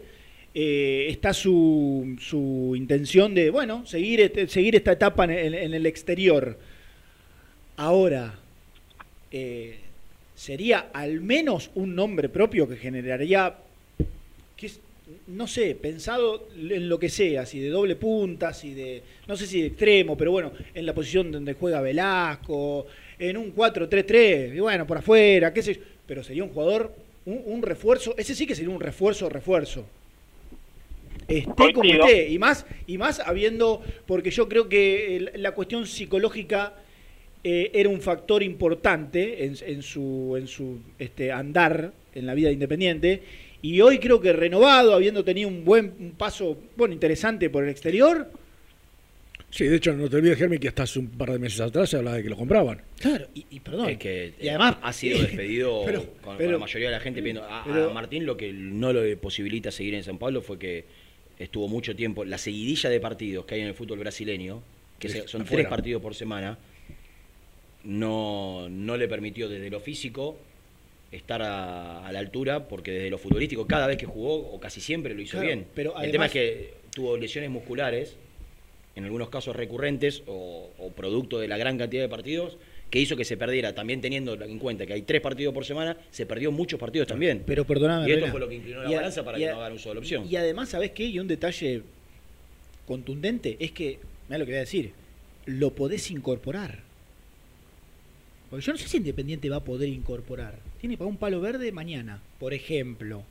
[0.54, 5.74] eh, está su, su intención de, bueno, seguir, este- seguir esta etapa en, el- en
[5.74, 6.58] el exterior.
[7.76, 8.34] Ahora,
[9.30, 9.78] eh,
[10.38, 13.56] sería al menos un nombre propio que generaría,
[14.56, 14.78] que es-
[15.26, 19.46] no sé, pensado en lo que sea, si de doble punta, si de, no sé
[19.48, 22.86] si de extremo, pero bueno, en la posición donde juega Velasco,
[23.18, 26.94] en un 4-3-3, y bueno, por afuera, qué sé yo, pero sería un jugador,
[27.26, 29.86] un, un refuerzo, ese sí que sería un refuerzo, refuerzo.
[31.26, 36.74] Esté como esté, y más, y más habiendo, porque yo creo que la cuestión psicológica
[37.44, 42.48] eh, era un factor importante en, en su, en su este, andar en la vida
[42.48, 43.22] de independiente.
[43.62, 47.70] Y hoy creo que renovado, habiendo tenido un buen un paso bueno interesante por el
[47.70, 48.30] exterior,
[49.50, 51.88] Sí, de hecho, no te olvides, Germi, que hasta hace un par de meses atrás
[51.88, 52.82] se hablaba de que lo compraban.
[53.00, 53.88] Claro, y, y perdón.
[53.88, 57.44] Es que Y además- ha sido despedido Pero- con, la mayoría de la gente pidiendo.
[57.44, 60.84] A, Martín lo que no lo posibilita seguir en San Pablo fue que
[61.38, 62.26] estuvo mucho tiempo.
[62.26, 64.62] La seguidilla de partidos que hay en el fútbol brasileño,
[64.98, 65.46] que son afuera.
[65.62, 66.58] tres partidos por semana,
[67.84, 70.36] no, no le permitió desde lo físico
[71.12, 74.80] estar a, a la altura, porque desde lo futbolístico, cada vez que jugó, o casi
[74.80, 75.66] siempre lo hizo Claro, bien.
[75.74, 78.16] pero el tema además- es que tuvo lesiones musculares,
[78.94, 82.58] en algunos casos recurrentes o, o producto de la gran cantidad de partidos,
[82.90, 85.96] que hizo que se perdiera, también teniendo en cuenta que hay tres partidos por semana,
[86.10, 87.42] se perdió muchos partidos también.
[87.46, 88.08] Pero perdóname.
[88.08, 88.30] Y esto Rena.
[88.32, 90.26] fue lo que inclinó la balanza para que a- no hagan uso de la opción.
[90.28, 91.04] Y además, ¿sabes qué?
[91.04, 91.82] Y un detalle
[92.86, 93.98] contundente es que,
[94.28, 94.92] mira lo que voy a decir,
[95.46, 96.82] lo podés incorporar.
[98.50, 100.54] Porque yo no sé si Independiente va a poder incorporar.
[100.80, 103.22] Tiene para un palo verde mañana, por ejemplo.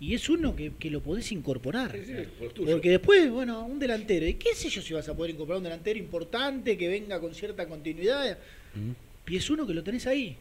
[0.00, 1.92] Y es uno que, que lo podés incorporar.
[2.56, 4.26] Porque después, bueno, un delantero.
[4.26, 7.34] ¿Y qué sé yo si vas a poder incorporar un delantero importante que venga con
[7.34, 8.36] cierta continuidad?
[9.26, 10.36] Y es uno que lo tenés ahí.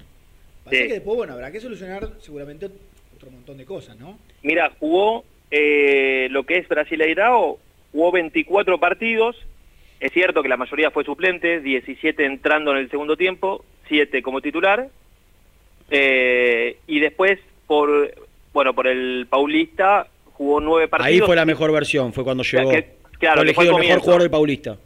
[0.66, 0.88] Pasa Sí.
[0.88, 2.70] que después, bueno, habrá que solucionar seguramente
[3.16, 4.18] otro montón de cosas, ¿no?
[4.42, 7.60] Mira, jugó eh, lo que es Brasileirao,
[7.92, 9.38] jugó 24 partidos.
[10.00, 14.42] Es cierto que la mayoría fue suplente, 17 entrando en el segundo tiempo, 7 como
[14.42, 14.88] titular.
[15.90, 18.14] Eh, y después, por
[18.54, 21.12] bueno por el Paulista, jugó 9 partidos.
[21.14, 22.70] Ahí fue la mejor versión, fue cuando llegó.
[22.72, 24.78] que- claro, fue elegido el mejor jugador del Paulista.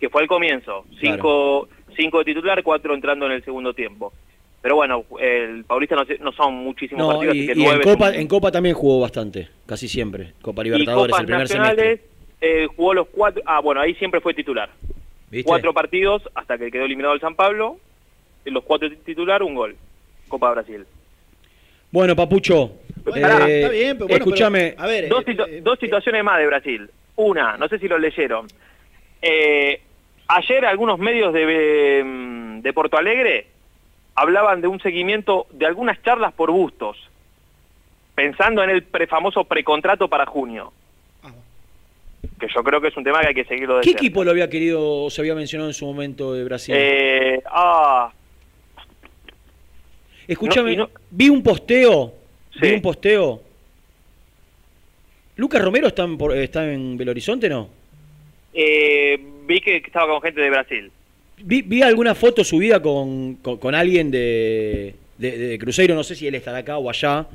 [0.00, 0.84] que fue el comienzo.
[1.00, 4.12] Cinco, cinco de titular, cuatro entrando en el segundo tiempo.
[4.60, 7.68] Pero bueno, el Paulista no, no son muchísimos No, partidos, y, así que y en,
[7.68, 10.32] nueve Copa, un- en Copa también jugó bastante, casi siempre.
[10.42, 12.08] Copa y Libertadores, Copas el primer Nacionales semestre.
[12.40, 13.42] eh, jugó los cuatro.
[13.46, 14.68] Ah, bueno, ahí siempre fue titular.
[15.30, 15.48] ¿Viste?
[15.48, 17.78] Cuatro partidos hasta que quedó eliminado el San Pablo.
[18.46, 19.76] En los cuatro titular, un gol.
[20.28, 20.86] Copa Brasil.
[21.90, 22.72] Bueno, Papucho,
[23.14, 24.74] eh, está bien, pero bueno, escúchame.
[24.78, 26.90] A ver, dos, eh, situ- eh, dos situaciones más de Brasil.
[27.16, 28.46] Una, no sé si lo leyeron.
[29.22, 29.80] Eh,
[30.28, 33.46] ayer algunos medios de, mm, de Porto Alegre
[34.14, 36.96] hablaban de un seguimiento de algunas charlas por Bustos,
[38.14, 40.72] pensando en el pre- famoso precontrato para junio.
[42.40, 44.00] Que yo creo que es un tema que hay que seguirlo de ¿Qué cerca.
[44.04, 46.74] equipo lo había querido o se había mencionado en su momento de Brasil?
[46.76, 48.12] Eh, ah,
[50.28, 52.14] Escúchame, no, y no- vi un posteo.
[52.60, 52.74] Vi Sí.
[52.74, 53.42] un posteo.
[55.36, 57.68] ¿Lucas Romero está en, por- está en Belo Horizonte, no?
[58.58, 60.90] eh, vi que estaba con gente de Brasil.
[61.42, 66.14] Vi, vi alguna foto subida con, con, con alguien de, de, de Cruzeiro, no sé
[66.14, 67.26] si él estará acá o allá.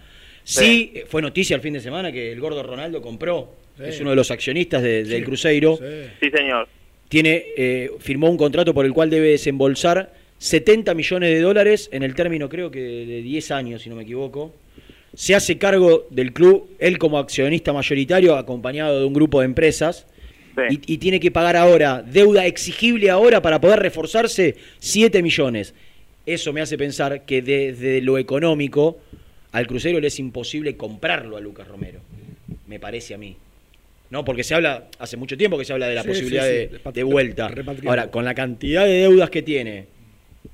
[0.44, 3.84] Sí, fue noticia el fin de semana que el gordo Ronaldo compró, Sí.
[3.86, 5.78] es uno de los accionistas de- del Cruzeiro.
[6.20, 6.68] Sí, señor.
[7.08, 10.12] Tiene, eh, firmó un contrato por el cual debe desembolsar
[10.42, 14.02] 70 millones de dólares en el término creo que de 10 años, si no me
[14.02, 14.52] equivoco.
[15.14, 20.08] Se hace cargo del club, él como accionista mayoritario, acompañado de un grupo de empresas.
[20.72, 25.76] Y, y tiene que pagar ahora, deuda exigible ahora para poder reforzarse, 7 millones.
[26.26, 28.98] Eso me hace pensar que desde lo económico
[29.52, 32.00] al Crucero le es imposible comprarlo a Lucas Romero.
[32.66, 33.36] Me parece a mí.
[34.10, 36.68] No, porque se habla, hace mucho tiempo que se habla de la Sí, posibilidad sí,
[36.72, 37.52] sí, de, de vuelta.
[37.86, 40.01] Ahora, con la cantidad de deudas que tiene,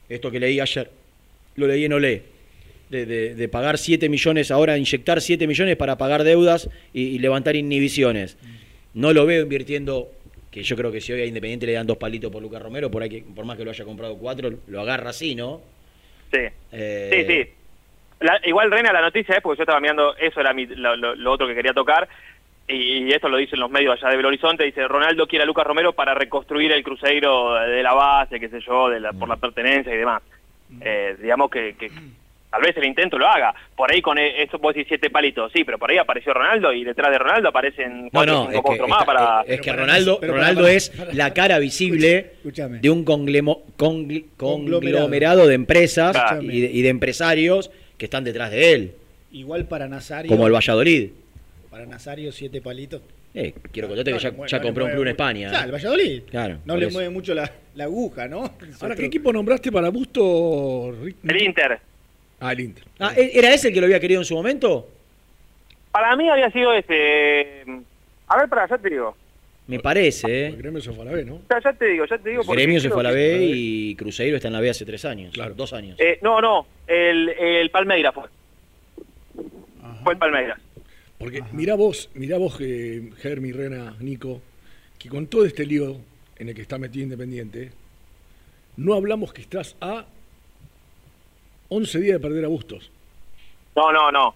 [0.10, 0.90] esto que leí ayer,
[1.56, 2.24] lo leí en Olé,
[2.90, 7.20] de, de- de pagar 7 millones, ahora inyectar 7 millones para pagar deudas y, y
[7.20, 8.38] levantar inhibiciones.
[8.94, 10.10] No lo veo invirtiendo,
[10.52, 12.90] que yo creo que si hoy a Independiente le dan dos palitos por Lucas Romero,
[12.90, 15.62] por, ahí que, por más que lo haya comprado cuatro, lo agarra así, ¿no?
[16.32, 16.40] Sí.
[16.72, 17.50] Eh, Sí, sí.
[18.20, 21.14] La- igual, Reina, la noticia es porque yo estaba mirando, eso era mi- lo, lo-
[21.16, 22.08] lo otro que quería tocar,
[22.68, 25.66] y, esto lo dicen los medios allá de Belo Horizonte, dice, Ronaldo quiere a Lucas
[25.66, 29.38] Romero para reconstruir el Cruzeiro de la base, qué sé yo, de la, por la
[29.38, 30.22] pertenencia y demás.
[30.82, 31.90] Eh, digamos que, que
[32.50, 33.54] tal vez el intento lo haga.
[33.74, 36.74] Por ahí con e- esto puedo decir siete palitos, sí, pero por ahí apareció Ronaldo
[36.74, 39.42] y detrás de Ronaldo aparecen cuatro no, cinco es que, monstruos más está- para...
[39.48, 42.80] es que Ronaldo, Ronaldo para- es la cara visible Escúchame.
[42.80, 44.98] de un conglemo- congl- Conglomerado.
[45.06, 48.92] conglomerado de empresas y de, y de empresarios que están detrás de él,
[49.32, 50.30] Igual para Nazario.
[50.30, 51.12] como el Valladolid.
[51.78, 53.02] Para Nazario, siete palitos.
[53.36, 55.08] Eh, quiero contarte No que ya, mueve- ya no le compró un club en.
[55.10, 55.50] España.
[55.50, 55.66] Claro, ¿eh?
[55.68, 56.22] el Valladolid.
[56.24, 56.94] Claro, No le eso.
[56.96, 58.52] mueve mucho la, la aguja, ¿no?
[58.82, 60.92] Ahora, ¿qué equipo nombraste para Busto?
[61.24, 61.80] El Inter.
[62.40, 62.84] Ah, el Inter.
[62.98, 64.90] Ah, ¿e- ¿Era ese el que lo había querido en su momento?
[65.92, 67.62] Para mí había sido ese.
[68.28, 69.16] A ver, para, ya te digo.
[69.68, 70.48] Me parece, ¿eh?
[70.48, 71.42] El gremio se fue a la B, ¿no?
[71.48, 72.42] Ya, ya te digo, ya te digo.
[72.44, 75.06] porque Gremio se fue a la B y Cruzeiro está en la B hace tres
[75.06, 75.36] años.
[75.56, 75.96] Dos años.
[76.00, 78.24] Eh, no, no, el, el Palmeiras fue.
[80.04, 80.60] Fue el Palmeiras.
[81.18, 84.42] Porque mirá vos, mirá vos, que Germi, Rena, Nico,
[85.00, 85.98] que con todo este lío
[86.38, 87.72] en el que está metido Independiente,
[88.78, 90.06] no hablamos que estás a
[91.70, 92.92] 11 días de perder a Bustos.
[93.76, 94.36] No, no, no.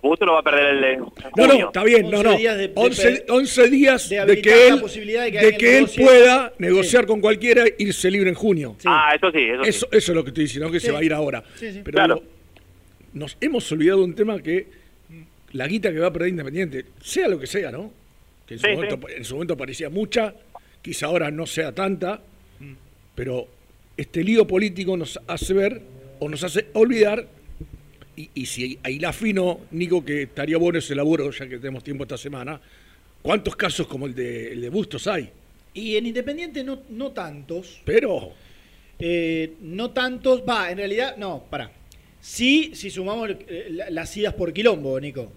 [0.00, 2.36] Gusto lo va a perder el de No, no, está bien, no, 11 no.
[2.36, 5.38] días de- de 11, per- 11 días de de, que la él, posibilidad de que
[5.38, 8.76] de que él pueda negociar con cualquiera e irse libre en junio.
[8.84, 9.96] Ah, eso sí, eso, Eso, sí.
[9.96, 10.86] eso es lo que estoy diciendo, que Sí.
[10.86, 11.44] se va a ir ahora.
[11.54, 11.80] Sí, sí.
[11.84, 12.22] Pero Claro.
[13.12, 14.66] nos hemos olvidado de un tema que
[15.52, 17.92] la guita que va a perder Independiente, sea lo que sea, ¿no?
[18.46, 20.34] Que en, su, Sí, momento, en su momento parecía mucha,
[20.80, 22.20] quizá ahora no sea tanta,
[23.14, 23.48] pero
[23.96, 25.80] este lío político nos hace ver
[26.18, 27.26] o nos hace olvidar,
[28.16, 31.84] y, y si ahí la afino, Nico, que estaría bueno ese laburo, ya que tenemos
[31.84, 32.60] tiempo esta semana,
[33.22, 35.30] ¿cuántos casos como el de, el de Bustos hay?
[35.74, 37.80] Y en Independiente no, no tantos.
[37.84, 38.32] Pero.
[38.98, 40.42] Eh, no tantos.
[40.48, 41.70] Va, en realidad, no, para.
[42.24, 45.32] Sí, si sumamos eh, la- las idas por quilombo, Nico.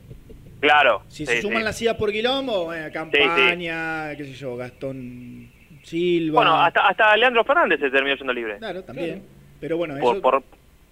[0.60, 1.02] Claro.
[1.08, 1.64] Si sí, se suman sí.
[1.64, 5.50] las idas por quilombo, bueno, campaña, qué sé yo, Gastón
[5.84, 6.36] Silva.
[6.42, 8.58] Bueno, hasta, hasta Leandro Fernández se terminó siendo libre.
[8.60, 9.24] Claro, también.
[9.60, 10.22] Pero bueno, Por, eso.
[10.22, 10.44] por,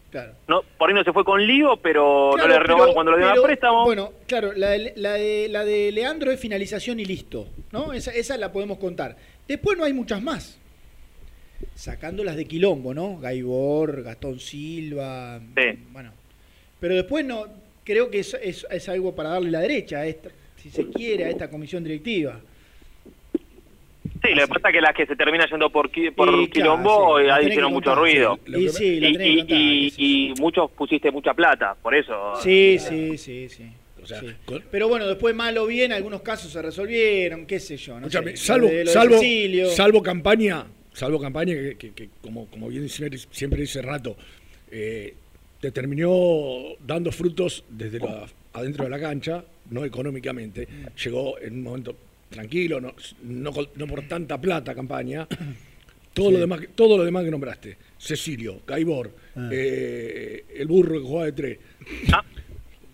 [0.09, 0.31] claro.
[0.47, 3.11] no, por ahí no se fue con lío, pero Claro, no le renovaron pero- cuando
[3.11, 3.83] lo dieron a préstamo.
[3.85, 7.93] Bueno, claro, la de, la, de, la de Leandro es finalización y listo, ¿no?
[7.93, 9.15] Esa, esa la podemos contar.
[9.47, 10.59] Después no hay muchas más.
[11.75, 13.17] Sacando las de Quilombo, ¿no?
[13.19, 15.39] Gaibor, Gastón Silva.
[15.91, 16.11] Bueno.
[16.79, 17.45] Pero después no.
[17.83, 21.25] Creo que es, es, es algo para darle la derecha, a esta, si se quiere,
[21.25, 22.39] a esta comisión directiva.
[24.21, 26.49] Sí, lo que pasa es que las que se terminan yendo por, por Y, claro,
[26.49, 28.39] quilombo sí, eh, hicieron mucho contar, ruido.
[28.45, 28.55] sí.
[28.55, 32.35] Y sí, la y, contar, y- y muchos pusiste mucha plata, por eso.
[32.41, 33.65] Sí, sí, sí, sí.
[34.01, 34.27] O sea, Sí.
[34.45, 37.99] con- Pero bueno, después mal o bien, algunos casos se resolvieron, qué sé yo.
[37.99, 39.19] No sé, salvo, salvo,
[39.71, 44.15] salvo campaña, salvo campaña que, que- que como, como bien siempre, siempre dice Rato,
[44.71, 45.13] eh,
[45.59, 50.67] te terminó dando frutos desde la- adentro de la cancha, no económicamente.
[51.03, 51.95] Llegó en un momento
[52.29, 52.93] tranquilo, no,
[53.23, 55.27] no, por tanta plata campaña.
[56.13, 56.33] Todo, Sí.
[56.33, 57.77] lo demás, que- todo lo demás que nombraste.
[57.97, 59.49] Cecilio, Caibor, Ah.
[59.51, 61.57] eh, el burro que jugaba de tres.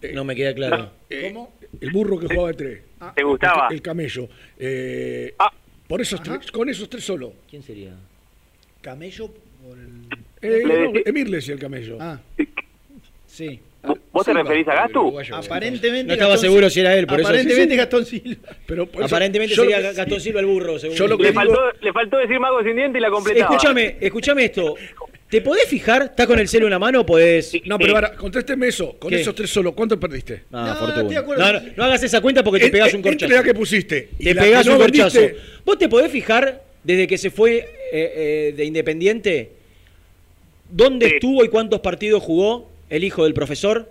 [0.01, 0.91] Eh, No me queda claro.
[1.09, 1.33] eh,
[1.81, 2.81] El burro que jugaba de tres.
[3.15, 3.67] ¿Te gustaba?
[3.69, 4.29] El, el camello.
[4.57, 5.33] Eh,
[5.89, 7.33] por esos tres, con esos tres solo.
[7.49, 7.91] ¿Quién sería?
[8.79, 9.89] Camello por el...
[10.41, 11.97] Eh, Le no, decí- Emir le decía el camello.
[11.99, 12.19] Ah,
[13.25, 13.59] sí.
[14.11, 15.19] ¿Vos te referís a Gastu?
[15.33, 16.03] Aparentemente.
[16.03, 17.75] No estaba Gastón seguro Sil- si era él, por eso- Aparentemente.
[17.75, 18.49] Gastón Silva.
[18.67, 20.97] Pero por eso- Aparentemente yo lo sería que- Gastón Silva el burro, seguro.
[20.97, 23.55] Yo lo que Le digo- faltó, le faltó decir mago sin diente y la completaba.
[23.55, 24.75] Escúchame, escúchame esto.
[25.29, 26.01] ¿Te podés fijar?
[26.03, 27.53] ¿Estás con el celo en la mano o podés.?
[27.65, 28.95] No, pero ahora, contésteme eso.
[28.97, 29.21] Con ¿Qué?
[29.21, 30.43] esos tres solo, ¿cuánto perdiste?
[30.51, 31.19] Ah, estoy de fortuna.
[31.19, 31.43] acuerdo.
[31.43, 33.33] No, no, no hagas esa cuenta porque te En- pegás en- un corchazo.
[33.33, 35.19] la que pusiste y Te la pegás que no un corchazo.
[35.19, 39.51] vendiste- ¿Vos te podés fijar desde que se fue eh, eh, de Independiente
[40.69, 43.87] dónde estuvo y cuántos partidos jugó el hijo del profesor?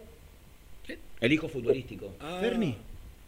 [1.21, 2.75] El hijo futbolístico Ferni.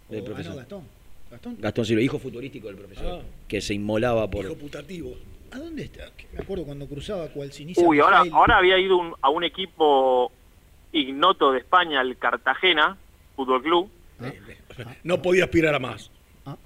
[0.08, 0.56] del Oh, ah, profesor.
[0.56, 0.82] Gastón.
[1.30, 1.56] Gastón.
[1.60, 3.20] Gastón Silva, hijo futbolístico del profesor.
[3.22, 3.26] Ah.
[3.46, 4.44] Que se inmolaba por.
[4.44, 5.16] Hijo putativo.
[5.52, 6.04] ¿A dónde está?
[6.32, 7.86] Me acuerdo cuando cruzaba cual Sinicia.
[7.86, 10.30] Uy, ahora, había ido un- a un equipo
[10.92, 12.96] ignoto de España, el Cartagena
[13.36, 13.90] Fútbol Club.
[15.02, 16.10] No podía aspirar a más.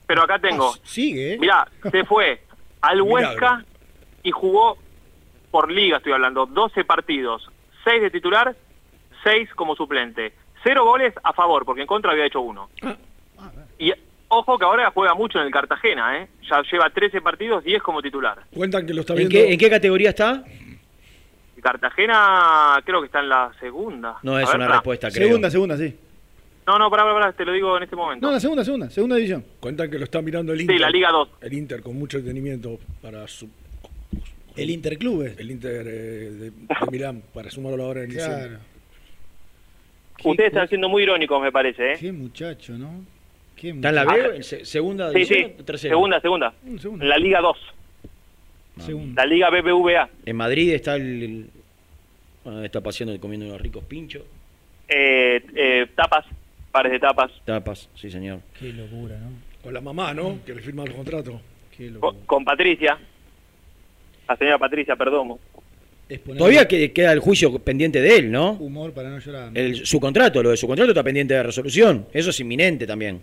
[0.06, 0.73] Pero acá tengo.
[0.74, 1.39] Ah, sigue, ¿eh?
[1.39, 2.43] Mirá, se fue
[2.81, 3.01] al.
[3.02, 3.65] Huesca
[4.23, 4.78] y jugó
[5.51, 7.48] por liga, estoy hablando, 12 partidos,
[7.85, 8.56] 6 de titular,
[9.23, 10.35] 6 como suplente.
[10.62, 12.70] Cero goles a favor, porque en contra había hecho uno.
[12.82, 12.97] Ah.
[13.78, 13.93] Y
[14.29, 16.29] ojo que ahora juega mucho en el Cartagena, ¿eh?
[16.51, 18.39] Ya lleva 13 partidos, 10 como titular.
[18.55, 19.33] Cuentan que lo está ¿En viendo.
[19.33, 20.45] qué, ¿En qué categoría está?
[21.57, 24.17] El Cartagena creo que está en la segunda.
[24.23, 25.29] No es ver, una respuesta, creo.
[25.29, 25.95] Segunda, segunda, sí.
[26.67, 28.27] No, no, pará, pará, pará, te lo digo en este momento.
[28.27, 28.89] No, la segunda, segunda.
[28.91, 29.45] Segunda división.
[29.61, 30.81] Cuentan que lo está mirando el Sí, Inter.
[30.81, 31.29] la Liga 2.
[31.43, 33.49] El Inter con mucho detenimiento para su.
[34.57, 35.39] El Interclubes.
[35.39, 36.53] El Inter eh, de, de
[36.91, 38.13] Milán, para sumarlo ahora en.
[38.13, 38.59] Claro.
[40.25, 41.97] Ustedes están siendo muy irónicos, me parece, ¿eh?
[42.01, 43.05] Qué muchacho, ¿no?
[43.70, 44.28] ¿Está en la muchacho.
[44.31, 44.36] B?
[44.36, 45.55] ¿En se- ¿Segunda Sí, división sí.
[45.61, 45.93] o tercera?
[45.93, 46.55] Segunda, segunda.
[46.62, 47.05] Mm, segunda.
[47.05, 47.57] En la Liga 2.
[48.81, 49.23] Segunda.
[49.24, 50.09] La Liga BBVA.
[50.27, 51.23] En Madrid está el.
[51.23, 51.47] el-
[52.45, 54.23] bueno, está paseando y comiendo unos ricos pinchos.
[54.89, 56.27] Eh, eh, tapas,
[56.70, 57.31] pares de tapas.
[57.45, 58.41] Tapas, sí, señor.
[58.59, 59.31] Qué locura, ¿no?
[59.62, 60.39] Con la mamá, ¿no?
[60.45, 61.41] Que le firma el contrato.
[61.77, 62.12] Qué locura.
[62.12, 62.99] Con, con Patricia.
[64.28, 65.39] La señora Patricia Perdomo.
[66.36, 68.53] Todavía que- queda el juicio pendiente de él, ¿no?
[68.53, 69.51] humor para no llorar.
[69.55, 72.07] El- su contrato, lo de su contrato está pendiente de resolución.
[72.12, 73.23] Eso es inminente también.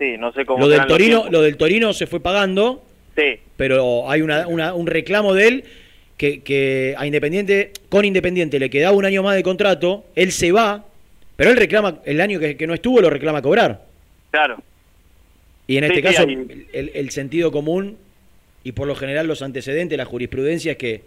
[0.00, 2.82] Sí, no sé cómo Lo del Torino, lo del Torino se fue pagando,
[3.16, 5.64] Sí, pero hay una, una- un reclamo de él
[6.16, 10.52] que, que a Independiente, con Independiente le quedaba un año más de contrato, él se
[10.52, 10.86] va,
[11.36, 13.84] pero él reclama, el año que, que no estuvo lo reclama cobrar.
[14.30, 14.56] Claro.
[15.66, 17.96] Y en Sí, este sí, caso, hay- el, el sentido común
[18.64, 21.02] y por lo general los antecedentes, la jurisprudencia es que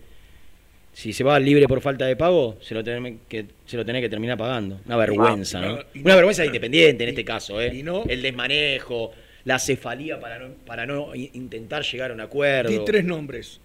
[0.94, 4.02] si se va libre por falta de pago, se lo tiene que, se lo tenés
[4.02, 4.80] que terminar pagando.
[4.86, 5.80] Una vergüenza, ¿no?
[6.04, 7.82] Una vergüenza de independiente en este caso, ¿eh?
[7.84, 9.12] no- el desmanejo,
[9.46, 12.70] la cefalía para no, para no intentar llegar a un acuerdo.
[12.70, 13.60] Di tres nombres.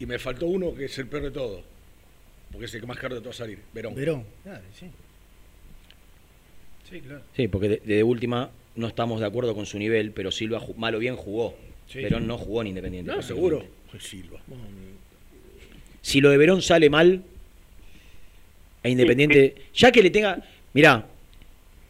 [0.00, 1.62] Y me faltó uno que es el peor de todo.
[2.52, 3.58] Porque es el que más caro de todo salir.
[3.74, 3.94] Verón.
[3.94, 4.86] Verón, claro, sí.
[6.90, 7.22] Sí, claro.
[7.36, 10.74] Sí, porque de, de última no estamos de acuerdo con su nivel, pero Silva ju-
[10.76, 11.54] mal o bien jugó.
[11.88, 12.00] Sí.
[12.02, 13.10] Verón no jugó en Independiente.
[13.10, 13.64] No, seguro.
[13.92, 14.40] Ay, Silva.
[16.02, 17.22] Si lo de Verón sale mal,
[18.82, 20.38] a Independiente, ya que le tenga.
[20.72, 21.06] Mirá,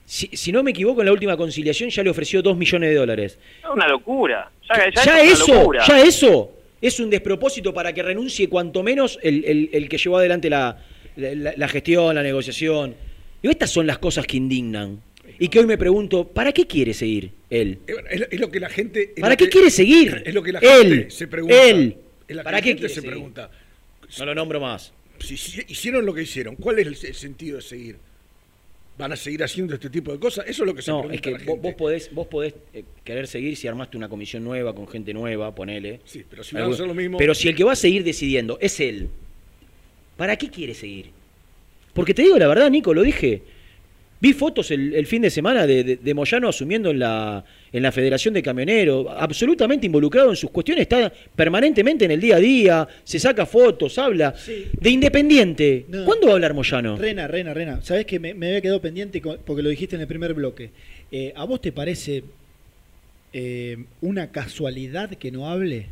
[0.07, 2.95] si, si no me equivoco, en la última conciliación ya le ofreció 2 millones de
[2.97, 3.39] dólares.
[3.63, 4.51] Es una locura.
[4.69, 5.85] Ya, ya Ya es una eso, locura.
[5.87, 10.17] ya eso es un despropósito para que renuncie cuanto menos el, el- el que llevó
[10.19, 10.79] adelante la,
[11.17, 12.95] la- la gestión, la negociación.
[13.43, 15.01] Digo, estas son las cosas que indignan.
[15.41, 17.79] Y que hoy me pregunto, ¿para qué quiere seguir él?
[18.11, 19.13] Es, es lo que la gente.
[19.21, 20.23] ¿Para qué que- quiere seguir?
[20.25, 21.63] Es lo que la gente Él, se pregunta.
[21.65, 21.97] él.
[22.27, 23.11] Es la que ¿Para la qué gente quiere se seguir?
[23.11, 23.51] pregunta.
[24.19, 24.93] No lo nombro más.
[25.21, 27.97] Si, si hicieron lo que hicieron, ¿cuál es el, el sentido de seguir?
[28.97, 30.45] ¿Van a seguir haciendo este tipo de cosas?
[30.49, 31.61] Eso es lo que se No, pregunta es que la vos, gente.
[31.69, 35.55] vos podés, vos podés eh, querer seguir si armaste una comisión nueva, con gente nueva,
[35.55, 36.01] ponele.
[36.05, 38.03] Sí, pero si van a hacer lo mismo- Pero si el que va a seguir
[38.03, 39.09] decidiendo es él,
[40.17, 41.11] ¿para qué quiere seguir?
[41.95, 43.43] Porque te digo la verdad, Nico, lo dije.
[44.21, 47.83] Vi fotos el, el fin de semana de, de- de Moyano asumiendo en la, en
[47.83, 52.41] la Federación de Camioneros, absolutamente involucrado en sus cuestiones, está permanentemente en el día a
[52.41, 54.35] día, se saca fotos, habla.
[54.81, 56.05] De Independiente, No.
[56.05, 56.97] ¿cuándo va a hablar Moyano?
[56.97, 57.81] Rena, Rena, Rena.
[57.83, 60.71] Sabes que me, me había quedado pendiente con- porque lo dijiste en el primer bloque.
[61.13, 62.25] Eh, ¿A vos te parece
[63.33, 65.87] eh, una casualidad que no hable?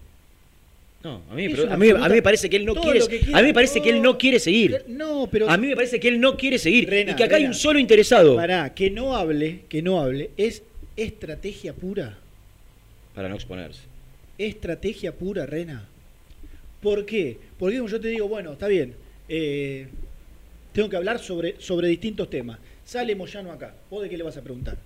[1.02, 3.00] No, a mí, pero a mí, a mí me parece que él no quiere,
[3.32, 4.84] a mí me parece que él no quiere seguir.
[4.88, 7.36] No, pero A mí me parece que él no quiere seguir Rena, y que acá
[7.36, 8.34] hay un solo interesado.
[8.36, 10.62] Pará, que no hable, que no hable, es
[10.96, 12.18] estrategia pura.
[13.14, 13.82] Para no exponerse.
[14.38, 15.86] Estrategia pura, Rena.
[16.82, 17.38] ¿Por qué?
[17.58, 18.94] Porque yo te digo, bueno, está bien,
[19.28, 19.86] eh,
[20.72, 22.58] tengo que hablar sobre, sobre distintos temas.
[22.84, 24.76] Sale Moyano acá, ¿vos de qué le vas a preguntar?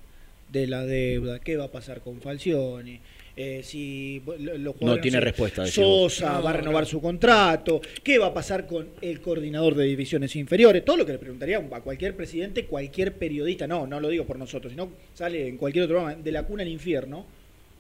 [0.50, 3.00] De la deuda, qué va a pasar con Falcioni,
[3.36, 5.66] eh, si lo- los jugadores, No tiene sé, respuesta.
[5.66, 6.88] Sosa No, va a renovar no.
[6.90, 11.12] su contrato, qué va a pasar con el coordinador de divisiones inferiores, todo lo que
[11.12, 15.46] le preguntaría a cualquier presidente, cualquier periodista, no, no lo digo por nosotros, sino sale
[15.48, 17.24] en cualquier otro programa, de la cuna al infierno,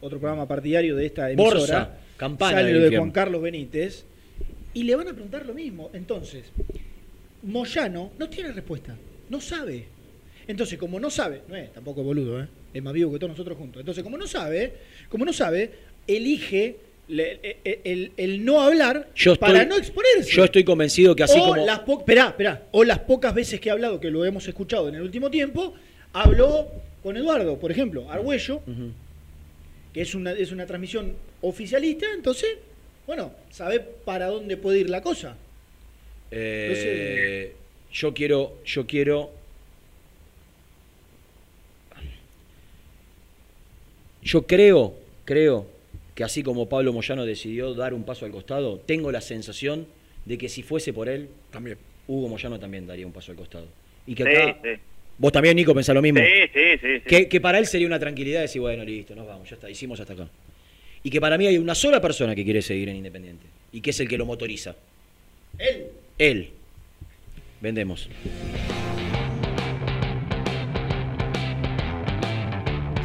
[0.00, 2.96] otro programa partidario de esta emisora, Borsa, campana sale lo de.
[2.96, 4.04] Juan Carlos Benítez,
[4.72, 5.90] y le van a preguntar lo mismo.
[5.92, 6.44] Entonces,
[7.42, 8.96] Moyano no tiene respuesta,
[9.28, 9.86] no sabe.
[10.46, 12.46] Entonces, como no sabe, no es tampoco boludo, ¿eh?
[12.72, 13.80] Es más vivo que todos nosotros juntos.
[13.80, 14.72] Entonces, como no sabe,
[15.08, 15.70] como no sabe,
[16.06, 16.76] elige
[17.08, 20.30] le- el, el- el no hablar Yo estoy, para no exponerse.
[20.30, 21.66] Yo estoy convencido que así o como.
[21.66, 24.94] las esperá, esperá, o las pocas veces que ha hablado, que lo hemos escuchado en
[24.94, 25.74] el último tiempo,
[26.12, 26.68] habló
[27.02, 28.60] con Eduardo, por ejemplo, Argüello,
[29.92, 32.50] que es una, es una transmisión oficialista, entonces,
[33.08, 35.36] bueno, sabe para dónde puede ir la cosa.
[36.30, 37.52] Eh,
[37.92, 39.32] yo quiero, yo quiero.
[44.22, 44.94] Yo creo,
[45.24, 45.66] creo
[46.14, 49.86] que así como Pablo Moyano decidió dar un paso al costado, tengo la sensación
[50.24, 51.78] de que si fuese por él, También.
[52.06, 53.66] Hugo Moyano también daría un paso al costado.
[54.06, 54.68] Y que Sí, acá, sí.
[55.16, 56.18] vos también, Nico, pensás lo mismo.
[56.20, 57.00] Sí, sí, sí, sí.
[57.06, 60.00] Que, que para él sería una tranquilidad decir, bueno, listo, nos vamos, ya está, hicimos
[60.00, 60.28] hasta acá.
[61.04, 63.46] Y que para mí hay una sola persona que quiere seguir en Independiente.
[63.72, 64.74] Y que es el que lo motoriza.
[65.56, 65.86] Él.
[66.18, 66.50] Él.
[67.60, 68.08] Vendemos.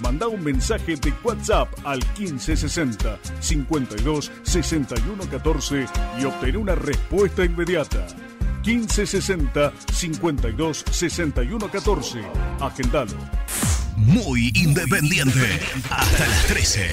[0.00, 5.86] Manda un mensaje de WhatsApp al 1560 52 61 14
[6.20, 8.06] y obtén una respuesta inmediata.
[8.64, 12.22] 1560 52 61 14.
[12.60, 13.16] Agendalo.
[13.96, 15.60] Muy independiente.
[15.90, 16.88] Hasta las 13.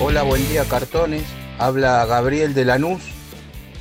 [0.00, 1.24] Hola, buen día cartones.
[1.58, 3.19] Habla Gabriel de Lanús.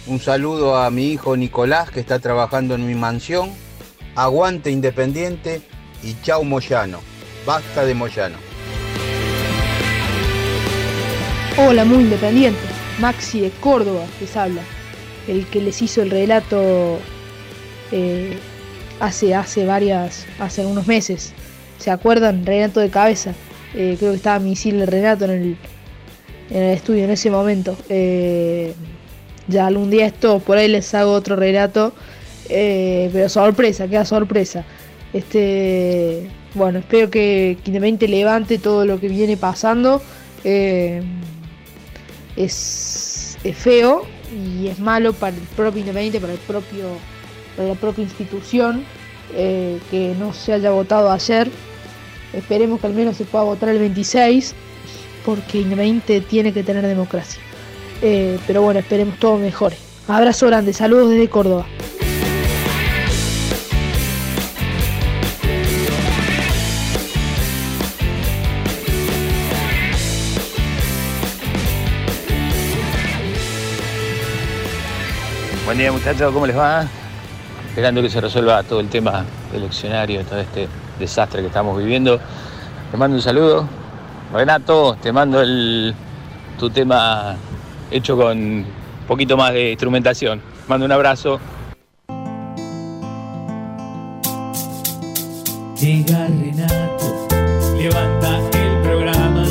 [0.09, 3.51] Un saludo a mi hijo Nicolás que está trabajando en mi mansión.
[4.15, 5.61] Aguante Independiente
[6.01, 6.99] y chau Moyano.
[7.45, 8.37] Basta de Moyano.
[11.59, 12.59] Hola, muy independiente.
[12.99, 14.63] Maxi de Córdoba les habla.
[15.27, 16.97] El que les hizo el relato
[17.91, 18.35] eh,
[18.99, 21.33] hace, hace varias, hace algunos meses.
[21.77, 22.47] ¿Se acuerdan?
[22.47, 23.35] Renato de cabeza.
[23.75, 25.57] Eh, creo que estaba Misil Renato en el,
[26.49, 27.77] en el estudio en ese momento.
[27.89, 28.73] Eh,
[29.49, 31.93] ya algún día esto, por ahí les hago otro relato.
[32.49, 34.65] eh, pero sorpresa, queda sorpresa.
[35.13, 40.01] Este, bueno, espero que, Independiente levante todo lo que viene pasando.
[40.43, 41.01] Eh,
[42.35, 46.89] es, es feo y es malo para el propio Independiente, para el propio,
[47.55, 48.83] para la propia institución
[49.35, 51.49] eh, que no se haya votado ayer.
[52.33, 54.53] Esperemos que al menos se pueda votar el 26,
[55.25, 57.41] porque Independiente tiene que tener democracia.
[58.01, 59.77] Eh, pero bueno, esperemos todo mejore.
[60.07, 61.65] Abrazo grande, saludos desde Córdoba.
[75.65, 76.87] Buen día muchachos, ¿cómo les va?
[77.67, 79.23] Esperando que se resuelva todo el tema
[79.53, 80.67] eleccionario, todo este
[80.97, 82.19] desastre que estamos viviendo.
[82.89, 83.67] Te mando un saludo.
[84.33, 85.93] Renato, te mando el,
[86.57, 87.35] tu tema
[87.91, 88.65] hecho con
[89.07, 90.41] poquito más de instrumentación.
[90.67, 91.39] Mando un abrazo.
[95.79, 97.27] Llega Renato,
[97.77, 99.45] levanta el programa.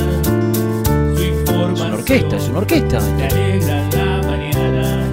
[1.16, 2.98] Su información Es una orquesta, es una orquesta.
[2.98, 5.10] te alegra la mañana.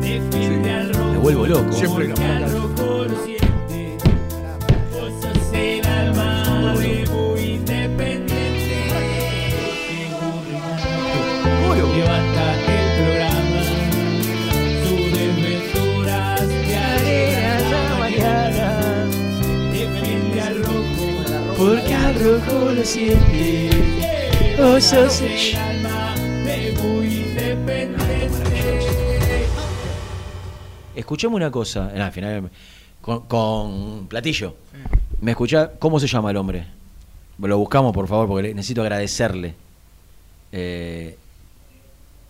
[0.00, 1.10] Defiende al rojo.
[1.10, 1.72] Me vuelvo loco.
[1.72, 2.08] Siempre
[22.14, 23.70] Porque al rojo lo siente.
[24.58, 29.46] Vos sos el alma de muy independiente.
[30.94, 31.90] Escuchame una cosa.
[31.94, 32.50] eh, al final,
[33.00, 34.56] con, con Platillo.
[35.20, 35.72] ¿Me escuchá?
[35.78, 36.66] ¿Cómo se llama el hombre?
[37.38, 39.54] Lo buscamos, por favor, porque necesito agradecerle.
[40.52, 41.16] Eh,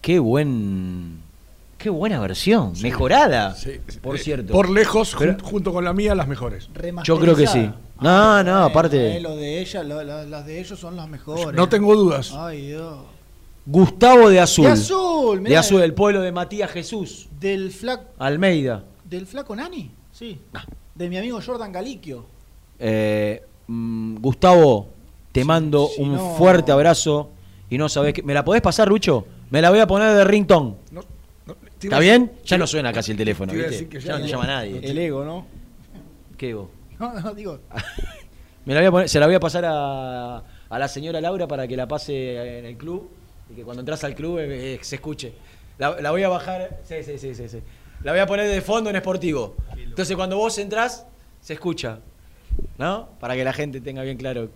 [0.01, 1.23] qué buen.
[1.77, 2.73] Qué buena versión.
[2.81, 3.55] Mejorada.
[3.55, 4.53] Sí, por eh, cierto.
[4.53, 6.71] Por lejos, Pero- junto con la mía, las mejores.
[7.05, 7.71] Yo creo que sí.
[8.01, 9.21] No, no, Eh, aparte.
[9.21, 11.55] lo de ella, lo- las de ellos son las mejores.
[11.55, 12.33] No tengo dudas.
[12.37, 12.99] Ay, Dios.
[13.67, 14.67] Gustavo de Azul.
[14.67, 15.61] De Azul, De mirá.
[15.61, 17.29] Azul, el pueblo de Matías Jesús.
[17.41, 18.85] Del flaco, Almeida.
[19.05, 20.39] del flaco Nani, sí.
[20.95, 22.27] De mi amigo Jordan Galiquio.
[22.79, 24.89] Eh, mm, Gustavo,
[25.33, 27.31] te mando si un no- fuerte abrazo.
[27.71, 28.23] Y no sabés que.
[28.23, 29.27] ¿Me la podés pasar, Rucho?
[29.51, 30.75] Me la voy a poner de ringtone.
[31.81, 32.33] ¿Está bien?
[32.45, 34.27] Ya no suena casi el teléfono, Ya, ya no te no.
[34.27, 34.81] llama nadie.
[34.83, 35.47] El ego, ¿no?
[36.37, 36.69] ¿Qué vos?
[36.99, 37.61] No, no, digo.
[38.65, 40.39] Me la voy a poner- se la voy a pasar a,
[40.69, 43.11] a la señora Laura para que la pase en el club
[43.51, 45.35] y que cuando entras al club eh, eh, se escuche.
[45.79, 47.59] La, la voy a bajar, sí, sí, sí, sí, sí.
[48.03, 49.55] La voy a poner de fondo en Sportivo.
[49.77, 51.07] Entonces cuando vos entrás,
[51.41, 51.99] se escucha.
[52.79, 53.09] ¿No?
[53.21, 54.49] Para que la gente tenga bien claro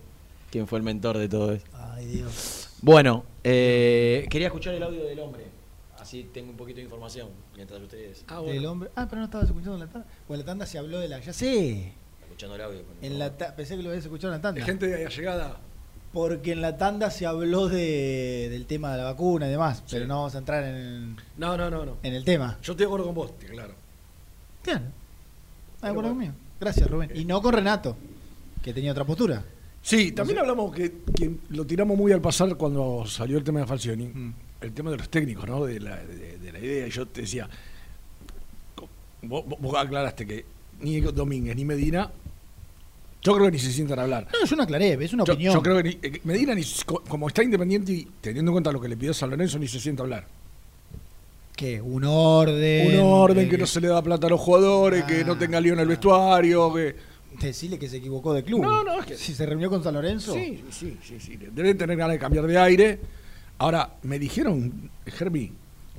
[0.51, 1.69] quién fue el mentor de todo esto.
[1.75, 2.71] Ay, Dios.
[2.81, 5.45] Bueno, eh, quería escuchar el audio del hombre.
[5.99, 8.25] Así tengo un poquito de información mientras ustedes.
[8.47, 8.89] Del hombre.
[8.95, 10.07] Ah, pero no estabas escuchando la tanda.
[10.27, 11.19] Pues la tanda se habló de la.
[11.19, 11.93] Ya sé.
[12.39, 12.83] Escuchando el audio.
[13.03, 14.61] En la Pensé que lo habías escuchado en la tanda.
[14.61, 15.59] De gente de llegada.
[16.13, 19.83] Porque en la tanda se habló de, del tema de la vacuna y demás.
[19.91, 21.97] Pero no vamos a entrar en, No, no, no, no.
[22.03, 22.57] en el tema.
[22.63, 23.75] Yo estoy de acuerdo con vos, claro.
[24.63, 24.85] Claro.
[25.81, 26.33] Ah, de acuerdo conmigo.
[26.61, 27.11] Gracias, Rubén.
[27.15, 27.97] Y no con Renato,
[28.63, 29.43] que tenía otra postura.
[29.83, 33.67] Sí, también hablamos que, que lo tiramos muy al pasar cuando salió el tema de
[33.67, 34.35] Falcioni, Mm.
[34.61, 35.65] el tema de los técnicos, ¿no?
[35.67, 36.87] De la, de, de la idea.
[36.87, 37.49] Y yo te decía,
[39.23, 40.45] vos- vos aclaraste que
[40.81, 42.11] ni Domínguez ni Medina,
[43.23, 44.29] yo creo que ni se sientan a hablar.
[44.33, 45.55] No, yo no aclaré, es una Yo, opinión.
[45.55, 48.73] yo creo que ni- eh, Medina, ni, co- como está independiente y teniendo en cuenta
[48.73, 50.27] lo que le pidió San Lorenzo, ni se sienta a hablar.
[51.57, 52.95] que un orden.
[53.01, 55.61] Un orden, eh, que no se le da plata a los jugadores, que no tenga
[55.61, 56.95] lío en el vestuario, que...
[57.41, 58.63] Decirle que se equivocó de club.
[58.63, 60.35] No, no, es que- Si se reunió con San Lorenzo.
[60.35, 61.37] Sí, sí, sí, sí.
[61.37, 63.01] Deben tener ganas de cambiar de aire.
[63.59, 65.51] Ahora, me dijeron, Germi,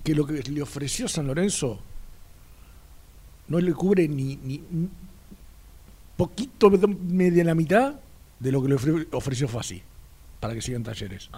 [0.02, 1.78] que lo que le ofreció San Lorenzo
[3.50, 4.40] no le cubre ni
[6.20, 6.70] poquito,
[7.08, 7.94] media la mitad
[8.40, 9.82] de lo que le ofre- ofreció Fasi
[10.40, 11.30] para que sigan talleres.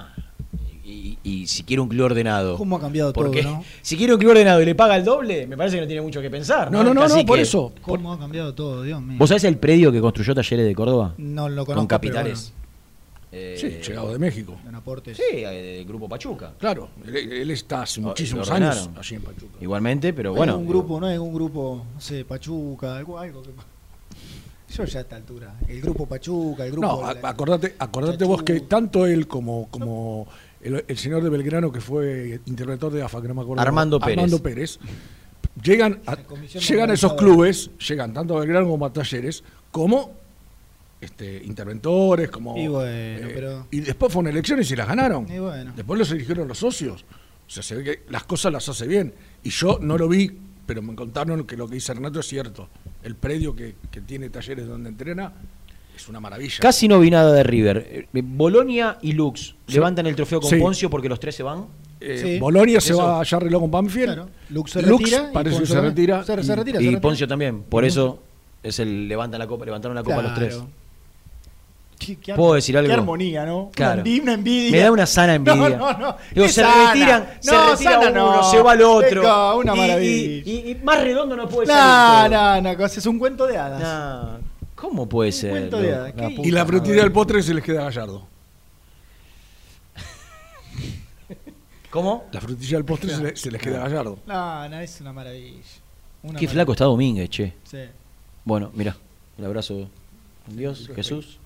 [0.83, 2.57] Y, y si quiere un club ordenado.
[2.57, 3.63] ¿Cómo ha cambiado todo, no?
[3.83, 6.01] si quiere un club ordenado y le paga el doble, me parece que no tiene
[6.01, 6.71] mucho que pensar.
[6.71, 7.71] No, no, no, no, por eso.
[7.81, 9.17] ¿Cómo ha cambiado todo, Dios mío?
[9.19, 11.13] ¿Vos sabés el predio que construyó Talleres de Córdoba?
[11.17, 12.51] No lo conozco, Con capitales.
[13.31, 14.57] Sí, llegado de México.
[14.67, 15.15] En aportes.
[15.15, 16.51] Sí, eh, del Grupo Pachuca.
[16.59, 19.57] Claro, él, él está hace Lo- muchísimos años allí en Pachuca.
[19.61, 20.57] Igualmente, pero No bueno.
[20.57, 23.49] un grupo, no es un grupo, no sé, Pachuca, algo, algo que.
[24.71, 25.55] Yo ya a esta altura.
[25.67, 26.87] El grupo Pachuca, el grupo.
[26.87, 30.27] No, a- acordate, acordate vos que tanto él como, como
[30.61, 33.61] el, el señor de Belgrano, que fue interventor de AFA, que no me acuerdo.
[33.61, 34.17] Armando Pérez.
[34.17, 34.79] Armando Pérez.
[35.61, 36.17] Llegan a,
[36.59, 40.13] llegan a esos clubes, llegan tanto a Belgrano como a Talleres, como
[41.01, 42.57] este, interventores, como.
[42.57, 45.27] Y bueno, eh, pero- y después fueron elecciones y las ganaron.
[45.31, 45.73] Y bueno.
[45.75, 47.03] Después los eligieron los socios.
[47.45, 49.13] O sea, se ve que las cosas las hace bien.
[49.43, 50.31] Y yo no lo vi,
[50.71, 52.69] pero me contaron que lo que dice Renato es cierto.
[53.03, 55.33] El predio que, que tiene talleres donde entrena
[55.93, 56.59] es una maravilla.
[56.61, 58.07] Casi no vi nada de River.
[58.13, 59.73] Eh, Bolonia y Lux Sí.
[59.73, 60.55] levantan el trofeo con Sí.
[60.59, 61.65] Poncio porque los tres se van.
[61.99, 63.03] Eh, Bolonia se Eso.
[63.05, 64.13] va, ya arregló con Banfield.
[64.13, 64.29] Claro.
[64.49, 66.23] Lux se retira y parece que Poncio se retira.
[66.23, 67.01] se- se y- retira, Y retira.
[67.01, 67.63] Poncio también.
[67.63, 68.23] Por eso
[68.63, 70.57] es el levantan la copa, levantaron la copa los tres.
[72.03, 72.87] Qué- qué ¿Puedo decir algo?
[72.87, 73.69] Qué armonía, ¿no?
[73.75, 74.01] Claro.
[74.01, 74.71] Una, una envidia.
[74.71, 75.69] Me da una sana envidia.
[75.69, 76.17] No, no, no.
[76.33, 76.91] Digo, se sana.
[76.93, 78.43] retiran, se No, retira sana uno, no.
[78.51, 79.21] se va el otro.
[79.21, 80.43] Venga, una Y- maravilla.
[80.45, 82.31] Y, y- y más redondo no puede No, ser.
[82.31, 83.81] no, no, cosa- es un cuento de hadas.
[83.81, 84.39] No,
[84.75, 85.51] ¿Cómo puede ser?
[85.51, 86.15] cuento de hadas.
[86.15, 88.27] La ¿Qué- puta Y la frutería del postre se les queda a Gallardo.
[91.89, 92.25] ¿Cómo?
[92.31, 94.17] La frutilla del postre se, le- se les queda a Gallardo.
[94.25, 95.49] No, no, es una maravilla.
[95.51, 95.59] Una
[96.21, 96.51] Qué maravilla.
[96.51, 97.53] flaco está Domínguez, che.
[97.63, 97.77] Sí.
[98.45, 98.95] Bueno, mira,
[99.37, 99.87] un abrazo.
[100.47, 101.37] Dios, Jesús.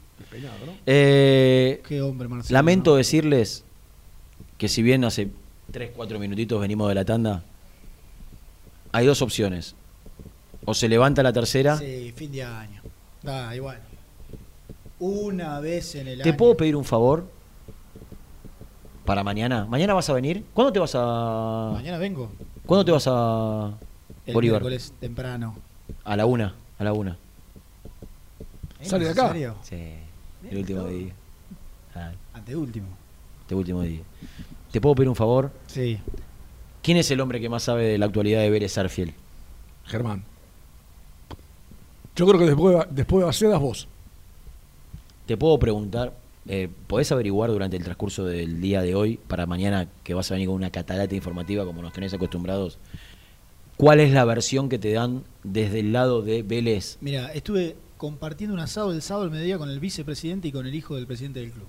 [0.85, 2.53] Eh, Qué hombre, Marcelo.
[2.57, 3.63] lamento decirles
[4.57, 5.29] que si bien hace
[5.71, 7.43] 3, 4 minutitos venimos de la tanda,
[8.91, 9.75] hay dos opciones.
[10.65, 11.77] O se levanta la tercera.
[11.77, 12.81] Sí, fin de año.
[13.21, 13.79] Da, igual.
[14.99, 16.37] Una vez en el ¿Te año.
[16.37, 17.27] puedo pedir un favor?
[19.03, 19.65] Para mañana.
[19.65, 20.43] ¿Mañana vas a venir?
[20.53, 21.71] ¿Cuándo te vas a...?
[21.73, 22.31] Mañana vengo.
[22.65, 23.73] ¿Cuándo te vas a...
[24.25, 24.61] El Bolívar?
[24.61, 25.55] miércoles temprano.
[26.03, 26.55] A la una.
[26.79, 27.17] A la una.
[28.81, 29.27] ¿Sale de ¿En acá?
[29.33, 29.55] serio?
[29.61, 29.75] Sí.
[30.49, 31.13] El último día.
[31.95, 32.87] Ah, Anteúltimo.
[33.41, 34.01] este último día.
[34.71, 35.51] ¿Te puedo pedir un favor?
[35.67, 35.97] Sí.
[36.83, 39.13] ¿Quién es el hombre que más sabe de la actualidad de Vélez Arfiel?
[39.85, 40.23] Germán.
[42.15, 43.87] Yo creo que después, de- después de Bacedas vos.
[45.25, 46.13] Te puedo preguntar,
[46.47, 50.35] eh, ¿podés averiguar durante el transcurso del día de hoy, para mañana que vas a
[50.35, 52.77] venir con una catarata informativa como nos tenés acostumbrados,
[53.77, 56.97] cuál es la versión que te dan desde el lado de Vélez?
[57.01, 60.75] Mira, estuve compartiendo un asado el sábado al mediodía con el vicepresidente y con el
[60.75, 61.67] hijo del presidente del club.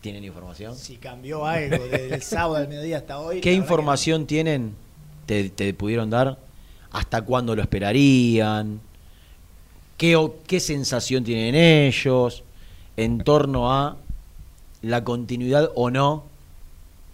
[0.00, 0.76] ¿Tienen información?
[0.76, 3.40] Si cambió algo desde el sábado al mediodía hasta hoy.
[3.40, 4.74] ¿Qué información tienen?
[5.26, 6.38] Te, te pudieron dar?
[6.90, 8.80] ¿Hasta cuándo lo esperarían?
[9.96, 12.42] ¿Qué, o- ¿Qué sensación tienen ellos
[12.96, 13.96] en torno a
[14.82, 16.24] la continuidad o no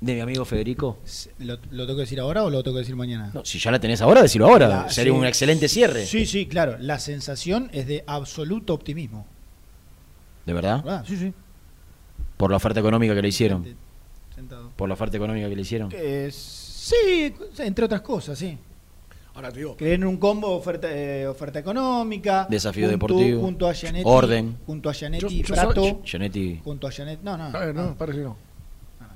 [0.02, 0.98] de mi amigo Federico?
[1.38, 3.30] ¿Lo, ¿Lo tengo que decir ahora o lo tengo que decir mañana?
[3.32, 4.68] No, si ya la tenés ahora, decilo ahora.
[4.68, 5.18] La- Sería sí.
[5.18, 6.04] un excelente cierre.
[6.06, 6.76] Sí, sí, claro.
[6.80, 9.24] La sensación es de absoluto optimismo.
[10.44, 10.84] ¿De verdad?
[10.86, 11.32] Ah, sí, sí.
[12.36, 13.64] Por la oferta económica que le hicieron.
[14.34, 14.70] Sentado.
[14.76, 15.90] Por la oferta económica que le hicieron.
[15.94, 18.58] Eh, sí, entre otras cosas, sí.
[19.34, 19.76] Ahora te digo.
[19.76, 22.46] Que en un combo oferta, eh, oferta económica.
[22.50, 23.40] Desafío junto- deportivo.
[23.40, 24.04] Junto a Gianetti.
[24.06, 24.58] Orden.
[24.66, 26.00] Junto a Gianetti Yo- yo Prato.
[26.04, 26.60] Gianetti.
[26.64, 27.24] Junto a Gianetti.
[27.24, 27.62] No, no.
[27.62, 28.36] Eh, no, parece que no.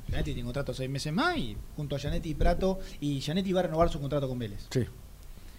[0.08, 2.78] Gianetti tiene contrato seis meses más y junto a Gianetti y Prato.
[3.00, 4.66] Y Gianetti va a renovar su contrato con Vélez.
[4.70, 4.80] Sí.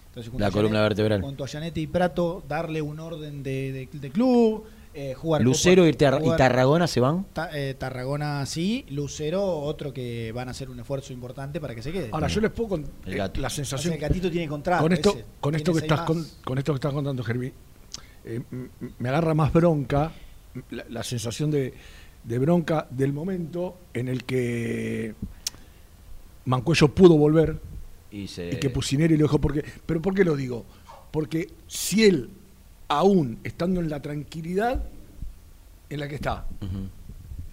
[0.08, 1.20] Entonces, junto La a columna Gianetti- vertebral.
[1.22, 4.64] Junto a Gianetti y Prato, darle un orden de, de- de club.
[4.94, 7.24] eh, jugar Lucero Copa- y, Tar- y Tarragona se van.
[7.32, 11.82] Ta- eh, Tarragona sí, Lucero otro que van a hacer un esfuerzo importante para que
[11.82, 12.08] se quede.
[12.10, 13.40] Ahora yo les puedo con El eh, gato.
[13.40, 14.82] la O sea, sensación el gatito tiene contrato.
[14.82, 15.24] con esto ese.
[15.40, 16.18] con esto que estás con,
[16.58, 17.52] esto que estás contando Gervi
[18.24, 18.40] eh,
[18.98, 20.10] me agarra más bronca
[20.70, 21.74] la, la sensación de,
[22.28, 25.14] de bronca del momento en el que
[26.44, 27.58] Mancuello pudo volver
[28.10, 28.50] Y, se...
[28.50, 30.64] y que Pusineri lo dejó porque pero por qué lo digo
[31.10, 32.30] porque si él
[32.88, 34.82] aún estando en la tranquilidad
[35.90, 36.46] en la que está.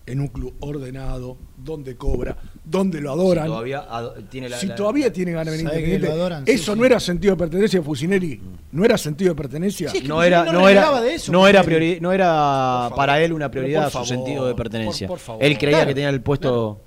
[0.08, 4.68] En un club ordenado donde cobra donde lo adoran Si todavía ado- tiene la- si
[4.68, 6.80] la- todavía tiene ganas de venir Independiente, adoran, eso sí.
[6.80, 8.42] no era sentido de pertenencia de Fusineri,
[8.72, 9.90] no era sentido de pertenencia.
[9.90, 13.22] Sí, es que no era, no era, de eso, no era, priori- no era para
[13.24, 15.08] él una prioridad su sentido de pertenencia.
[15.08, 15.44] por favor.
[15.44, 16.82] él creía Claro, que tenía el puesto.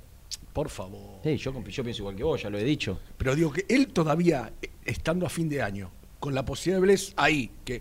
[0.52, 1.20] Por favor.
[1.22, 2.98] Sí, yo, pienso igual que vos, ya lo he dicho.
[3.16, 5.90] Pero digo que él todavía, eh, estando a fin de año,
[6.20, 7.80] con la posibilidad de Vélez ahí, que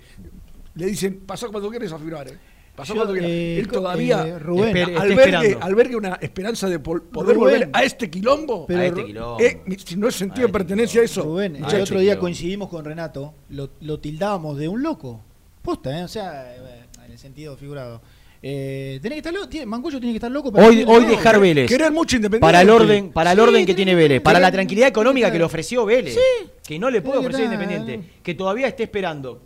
[0.75, 2.37] le dicen, pasá cuando quieres a firmar, ¿eh?
[2.77, 6.77] Pasá Yo, cuando eh, él todavía eh, Rubén, Espere, está albergue, albergue una esperanza de
[6.77, 7.53] pol- poder Rubén.
[7.61, 8.67] volver a este quilombo.
[8.67, 9.37] Pero a este quilombo.
[9.39, 11.23] Eh, si no es sentido de Ay, pertenencia eso.
[11.23, 12.21] Rubén, el este otro día quilombo.
[12.21, 15.19] coincidimos con Renato, lo, lo tildábamos de un loco.
[15.63, 16.03] Posta, ¿eh?
[16.03, 16.55] O sea,
[17.03, 17.99] en el sentido figurado.
[18.43, 21.09] Eh, tenés que estar loco, tiene- Mancuello tiene que estar loco para Hoy, hoy no,
[21.09, 21.67] dejar Vélez.
[21.67, 22.45] Querer mucho independiente.
[22.45, 25.39] Para el orden, para el Sí, orden que tiene- Vélez, para la tranquilidad económica que
[25.39, 26.47] le ofreció Vélez, Sí.
[26.63, 29.41] que no le puede que ofrecer Independiente, que todavía esté esperando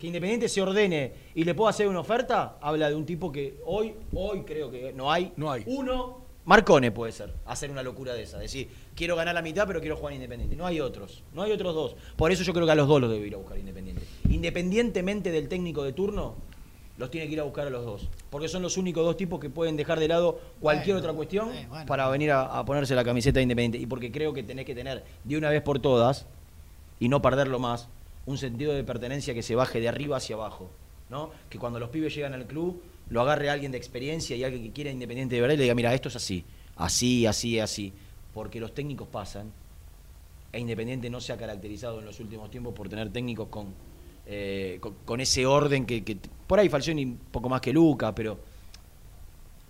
[0.00, 3.60] que Independiente se ordene y le pueda hacer una oferta, habla de un tipo que
[3.66, 5.62] hoy, hoy creo que no hay, No hay.
[5.66, 9.78] uno, Marcone puede ser, hacer una locura de esa, decir, quiero ganar la mitad pero
[9.80, 10.56] quiero jugar en Independiente.
[10.56, 11.96] No hay otros, no hay otros dos.
[12.16, 14.02] Por eso yo creo que a los dos los debe ir a buscar Independiente.
[14.30, 16.34] Independientemente del técnico de turno,
[16.96, 18.08] los tiene que ir a buscar a los dos.
[18.30, 21.54] Porque son los únicos dos tipos que pueden dejar de lado cualquier Bueno, otra cuestión
[21.54, 21.84] eh, bueno.
[21.86, 23.78] para venir a, a ponerse la camiseta de Independiente.
[23.78, 26.26] Y porque creo que tenés que tener de una vez por todas,
[26.98, 27.88] y no perderlo más,
[28.26, 30.70] un sentido de pertenencia que se baje de arriba hacia abajo.
[31.10, 31.30] ¿no?
[31.50, 32.80] Que cuando los pibes llegan al club,
[33.10, 35.74] lo agarre alguien de experiencia y alguien que quiera Independiente de verdad y le diga,
[35.74, 36.44] mira, esto es así,
[36.76, 37.92] así, así, así.
[38.32, 39.50] Porque los técnicos pasan,
[40.52, 43.74] e Independiente no se ha caracterizado en los últimos tiempos por tener técnicos con,
[44.26, 46.16] eh, con, con ese orden que, que
[46.46, 48.38] por ahí Falcioni un poco más que Luca, pero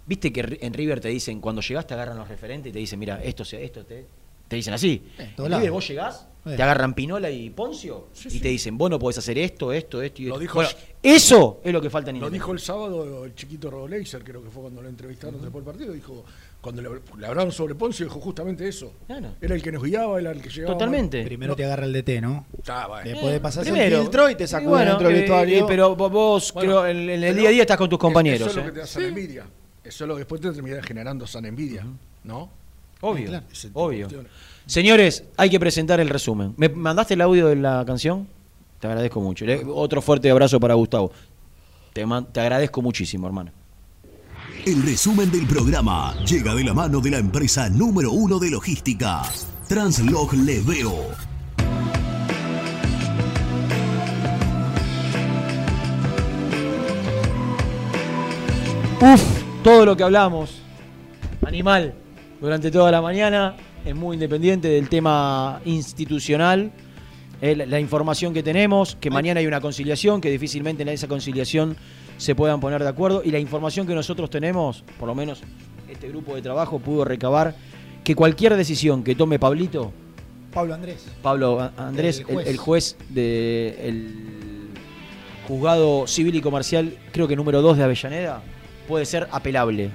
[0.07, 2.99] viste que en River te dicen, cuando llegás te agarran los referentes y te dicen,
[2.99, 4.07] mira, esto, esto te,
[4.47, 5.03] te dicen así.
[5.19, 6.57] En River vos llegás, Eh.
[6.57, 10.23] te agarran Pinola y Poncio y te dicen, vos no podés hacer esto, esto, esto
[10.23, 10.41] y Lo esto.
[10.41, 10.71] dijo- Bueno,
[11.03, 12.43] eso es lo que falta en Lo Independiente.
[12.43, 15.93] dijo el sábado el chiquito Roleiser, creo que fue cuando lo entrevistaron después del partido,
[15.93, 16.25] dijo,
[16.63, 16.89] cuando le,
[17.19, 18.93] le hablaron sobre Poncio, dijo justamente eso.
[19.07, 19.35] Claro.
[19.41, 20.75] Era el que nos guiaba, era el que llegaba.
[20.75, 21.25] Totalmente.
[21.25, 22.47] Primero te agarra el DT, ¿no?
[22.69, 23.05] Ah, bueno.
[23.11, 23.97] Después de pasarse Primero.
[23.97, 25.59] el filtro y te sacó bueno, dentro del eh, vestuario.
[25.59, 28.49] eh, pero vos, creo, en, en el día a día estás con tus compañeros.
[28.49, 28.65] Eso es lo ¿eh?
[28.67, 29.45] que te da sana envidia.
[29.85, 31.87] Eso es lo que después te termina generando sana envidia,
[32.25, 32.51] ¿no?
[33.01, 33.41] Obvio,
[33.73, 34.09] obvio.
[34.67, 36.55] Señores, hay que presentar el resumen.
[36.57, 38.29] ¿Me mandaste el audio de la canción?
[38.79, 39.45] Te agradezco mucho.
[39.75, 41.13] Otro fuerte abrazo para Gustavo.
[41.93, 43.53] Te, te agradezco muchísimo, hermano.
[44.67, 49.23] El resumen del programa llega de la mano de la empresa número uno de logística,
[49.67, 51.09] Translog Leveo.
[59.01, 59.23] Uf,
[59.65, 60.61] todo lo que hablamos.
[61.47, 61.95] Animal
[62.41, 66.71] durante toda la mañana, es muy independiente del tema institucional.
[67.43, 71.09] eh, la- la información que tenemos, que mañana hay una conciliación, que difícilmente en esa
[71.09, 71.75] conciliación
[72.19, 73.23] se puedan poner de acuerdo.
[73.25, 75.41] Y la información que nosotros tenemos, por lo menos
[75.91, 77.55] este grupo de trabajo pudo recabar,
[78.05, 79.91] que cualquier decisión que tome Pablito,
[80.53, 81.07] Pablo Andrés.
[81.23, 82.47] Pablo Andrés, El el juez.
[82.47, 84.69] el juez del
[85.49, 88.43] juzgado civil y comercial, creo que número 2 de Avellaneda,
[88.87, 89.91] puede ser apelable.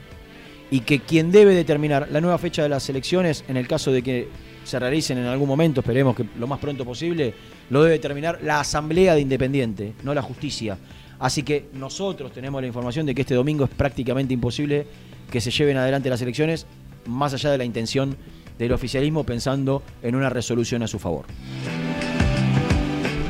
[0.72, 4.02] Y que quien debe determinar la nueva fecha de las elecciones, en el caso de
[4.02, 4.28] que
[4.64, 7.34] se realicen en algún momento, esperemos que lo más pronto posible,
[7.70, 10.78] lo debe determinar la Asamblea de Independiente, no la justicia.
[11.20, 14.88] Así que nosotros tenemos la información de que este domingo es prácticamente imposible
[15.32, 16.66] que se lleven adelante las elecciones,
[17.06, 18.18] más allá de la intención
[18.58, 21.26] del oficialismo pensando en una resolución a su favor.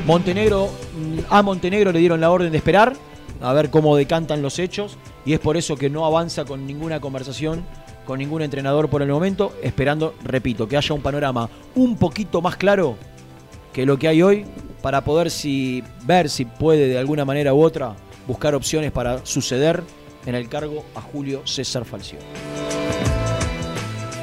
[0.06, 0.70] Montenegro,
[1.28, 2.94] a Montenegro le dieron la orden de esperar,
[3.40, 4.96] a ver cómo decantan los hechos,
[5.26, 7.64] y es por eso que no avanza con ninguna conversación
[8.06, 12.56] con ningún entrenador por el momento, esperando, repito, que haya un panorama un poquito más
[12.56, 12.96] claro
[13.72, 14.46] que lo que hay hoy
[14.80, 17.96] para poder si, ver si puede de alguna manera u otra
[18.26, 19.82] buscar opciones para suceder
[20.24, 22.24] en el cargo a Julio César Falcioni.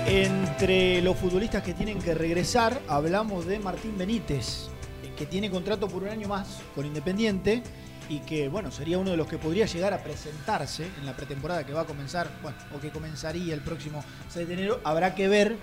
[0.07, 4.69] Entre los futbolistas que tienen que regresar, hablamos de Martín Benítez,
[5.17, 7.63] que tiene contrato por un año más con Independiente
[8.09, 11.65] y que, bueno, sería uno de los que podría llegar a presentarse en la pretemporada
[11.65, 14.81] que va a comenzar, bueno, o que comenzaría el próximo 6 de enero.
[14.83, 15.55] Habrá que ver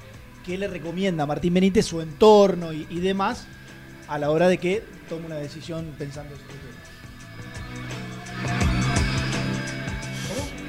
[0.45, 3.47] qué le recomienda a Martín Benítez, su entorno y, y demás,
[4.09, 6.61] a la hora de que tome una decisión pensando en su futuro.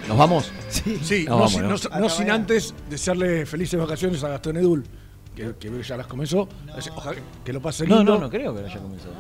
[0.07, 0.52] ¿Nos vamos?
[0.69, 1.68] Sí, Sí, Nos no, vamos, sin, ¿no?
[1.69, 4.84] no- Hasta no sin antes desearle felices vacaciones a Gastón Edul,
[5.36, 6.48] que, ya las comenzó.
[6.95, 8.14] Ojalá que lo pase No, lindo.
[8.16, 9.14] no, no creo que lo haya comenzado.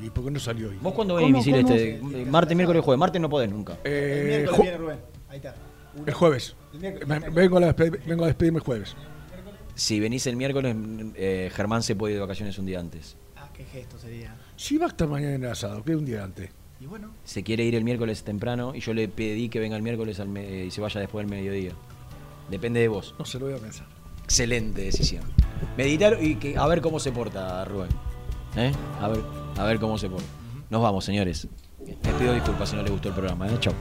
[0.00, 0.78] ¿Y, y por qué no salió hoy?
[0.80, 2.00] ¿Vos cuándo venís, Misil, este?
[2.26, 2.98] Martes, miércoles, jueves.
[2.98, 3.78] Martes no podés nunca.
[3.84, 4.98] Eh, El miércoles Rubén.
[5.28, 5.54] Ahí está.
[6.06, 6.54] el jueves.
[6.72, 6.80] El
[7.32, 8.94] vengo, a la vengo a despedirme el jueves.
[9.74, 10.74] Si venís el miércoles,
[11.16, 13.16] eh, Germán se puede ir de vacaciones un día antes.
[13.36, 14.34] Ah, qué gesto sería.
[14.56, 16.50] Sí, va a estar mañana en el asado, que es un día antes.
[16.80, 19.82] Y bueno, Se quiere ir el miércoles temprano y yo le pedí que venga el
[19.82, 21.72] miércoles al me- y se vaya después del mediodía.
[22.50, 23.14] Depende de vos.
[23.18, 23.86] No se lo voy a pensar.
[24.26, 25.22] Excelente decisión.
[25.76, 27.90] Meditar y que, a ver cómo se porta Rubén.
[28.56, 28.72] ¿Eh?
[29.00, 29.20] A ver,
[29.56, 30.26] a ver cómo se porta.
[30.68, 31.46] Nos vamos, señores.
[31.86, 33.46] Les pido disculpas si no les gustó el programa.
[33.46, 33.56] ¿eh?
[33.60, 33.72] Chau.